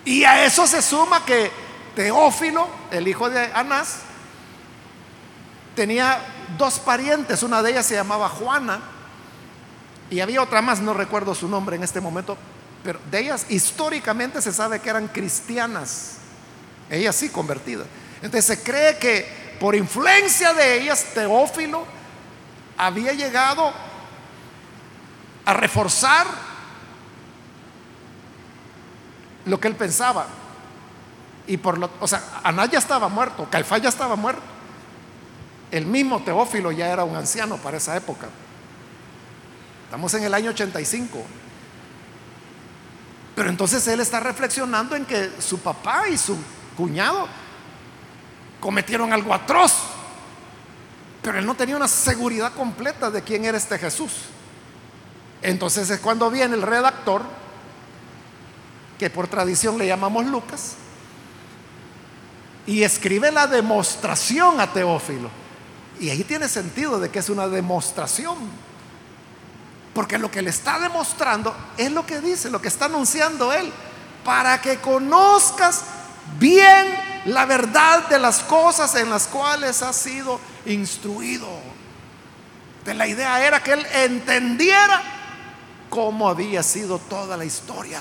Y 0.04 0.24
a 0.24 0.44
eso 0.44 0.66
se 0.66 0.82
suma 0.82 1.24
que 1.24 1.50
Teófilo, 1.94 2.66
el 2.90 3.06
hijo 3.06 3.28
de 3.30 3.52
Anás, 3.52 3.98
tenía 5.76 6.20
dos 6.56 6.80
parientes, 6.80 7.44
una 7.44 7.62
de 7.62 7.70
ellas 7.70 7.86
se 7.86 7.94
llamaba 7.94 8.28
Juana 8.28 8.80
y 10.10 10.18
había 10.18 10.42
otra 10.42 10.60
más, 10.60 10.80
no 10.80 10.92
recuerdo 10.92 11.36
su 11.36 11.46
nombre 11.46 11.76
en 11.76 11.84
este 11.84 12.00
momento, 12.00 12.36
pero 12.82 13.00
de 13.10 13.20
ellas 13.20 13.46
históricamente 13.48 14.40
se 14.40 14.52
sabe 14.52 14.80
que 14.80 14.88
eran 14.88 15.08
cristianas, 15.08 16.18
ellas 16.90 17.16
sí 17.16 17.28
convertidas. 17.28 17.86
Entonces 18.22 18.44
se 18.44 18.62
cree 18.62 18.98
que 18.98 19.56
por 19.60 19.74
influencia 19.74 20.52
de 20.54 20.80
ellas 20.80 21.04
Teófilo 21.14 21.84
había 22.76 23.12
llegado 23.12 23.72
a 25.44 25.54
reforzar 25.54 26.26
lo 29.44 29.58
que 29.58 29.68
él 29.68 29.74
pensaba. 29.74 30.26
Y 31.46 31.56
por 31.56 31.78
lo, 31.78 31.90
o 32.00 32.06
sea, 32.06 32.22
Anás 32.44 32.70
ya 32.70 32.78
estaba 32.78 33.08
muerto, 33.08 33.48
Caifás 33.50 33.82
ya 33.82 33.88
estaba 33.88 34.16
muerto. 34.16 34.42
El 35.70 35.86
mismo 35.86 36.22
Teófilo 36.22 36.70
ya 36.70 36.88
era 36.88 37.04
un 37.04 37.16
anciano 37.16 37.56
para 37.56 37.78
esa 37.78 37.96
época. 37.96 38.28
Estamos 39.84 40.12
en 40.14 40.24
el 40.24 40.34
año 40.34 40.50
85. 40.50 41.18
Pero 43.38 43.50
entonces 43.50 43.86
él 43.86 44.00
está 44.00 44.18
reflexionando 44.18 44.96
en 44.96 45.04
que 45.04 45.30
su 45.38 45.60
papá 45.60 46.08
y 46.08 46.18
su 46.18 46.36
cuñado 46.76 47.28
cometieron 48.58 49.12
algo 49.12 49.32
atroz. 49.32 49.74
Pero 51.22 51.38
él 51.38 51.46
no 51.46 51.54
tenía 51.54 51.76
una 51.76 51.86
seguridad 51.86 52.52
completa 52.52 53.12
de 53.12 53.22
quién 53.22 53.44
era 53.44 53.56
este 53.56 53.78
Jesús. 53.78 54.22
Entonces 55.40 55.88
es 55.88 56.00
cuando 56.00 56.28
viene 56.32 56.56
el 56.56 56.62
redactor, 56.62 57.22
que 58.98 59.08
por 59.08 59.28
tradición 59.28 59.78
le 59.78 59.86
llamamos 59.86 60.26
Lucas, 60.26 60.74
y 62.66 62.82
escribe 62.82 63.30
la 63.30 63.46
demostración 63.46 64.60
a 64.60 64.72
Teófilo. 64.72 65.30
Y 66.00 66.10
ahí 66.10 66.24
tiene 66.24 66.48
sentido 66.48 66.98
de 66.98 67.08
que 67.08 67.20
es 67.20 67.30
una 67.30 67.46
demostración. 67.46 68.36
Porque 69.94 70.18
lo 70.18 70.30
que 70.30 70.42
le 70.42 70.50
está 70.50 70.78
demostrando 70.78 71.54
es 71.76 71.90
lo 71.90 72.06
que 72.06 72.20
dice, 72.20 72.50
lo 72.50 72.60
que 72.60 72.68
está 72.68 72.86
anunciando 72.86 73.52
él. 73.52 73.72
Para 74.24 74.60
que 74.60 74.78
conozcas 74.78 75.84
bien 76.38 77.22
la 77.26 77.46
verdad 77.46 78.08
de 78.08 78.18
las 78.18 78.40
cosas 78.40 78.94
en 78.94 79.10
las 79.10 79.26
cuales 79.26 79.82
has 79.82 79.96
sido 79.96 80.40
instruido. 80.66 81.48
De 82.84 82.94
la 82.94 83.06
idea 83.06 83.44
era 83.44 83.62
que 83.62 83.72
él 83.72 83.86
entendiera 83.92 85.02
cómo 85.90 86.28
había 86.28 86.62
sido 86.62 86.98
toda 86.98 87.36
la 87.36 87.44
historia. 87.44 88.00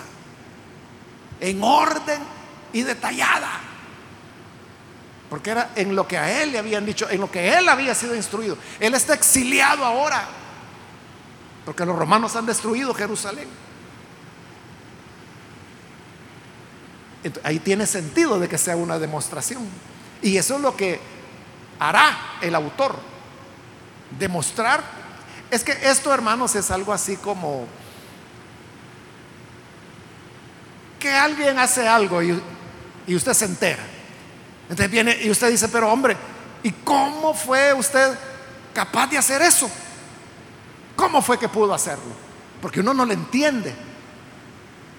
En 1.39 1.63
orden 1.63 2.19
y 2.73 2.83
detallada. 2.83 3.61
Porque 5.29 5.49
era 5.49 5.71
en 5.75 5.95
lo 5.95 6.07
que 6.07 6.17
a 6.17 6.41
él 6.41 6.53
le 6.53 6.57
habían 6.57 6.85
dicho, 6.85 7.09
en 7.09 7.19
lo 7.19 7.29
que 7.29 7.53
él 7.53 7.67
había 7.67 7.93
sido 7.93 8.15
instruido. 8.15 8.57
Él 8.79 8.93
está 8.93 9.13
exiliado 9.13 9.83
ahora. 9.83 10.25
Porque 11.67 11.85
los 11.85 11.97
romanos 11.97 12.35
han 12.35 12.45
destruido 12.45 12.93
Jerusalén. 12.93 13.47
ahí 17.43 17.59
tiene 17.59 17.85
sentido 17.85 18.39
de 18.39 18.47
que 18.47 18.57
sea 18.57 18.77
una 18.77 18.97
demostración. 18.97 19.67
Y 20.21 20.37
eso 20.37 20.55
es 20.55 20.61
lo 20.61 20.77
que 20.77 20.99
hará 21.77 22.37
el 22.41 22.55
autor. 22.55 22.95
Demostrar. 24.17 24.81
Es 25.51 25.63
que 25.63 25.73
esto, 25.83 26.13
hermanos, 26.13 26.55
es 26.55 26.71
algo 26.71 26.93
así 26.93 27.17
como 27.17 27.67
que 30.99 31.11
alguien 31.11 31.59
hace 31.59 31.85
algo 31.85 32.23
y, 32.23 32.41
y 33.07 33.15
usted 33.15 33.33
se 33.33 33.45
entera. 33.45 33.83
Entonces 34.63 34.89
viene 34.89 35.17
y 35.21 35.29
usted 35.29 35.51
dice, 35.51 35.67
pero 35.67 35.91
hombre, 35.91 36.15
¿Y 36.63 36.71
cómo 36.71 37.33
fue 37.33 37.73
usted 37.73 38.17
capaz 38.73 39.07
de 39.07 39.17
hacer 39.17 39.41
eso? 39.41 39.69
¿Cómo 40.97 41.21
fue 41.21 41.39
que 41.39 41.47
pudo 41.47 41.73
hacerlo? 41.73 42.11
Porque 42.61 42.81
uno 42.81 42.93
no 42.93 43.05
lo 43.05 43.13
entiende. 43.13 43.73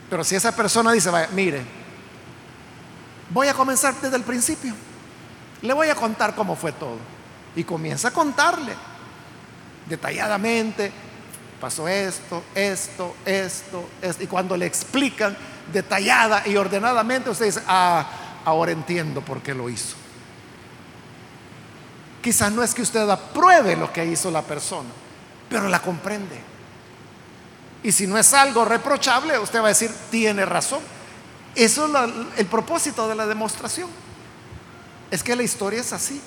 Pero 0.09 0.25
si 0.25 0.37
esa 0.37 0.57
persona 0.57 0.93
dice, 0.93 1.11
vaya, 1.11 1.29
mire, 1.35 1.63
voy 3.29 3.49
a 3.49 3.55
comenzar 3.55 3.95
desde 4.01 4.17
el 4.17 4.23
principio. 4.23 4.75
Le 5.61 5.75
voy 5.75 5.89
a 5.89 5.95
contar 5.95 6.35
cómo 6.35 6.57
fue 6.57 6.73
todo. 6.73 6.99
Y 7.55 7.65
comienza 7.65 8.09
a 8.09 8.11
contarle 8.13 8.75
detalladamente, 9.87 10.93
pasó 11.61 11.89
esto, 11.89 12.45
esto, 12.55 13.17
esto, 13.27 13.89
esto. 14.01 14.23
Y 14.23 14.27
cuando 14.29 14.57
le 14.57 14.67
explican 14.67 15.37
detallada 15.73 16.47
y 16.47 16.57
ordenadamente, 16.57 17.29
usted 17.29 17.47
dice, 17.47 17.63
ah, 17.67 18.09
ahora 18.45 18.71
entiendo 18.71 19.21
por 19.21 19.43
qué 19.43 19.53
lo 19.53 19.69
hizo. 19.69 19.97
Quizás 22.23 22.53
no 22.53 22.63
es 22.63 22.73
que 22.75 22.83
usted 22.83 23.09
apruebe 23.09 23.77
lo 23.77 23.93
que 23.93 24.05
hizo 24.05 24.31
la 24.31 24.43
persona, 24.43 24.89
pero 25.49 25.69
la 25.69 25.81
comprende. 25.81 26.41
Y 27.83 27.93
si 27.93 28.07
no 28.07 28.19
es 28.19 28.35
algo 28.35 28.65
reprochable, 28.65 29.39
usted 29.39 29.61
va 29.61 29.67
a 29.67 29.69
decir, 29.69 29.91
tiene 30.11 30.45
razón. 30.45 30.81
Eso 31.55 31.87
es 31.87 32.13
el 32.37 32.47
propósito 32.47 33.09
de 33.09 33.15
la 33.15 33.27
demostración. 33.27 33.89
Es 35.11 35.23
que 35.23 35.37
la 35.37 35.43
historia 35.43 35.81
es 35.81 35.93
así. 35.93 36.21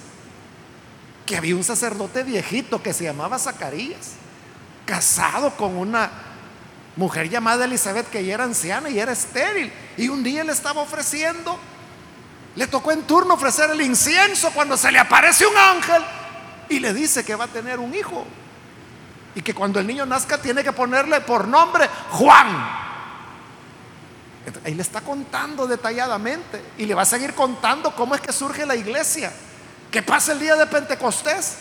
Que 1.25 1.37
había 1.37 1.55
un 1.55 1.63
sacerdote 1.63 2.23
viejito 2.23 2.81
que 2.81 2.93
se 2.93 3.03
llamaba 3.03 3.37
Zacarías, 3.37 4.13
casado 4.85 5.55
con 5.55 5.77
una 5.77 6.09
mujer 6.95 7.29
llamada 7.29 7.65
Elizabeth 7.65 8.09
que 8.09 8.25
ya 8.25 8.33
era 8.33 8.43
anciana 8.43 8.89
y 8.89 8.99
era 8.99 9.11
estéril. 9.11 9.71
Y 9.97 10.09
un 10.09 10.23
día 10.23 10.43
le 10.43 10.51
estaba 10.51 10.81
ofreciendo, 10.81 11.57
le 12.55 12.67
tocó 12.67 12.91
en 12.91 13.03
turno 13.03 13.35
ofrecer 13.35 13.69
el 13.69 13.81
incienso 13.81 14.51
cuando 14.51 14.75
se 14.77 14.91
le 14.91 14.99
aparece 14.99 15.45
un 15.45 15.57
ángel 15.57 16.03
y 16.69 16.79
le 16.79 16.93
dice 16.93 17.23
que 17.23 17.35
va 17.35 17.45
a 17.45 17.47
tener 17.47 17.79
un 17.79 17.93
hijo. 17.93 18.25
Y 19.35 19.41
que 19.41 19.53
cuando 19.53 19.79
el 19.79 19.87
niño 19.87 20.05
nazca 20.05 20.37
tiene 20.37 20.63
que 20.63 20.73
ponerle 20.73 21.21
por 21.21 21.47
nombre 21.47 21.89
Juan. 22.11 22.81
Ahí 24.65 24.73
le 24.73 24.81
está 24.81 25.01
contando 25.01 25.67
detalladamente 25.67 26.61
y 26.77 26.85
le 26.85 26.95
va 26.95 27.03
a 27.03 27.05
seguir 27.05 27.33
contando 27.33 27.95
cómo 27.95 28.15
es 28.15 28.21
que 28.21 28.33
surge 28.33 28.65
la 28.65 28.75
iglesia, 28.75 29.31
qué 29.91 30.01
pasa 30.01 30.31
el 30.31 30.39
día 30.39 30.55
de 30.55 30.65
Pentecostés, 30.65 31.57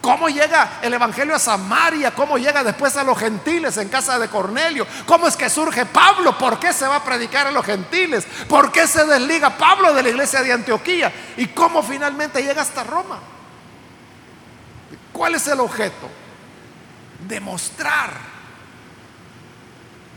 cómo 0.00 0.28
llega 0.28 0.78
el 0.82 0.92
Evangelio 0.92 1.34
a 1.34 1.38
Samaria, 1.38 2.12
cómo 2.12 2.36
llega 2.36 2.64
después 2.64 2.96
a 2.96 3.04
los 3.04 3.18
gentiles 3.18 3.76
en 3.76 3.88
casa 3.88 4.18
de 4.18 4.28
Cornelio, 4.28 4.86
cómo 5.06 5.28
es 5.28 5.36
que 5.36 5.48
surge 5.48 5.86
Pablo, 5.86 6.36
por 6.36 6.58
qué 6.58 6.72
se 6.72 6.86
va 6.86 6.96
a 6.96 7.04
predicar 7.04 7.46
a 7.46 7.52
los 7.52 7.64
gentiles, 7.64 8.26
por 8.48 8.72
qué 8.72 8.86
se 8.86 9.04
desliga 9.04 9.56
Pablo 9.56 9.94
de 9.94 10.02
la 10.02 10.08
iglesia 10.08 10.42
de 10.42 10.52
Antioquía 10.52 11.12
y 11.36 11.46
cómo 11.48 11.82
finalmente 11.82 12.42
llega 12.42 12.62
hasta 12.62 12.84
Roma. 12.84 13.18
¿Cuál 15.12 15.36
es 15.36 15.46
el 15.46 15.60
objeto? 15.60 16.08
Demostrar 17.28 18.10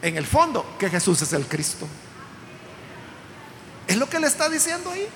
en 0.02 0.18
el 0.18 0.26
fondo 0.26 0.76
que 0.78 0.90
Jesús 0.90 1.22
es 1.22 1.34
el 1.34 1.46
Cristo. 1.46 1.88
Es 3.88 3.98
lo 3.98 4.10
que 4.10 4.20
le 4.20 4.28
está 4.28 4.50
diciendo 4.50 4.92
ahí. 4.92 5.08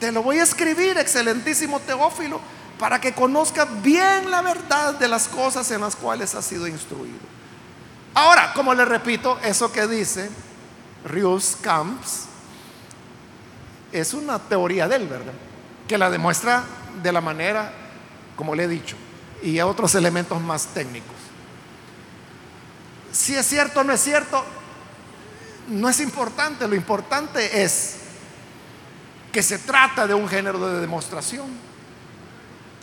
Te 0.00 0.10
lo 0.10 0.22
voy 0.22 0.38
a 0.38 0.42
escribir, 0.42 0.98
excelentísimo 0.98 1.80
Teófilo, 1.80 2.40
para 2.78 3.00
que 3.00 3.14
conozca 3.14 3.64
bien 3.64 4.30
la 4.30 4.42
verdad 4.42 4.94
de 4.94 5.08
las 5.08 5.28
cosas 5.28 5.70
en 5.70 5.80
las 5.80 5.94
cuales 5.94 6.34
ha 6.34 6.42
sido 6.42 6.66
instruido. 6.66 7.34
Ahora, 8.14 8.52
como 8.54 8.74
le 8.74 8.84
repito, 8.84 9.38
eso 9.42 9.72
que 9.72 9.86
dice 9.86 10.30
Rius 11.04 11.56
Camps 11.60 12.26
es 13.92 14.14
una 14.14 14.38
teoría 14.38 14.88
de 14.88 14.96
él, 14.96 15.06
¿verdad? 15.06 15.32
Que 15.86 15.98
la 15.98 16.10
demuestra 16.10 16.64
de 17.02 17.12
la 17.12 17.20
manera, 17.20 17.72
como 18.36 18.54
le 18.54 18.64
he 18.64 18.68
dicho, 18.68 18.96
y 19.44 19.58
a 19.58 19.66
otros 19.66 19.94
elementos 19.94 20.40
más 20.40 20.66
técnicos. 20.68 21.14
Si 23.12 23.36
es 23.36 23.46
cierto 23.46 23.80
o 23.80 23.84
no 23.84 23.92
es 23.92 24.00
cierto, 24.00 24.42
no 25.68 25.88
es 25.88 26.00
importante, 26.00 26.66
lo 26.66 26.74
importante 26.74 27.62
es 27.62 27.96
que 29.30 29.42
se 29.42 29.58
trata 29.58 30.06
de 30.06 30.14
un 30.14 30.26
género 30.28 30.66
de 30.66 30.80
demostración 30.80 31.46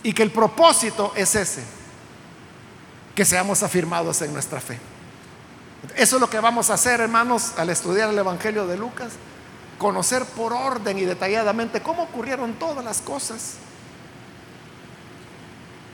y 0.04 0.12
que 0.12 0.22
el 0.22 0.30
propósito 0.30 1.12
es 1.16 1.34
ese, 1.34 1.64
que 3.14 3.24
seamos 3.24 3.62
afirmados 3.62 4.22
en 4.22 4.32
nuestra 4.32 4.60
fe. 4.60 4.78
Eso 5.96 6.16
es 6.16 6.20
lo 6.20 6.30
que 6.30 6.38
vamos 6.38 6.70
a 6.70 6.74
hacer, 6.74 7.00
hermanos, 7.00 7.52
al 7.56 7.70
estudiar 7.70 8.08
el 8.08 8.18
Evangelio 8.18 8.68
de 8.68 8.76
Lucas, 8.76 9.14
conocer 9.78 10.24
por 10.26 10.52
orden 10.52 10.96
y 10.96 11.04
detalladamente 11.04 11.82
cómo 11.82 12.04
ocurrieron 12.04 12.54
todas 12.54 12.84
las 12.84 13.00
cosas 13.00 13.56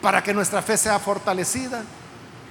para 0.03 0.23
que 0.23 0.33
nuestra 0.33 0.63
fe 0.63 0.77
sea 0.77 0.99
fortalecida 0.99 1.83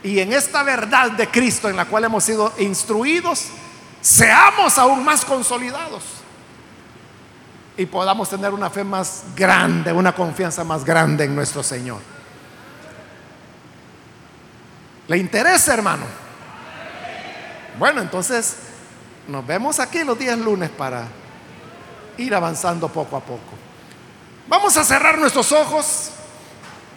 y 0.03 0.19
en 0.19 0.33
esta 0.33 0.63
verdad 0.63 1.11
de 1.11 1.27
Cristo 1.29 1.69
en 1.69 1.75
la 1.75 1.85
cual 1.85 2.03
hemos 2.03 2.23
sido 2.23 2.53
instruidos, 2.59 3.47
seamos 4.01 4.77
aún 4.77 5.03
más 5.03 5.25
consolidados 5.25 6.03
y 7.77 7.85
podamos 7.85 8.29
tener 8.29 8.53
una 8.53 8.69
fe 8.69 8.83
más 8.83 9.23
grande, 9.35 9.91
una 9.91 10.13
confianza 10.13 10.63
más 10.63 10.83
grande 10.83 11.25
en 11.25 11.35
nuestro 11.35 11.63
Señor. 11.63 11.99
¿Le 15.07 15.17
interesa, 15.17 15.73
hermano? 15.73 16.03
Bueno, 17.77 18.01
entonces 18.01 18.57
nos 19.27 19.45
vemos 19.45 19.79
aquí 19.79 20.03
los 20.03 20.17
días 20.17 20.37
lunes 20.37 20.69
para 20.69 21.07
ir 22.17 22.33
avanzando 22.33 22.87
poco 22.89 23.15
a 23.15 23.21
poco. 23.21 23.55
Vamos 24.47 24.75
a 24.77 24.83
cerrar 24.83 25.17
nuestros 25.17 25.51
ojos. 25.51 26.11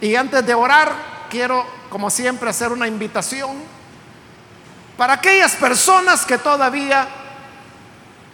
Y 0.01 0.15
antes 0.15 0.43
de 0.45 0.55
orar, 0.55 0.91
quiero, 1.29 1.63
como 1.89 2.09
siempre, 2.09 2.49
hacer 2.49 2.71
una 2.71 2.87
invitación 2.87 3.55
para 4.97 5.13
aquellas 5.13 5.55
personas 5.55 6.25
que 6.25 6.39
todavía 6.39 7.07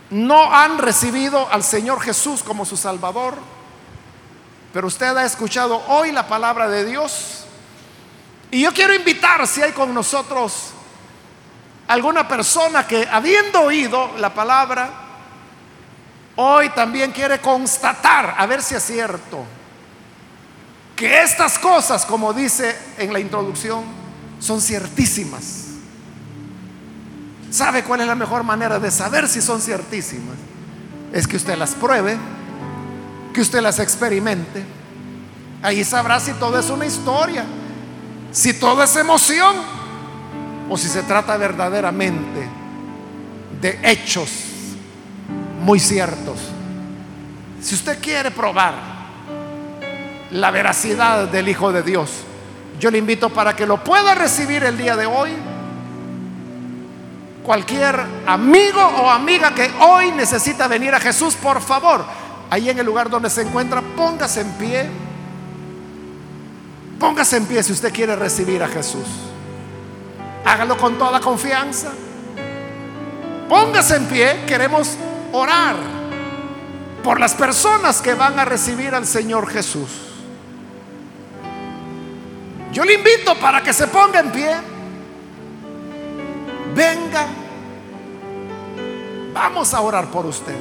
no 0.09 0.53
han 0.53 0.77
recibido 0.77 1.47
al 1.51 1.63
Señor 1.63 2.01
Jesús 2.01 2.41
como 2.41 2.65
su 2.65 2.77
Salvador, 2.77 3.35
pero 4.73 4.87
usted 4.87 5.15
ha 5.17 5.25
escuchado 5.25 5.83
hoy 5.87 6.11
la 6.13 6.27
palabra 6.27 6.69
de 6.69 6.85
Dios. 6.85 7.45
Y 8.49 8.61
yo 8.61 8.73
quiero 8.73 8.93
invitar, 8.93 9.45
si 9.45 9.61
hay 9.61 9.73
con 9.73 9.93
nosotros 9.93 10.71
alguna 11.87 12.27
persona 12.27 12.87
que 12.87 13.07
habiendo 13.11 13.61
oído 13.61 14.11
la 14.17 14.33
palabra, 14.33 14.89
hoy 16.37 16.69
también 16.69 17.11
quiere 17.11 17.39
constatar, 17.39 18.35
a 18.37 18.45
ver 18.45 18.61
si 18.61 18.75
es 18.75 18.83
cierto, 18.83 19.45
que 20.97 21.21
estas 21.21 21.59
cosas, 21.59 22.05
como 22.05 22.33
dice 22.33 22.75
en 22.97 23.13
la 23.13 23.19
introducción, 23.19 23.83
son 24.39 24.59
ciertísimas. 24.59 25.65
¿Sabe 27.51 27.83
cuál 27.83 28.01
es 28.01 28.07
la 28.07 28.15
mejor 28.15 28.43
manera 28.43 28.79
de 28.79 28.89
saber 28.89 29.29
si 29.29 29.39
son 29.39 29.61
ciertísimas? 29.61 30.35
Es 31.13 31.27
que 31.27 31.37
usted 31.37 31.55
las 31.55 31.75
pruebe, 31.75 32.17
que 33.31 33.41
usted 33.41 33.61
las 33.61 33.77
experimente. 33.77 34.65
Ahí 35.61 35.83
sabrá 35.83 36.19
si 36.19 36.33
todo 36.33 36.57
es 36.59 36.69
una 36.71 36.87
historia, 36.87 37.45
si 38.31 38.53
todo 38.53 38.81
es 38.81 38.95
emoción 38.95 39.55
o 40.67 40.77
si 40.77 40.87
se 40.87 41.03
trata 41.03 41.37
verdaderamente 41.37 42.49
de 43.61 43.79
hechos 43.83 44.31
muy 45.61 45.79
ciertos. 45.79 46.39
Si 47.61 47.75
usted 47.75 48.01
quiere 48.01 48.31
probar 48.31 48.96
la 50.31 50.51
veracidad 50.51 51.27
del 51.27 51.49
Hijo 51.49 51.71
de 51.71 51.83
Dios. 51.83 52.09
Yo 52.79 52.91
le 52.91 52.97
invito 52.97 53.29
para 53.29 53.55
que 53.55 53.65
lo 53.65 53.83
pueda 53.83 54.13
recibir 54.13 54.63
el 54.63 54.77
día 54.77 54.95
de 54.95 55.05
hoy. 55.05 55.31
Cualquier 57.43 57.99
amigo 58.25 58.81
o 58.81 59.09
amiga 59.09 59.55
que 59.55 59.71
hoy 59.79 60.11
necesita 60.11 60.67
venir 60.67 60.93
a 60.93 60.99
Jesús, 60.99 61.35
por 61.35 61.61
favor, 61.61 62.05
ahí 62.49 62.69
en 62.69 62.77
el 62.77 62.85
lugar 62.85 63.09
donde 63.09 63.29
se 63.29 63.41
encuentra, 63.41 63.81
póngase 63.95 64.41
en 64.41 64.51
pie. 64.53 64.89
Póngase 66.99 67.37
en 67.37 67.45
pie 67.45 67.63
si 67.63 67.71
usted 67.71 67.93
quiere 67.93 68.15
recibir 68.15 68.61
a 68.61 68.67
Jesús. 68.67 69.05
Hágalo 70.45 70.77
con 70.77 70.97
toda 70.97 71.19
confianza. 71.19 71.91
Póngase 73.47 73.95
en 73.95 74.05
pie, 74.07 74.43
queremos 74.45 74.97
orar 75.31 75.75
por 77.01 77.19
las 77.19 77.33
personas 77.33 78.01
que 78.01 78.13
van 78.13 78.37
a 78.37 78.43
recibir 78.43 78.93
al 78.93 79.07
Señor 79.07 79.49
Jesús. 79.49 80.06
Yo 82.71 82.83
le 82.83 82.93
invito 82.93 83.35
para 83.35 83.61
que 83.61 83.73
se 83.73 83.87
ponga 83.87 84.19
en 84.19 84.31
pie. 84.31 84.55
Venga. 86.75 87.27
Vamos 89.33 89.73
a 89.73 89.81
orar 89.81 90.07
por 90.07 90.25
usted. 90.25 90.55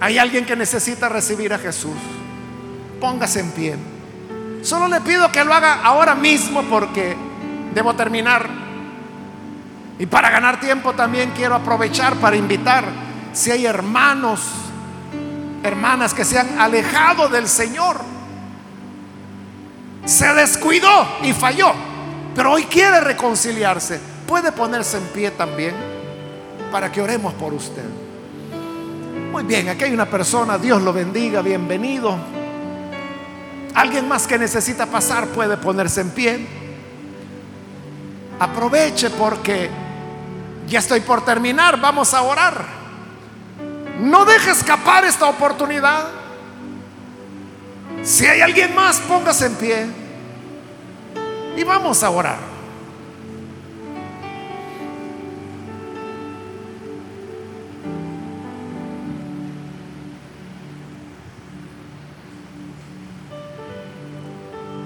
Hay 0.00 0.18
alguien 0.18 0.44
que 0.44 0.56
necesita 0.56 1.08
recibir 1.08 1.54
a 1.54 1.58
Jesús. 1.58 1.96
Póngase 3.00 3.40
en 3.40 3.50
pie. 3.52 3.76
Solo 4.62 4.88
le 4.88 5.00
pido 5.00 5.30
que 5.30 5.44
lo 5.44 5.54
haga 5.54 5.82
ahora 5.82 6.14
mismo 6.14 6.62
porque 6.64 7.16
debo 7.74 7.94
terminar 7.94 8.48
Y 9.98 10.06
para 10.06 10.30
ganar 10.30 10.58
tiempo 10.58 10.94
también 10.94 11.32
quiero 11.36 11.54
aprovechar 11.54 12.16
para 12.16 12.34
invitar, 12.34 12.84
si 13.32 13.52
hay 13.52 13.66
hermanos, 13.66 14.40
hermanas 15.62 16.14
que 16.14 16.24
se 16.24 16.38
han 16.38 16.58
alejado 16.58 17.28
del 17.28 17.48
Señor, 17.48 17.96
se 20.04 20.32
descuidó 20.34 21.06
y 21.22 21.32
falló, 21.32 21.72
pero 22.34 22.52
hoy 22.52 22.64
quiere 22.64 23.00
reconciliarse, 23.00 24.00
puede 24.26 24.52
ponerse 24.52 24.98
en 24.98 25.04
pie 25.08 25.30
también 25.30 25.74
para 26.70 26.90
que 26.90 27.00
oremos 27.00 27.34
por 27.34 27.52
usted. 27.52 27.84
Muy 29.30 29.44
bien, 29.44 29.68
aquí 29.68 29.84
hay 29.84 29.92
una 29.92 30.06
persona, 30.06 30.58
Dios 30.58 30.82
lo 30.82 30.92
bendiga, 30.92 31.40
bienvenido. 31.40 32.18
Alguien 33.74 34.06
más 34.06 34.26
que 34.26 34.38
necesita 34.38 34.86
pasar 34.86 35.28
puede 35.28 35.56
ponerse 35.56 36.02
en 36.02 36.10
pie. 36.10 36.46
Aproveche 38.38 39.08
porque 39.10 39.70
ya 40.66 40.80
estoy 40.80 41.00
por 41.00 41.24
terminar, 41.24 41.80
vamos 41.80 42.12
a 42.12 42.22
orar. 42.22 42.81
No 44.02 44.24
deje 44.24 44.50
escapar 44.50 45.04
esta 45.04 45.26
oportunidad. 45.26 46.08
Si 48.02 48.26
hay 48.26 48.40
alguien 48.40 48.74
más, 48.74 48.98
póngase 48.98 49.46
en 49.46 49.54
pie 49.54 49.86
y 51.56 51.62
vamos 51.62 52.02
a 52.02 52.10
orar. 52.10 52.38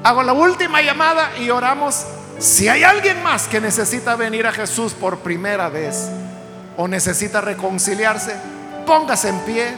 Hago 0.04 0.22
la 0.22 0.34
última 0.34 0.82
llamada 0.82 1.38
y 1.38 1.48
oramos. 1.48 2.04
Si 2.38 2.68
hay 2.68 2.82
alguien 2.82 3.22
más 3.22 3.48
que 3.48 3.62
necesita 3.62 4.14
venir 4.14 4.46
a 4.46 4.52
Jesús 4.52 4.92
por 4.92 5.20
primera 5.20 5.70
vez 5.70 6.10
o 6.76 6.86
necesita 6.86 7.40
reconciliarse, 7.40 8.55
póngase 8.86 9.28
en 9.28 9.40
pie 9.40 9.74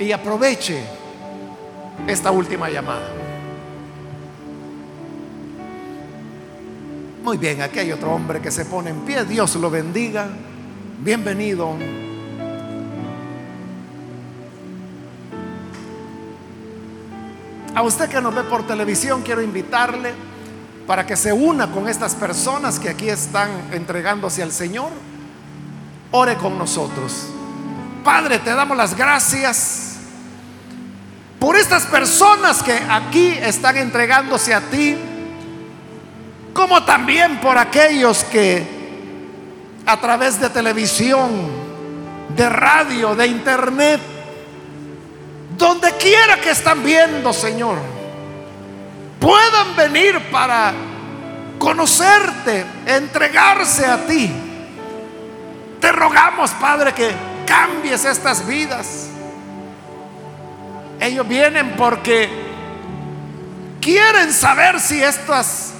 y 0.00 0.12
aproveche 0.12 0.82
esta 2.06 2.30
última 2.30 2.68
llamada. 2.68 3.08
Muy 7.22 7.38
bien, 7.38 7.62
aquí 7.62 7.78
hay 7.78 7.92
otro 7.92 8.12
hombre 8.12 8.40
que 8.40 8.50
se 8.50 8.64
pone 8.64 8.90
en 8.90 9.00
pie. 9.00 9.24
Dios 9.24 9.56
lo 9.56 9.70
bendiga. 9.70 10.28
Bienvenido. 10.98 11.74
A 17.74 17.82
usted 17.82 18.08
que 18.08 18.20
nos 18.20 18.34
ve 18.34 18.42
por 18.44 18.66
televisión, 18.66 19.22
quiero 19.22 19.42
invitarle 19.42 20.12
para 20.86 21.04
que 21.04 21.16
se 21.16 21.32
una 21.32 21.70
con 21.70 21.88
estas 21.88 22.14
personas 22.14 22.78
que 22.78 22.88
aquí 22.88 23.08
están 23.08 23.50
entregándose 23.72 24.42
al 24.42 24.52
Señor. 24.52 24.90
Ore 26.12 26.36
con 26.36 26.56
nosotros. 26.56 27.35
Padre, 28.06 28.38
te 28.38 28.54
damos 28.54 28.76
las 28.76 28.96
gracias 28.96 29.96
por 31.40 31.56
estas 31.56 31.86
personas 31.86 32.62
que 32.62 32.80
aquí 32.88 33.36
están 33.42 33.76
entregándose 33.78 34.54
a 34.54 34.60
ti, 34.60 34.96
como 36.54 36.84
también 36.84 37.40
por 37.40 37.58
aquellos 37.58 38.22
que 38.22 38.64
a 39.84 39.96
través 39.96 40.38
de 40.40 40.48
televisión, 40.50 41.30
de 42.28 42.48
radio, 42.48 43.16
de 43.16 43.26
internet, 43.26 44.00
donde 45.58 45.90
quiera 45.96 46.40
que 46.40 46.50
están 46.50 46.84
viendo, 46.84 47.32
Señor, 47.32 47.78
puedan 49.18 49.74
venir 49.74 50.30
para 50.30 50.72
conocerte, 51.58 52.66
entregarse 52.86 53.84
a 53.84 54.06
ti. 54.06 54.30
Te 55.80 55.90
rogamos, 55.90 56.52
Padre, 56.52 56.94
que 56.94 57.25
cambies 57.46 58.04
estas 58.04 58.46
vidas. 58.46 59.08
Ellos 61.00 61.26
vienen 61.26 61.74
porque 61.76 62.28
quieren 63.80 64.32
saber 64.32 64.80
si 64.80 65.02
estas 65.02 65.72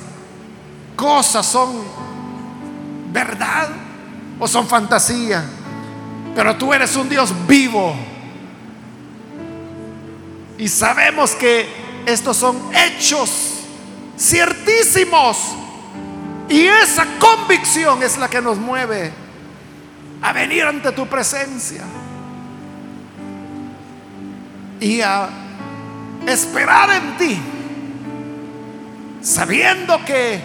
cosas 0.94 1.46
son 1.46 1.82
verdad 3.12 3.68
o 4.38 4.46
son 4.46 4.66
fantasía. 4.66 5.44
Pero 6.34 6.56
tú 6.56 6.72
eres 6.72 6.94
un 6.96 7.08
Dios 7.08 7.32
vivo 7.46 7.96
y 10.58 10.68
sabemos 10.68 11.32
que 11.32 11.66
estos 12.06 12.36
son 12.36 12.56
hechos 12.74 13.52
ciertísimos. 14.18 15.38
Y 16.48 16.66
esa 16.66 17.06
convicción 17.18 18.02
es 18.02 18.16
la 18.16 18.28
que 18.28 18.40
nos 18.40 18.56
mueve 18.58 19.25
a 20.22 20.32
venir 20.32 20.64
ante 20.64 20.92
tu 20.92 21.06
presencia. 21.06 21.82
Y 24.80 25.00
a 25.00 25.28
esperar 26.26 26.90
en 26.90 27.16
ti. 27.16 27.38
Sabiendo 29.22 30.04
que 30.04 30.40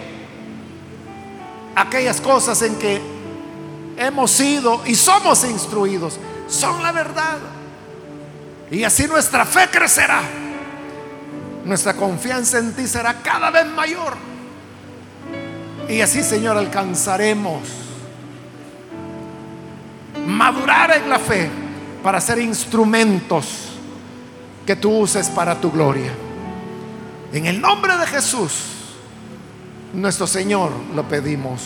aquellas 1.75 2.19
cosas 2.21 2.61
en 2.61 2.75
que 2.75 3.01
hemos 3.97 4.31
sido 4.31 4.81
y 4.85 4.95
somos 4.95 5.43
instruidos 5.43 6.19
son 6.47 6.81
la 6.81 6.91
verdad. 6.91 7.37
Y 8.69 8.83
así 8.83 9.07
nuestra 9.07 9.45
fe 9.45 9.67
crecerá. 9.69 10.21
Nuestra 11.65 11.93
confianza 11.93 12.57
en 12.57 12.73
ti 12.73 12.87
será 12.87 13.21
cada 13.21 13.51
vez 13.51 13.67
mayor. 13.67 14.15
Y 15.87 16.01
así, 16.01 16.23
Señor, 16.23 16.57
alcanzaremos 16.57 17.80
madurar 20.27 20.91
en 20.91 21.09
la 21.09 21.19
fe 21.19 21.49
para 22.03 22.19
ser 22.19 22.39
instrumentos 22.39 23.69
que 24.65 24.75
tú 24.75 24.91
uses 24.91 25.29
para 25.29 25.59
tu 25.59 25.71
gloria. 25.71 26.11
En 27.33 27.45
el 27.45 27.61
nombre 27.61 27.97
de 27.97 28.07
Jesús, 28.07 28.65
nuestro 29.93 30.27
Señor, 30.27 30.71
lo 30.95 31.03
pedimos. 31.07 31.61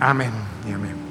Amén 0.00 0.32
y 0.68 0.72
amén. 0.72 1.01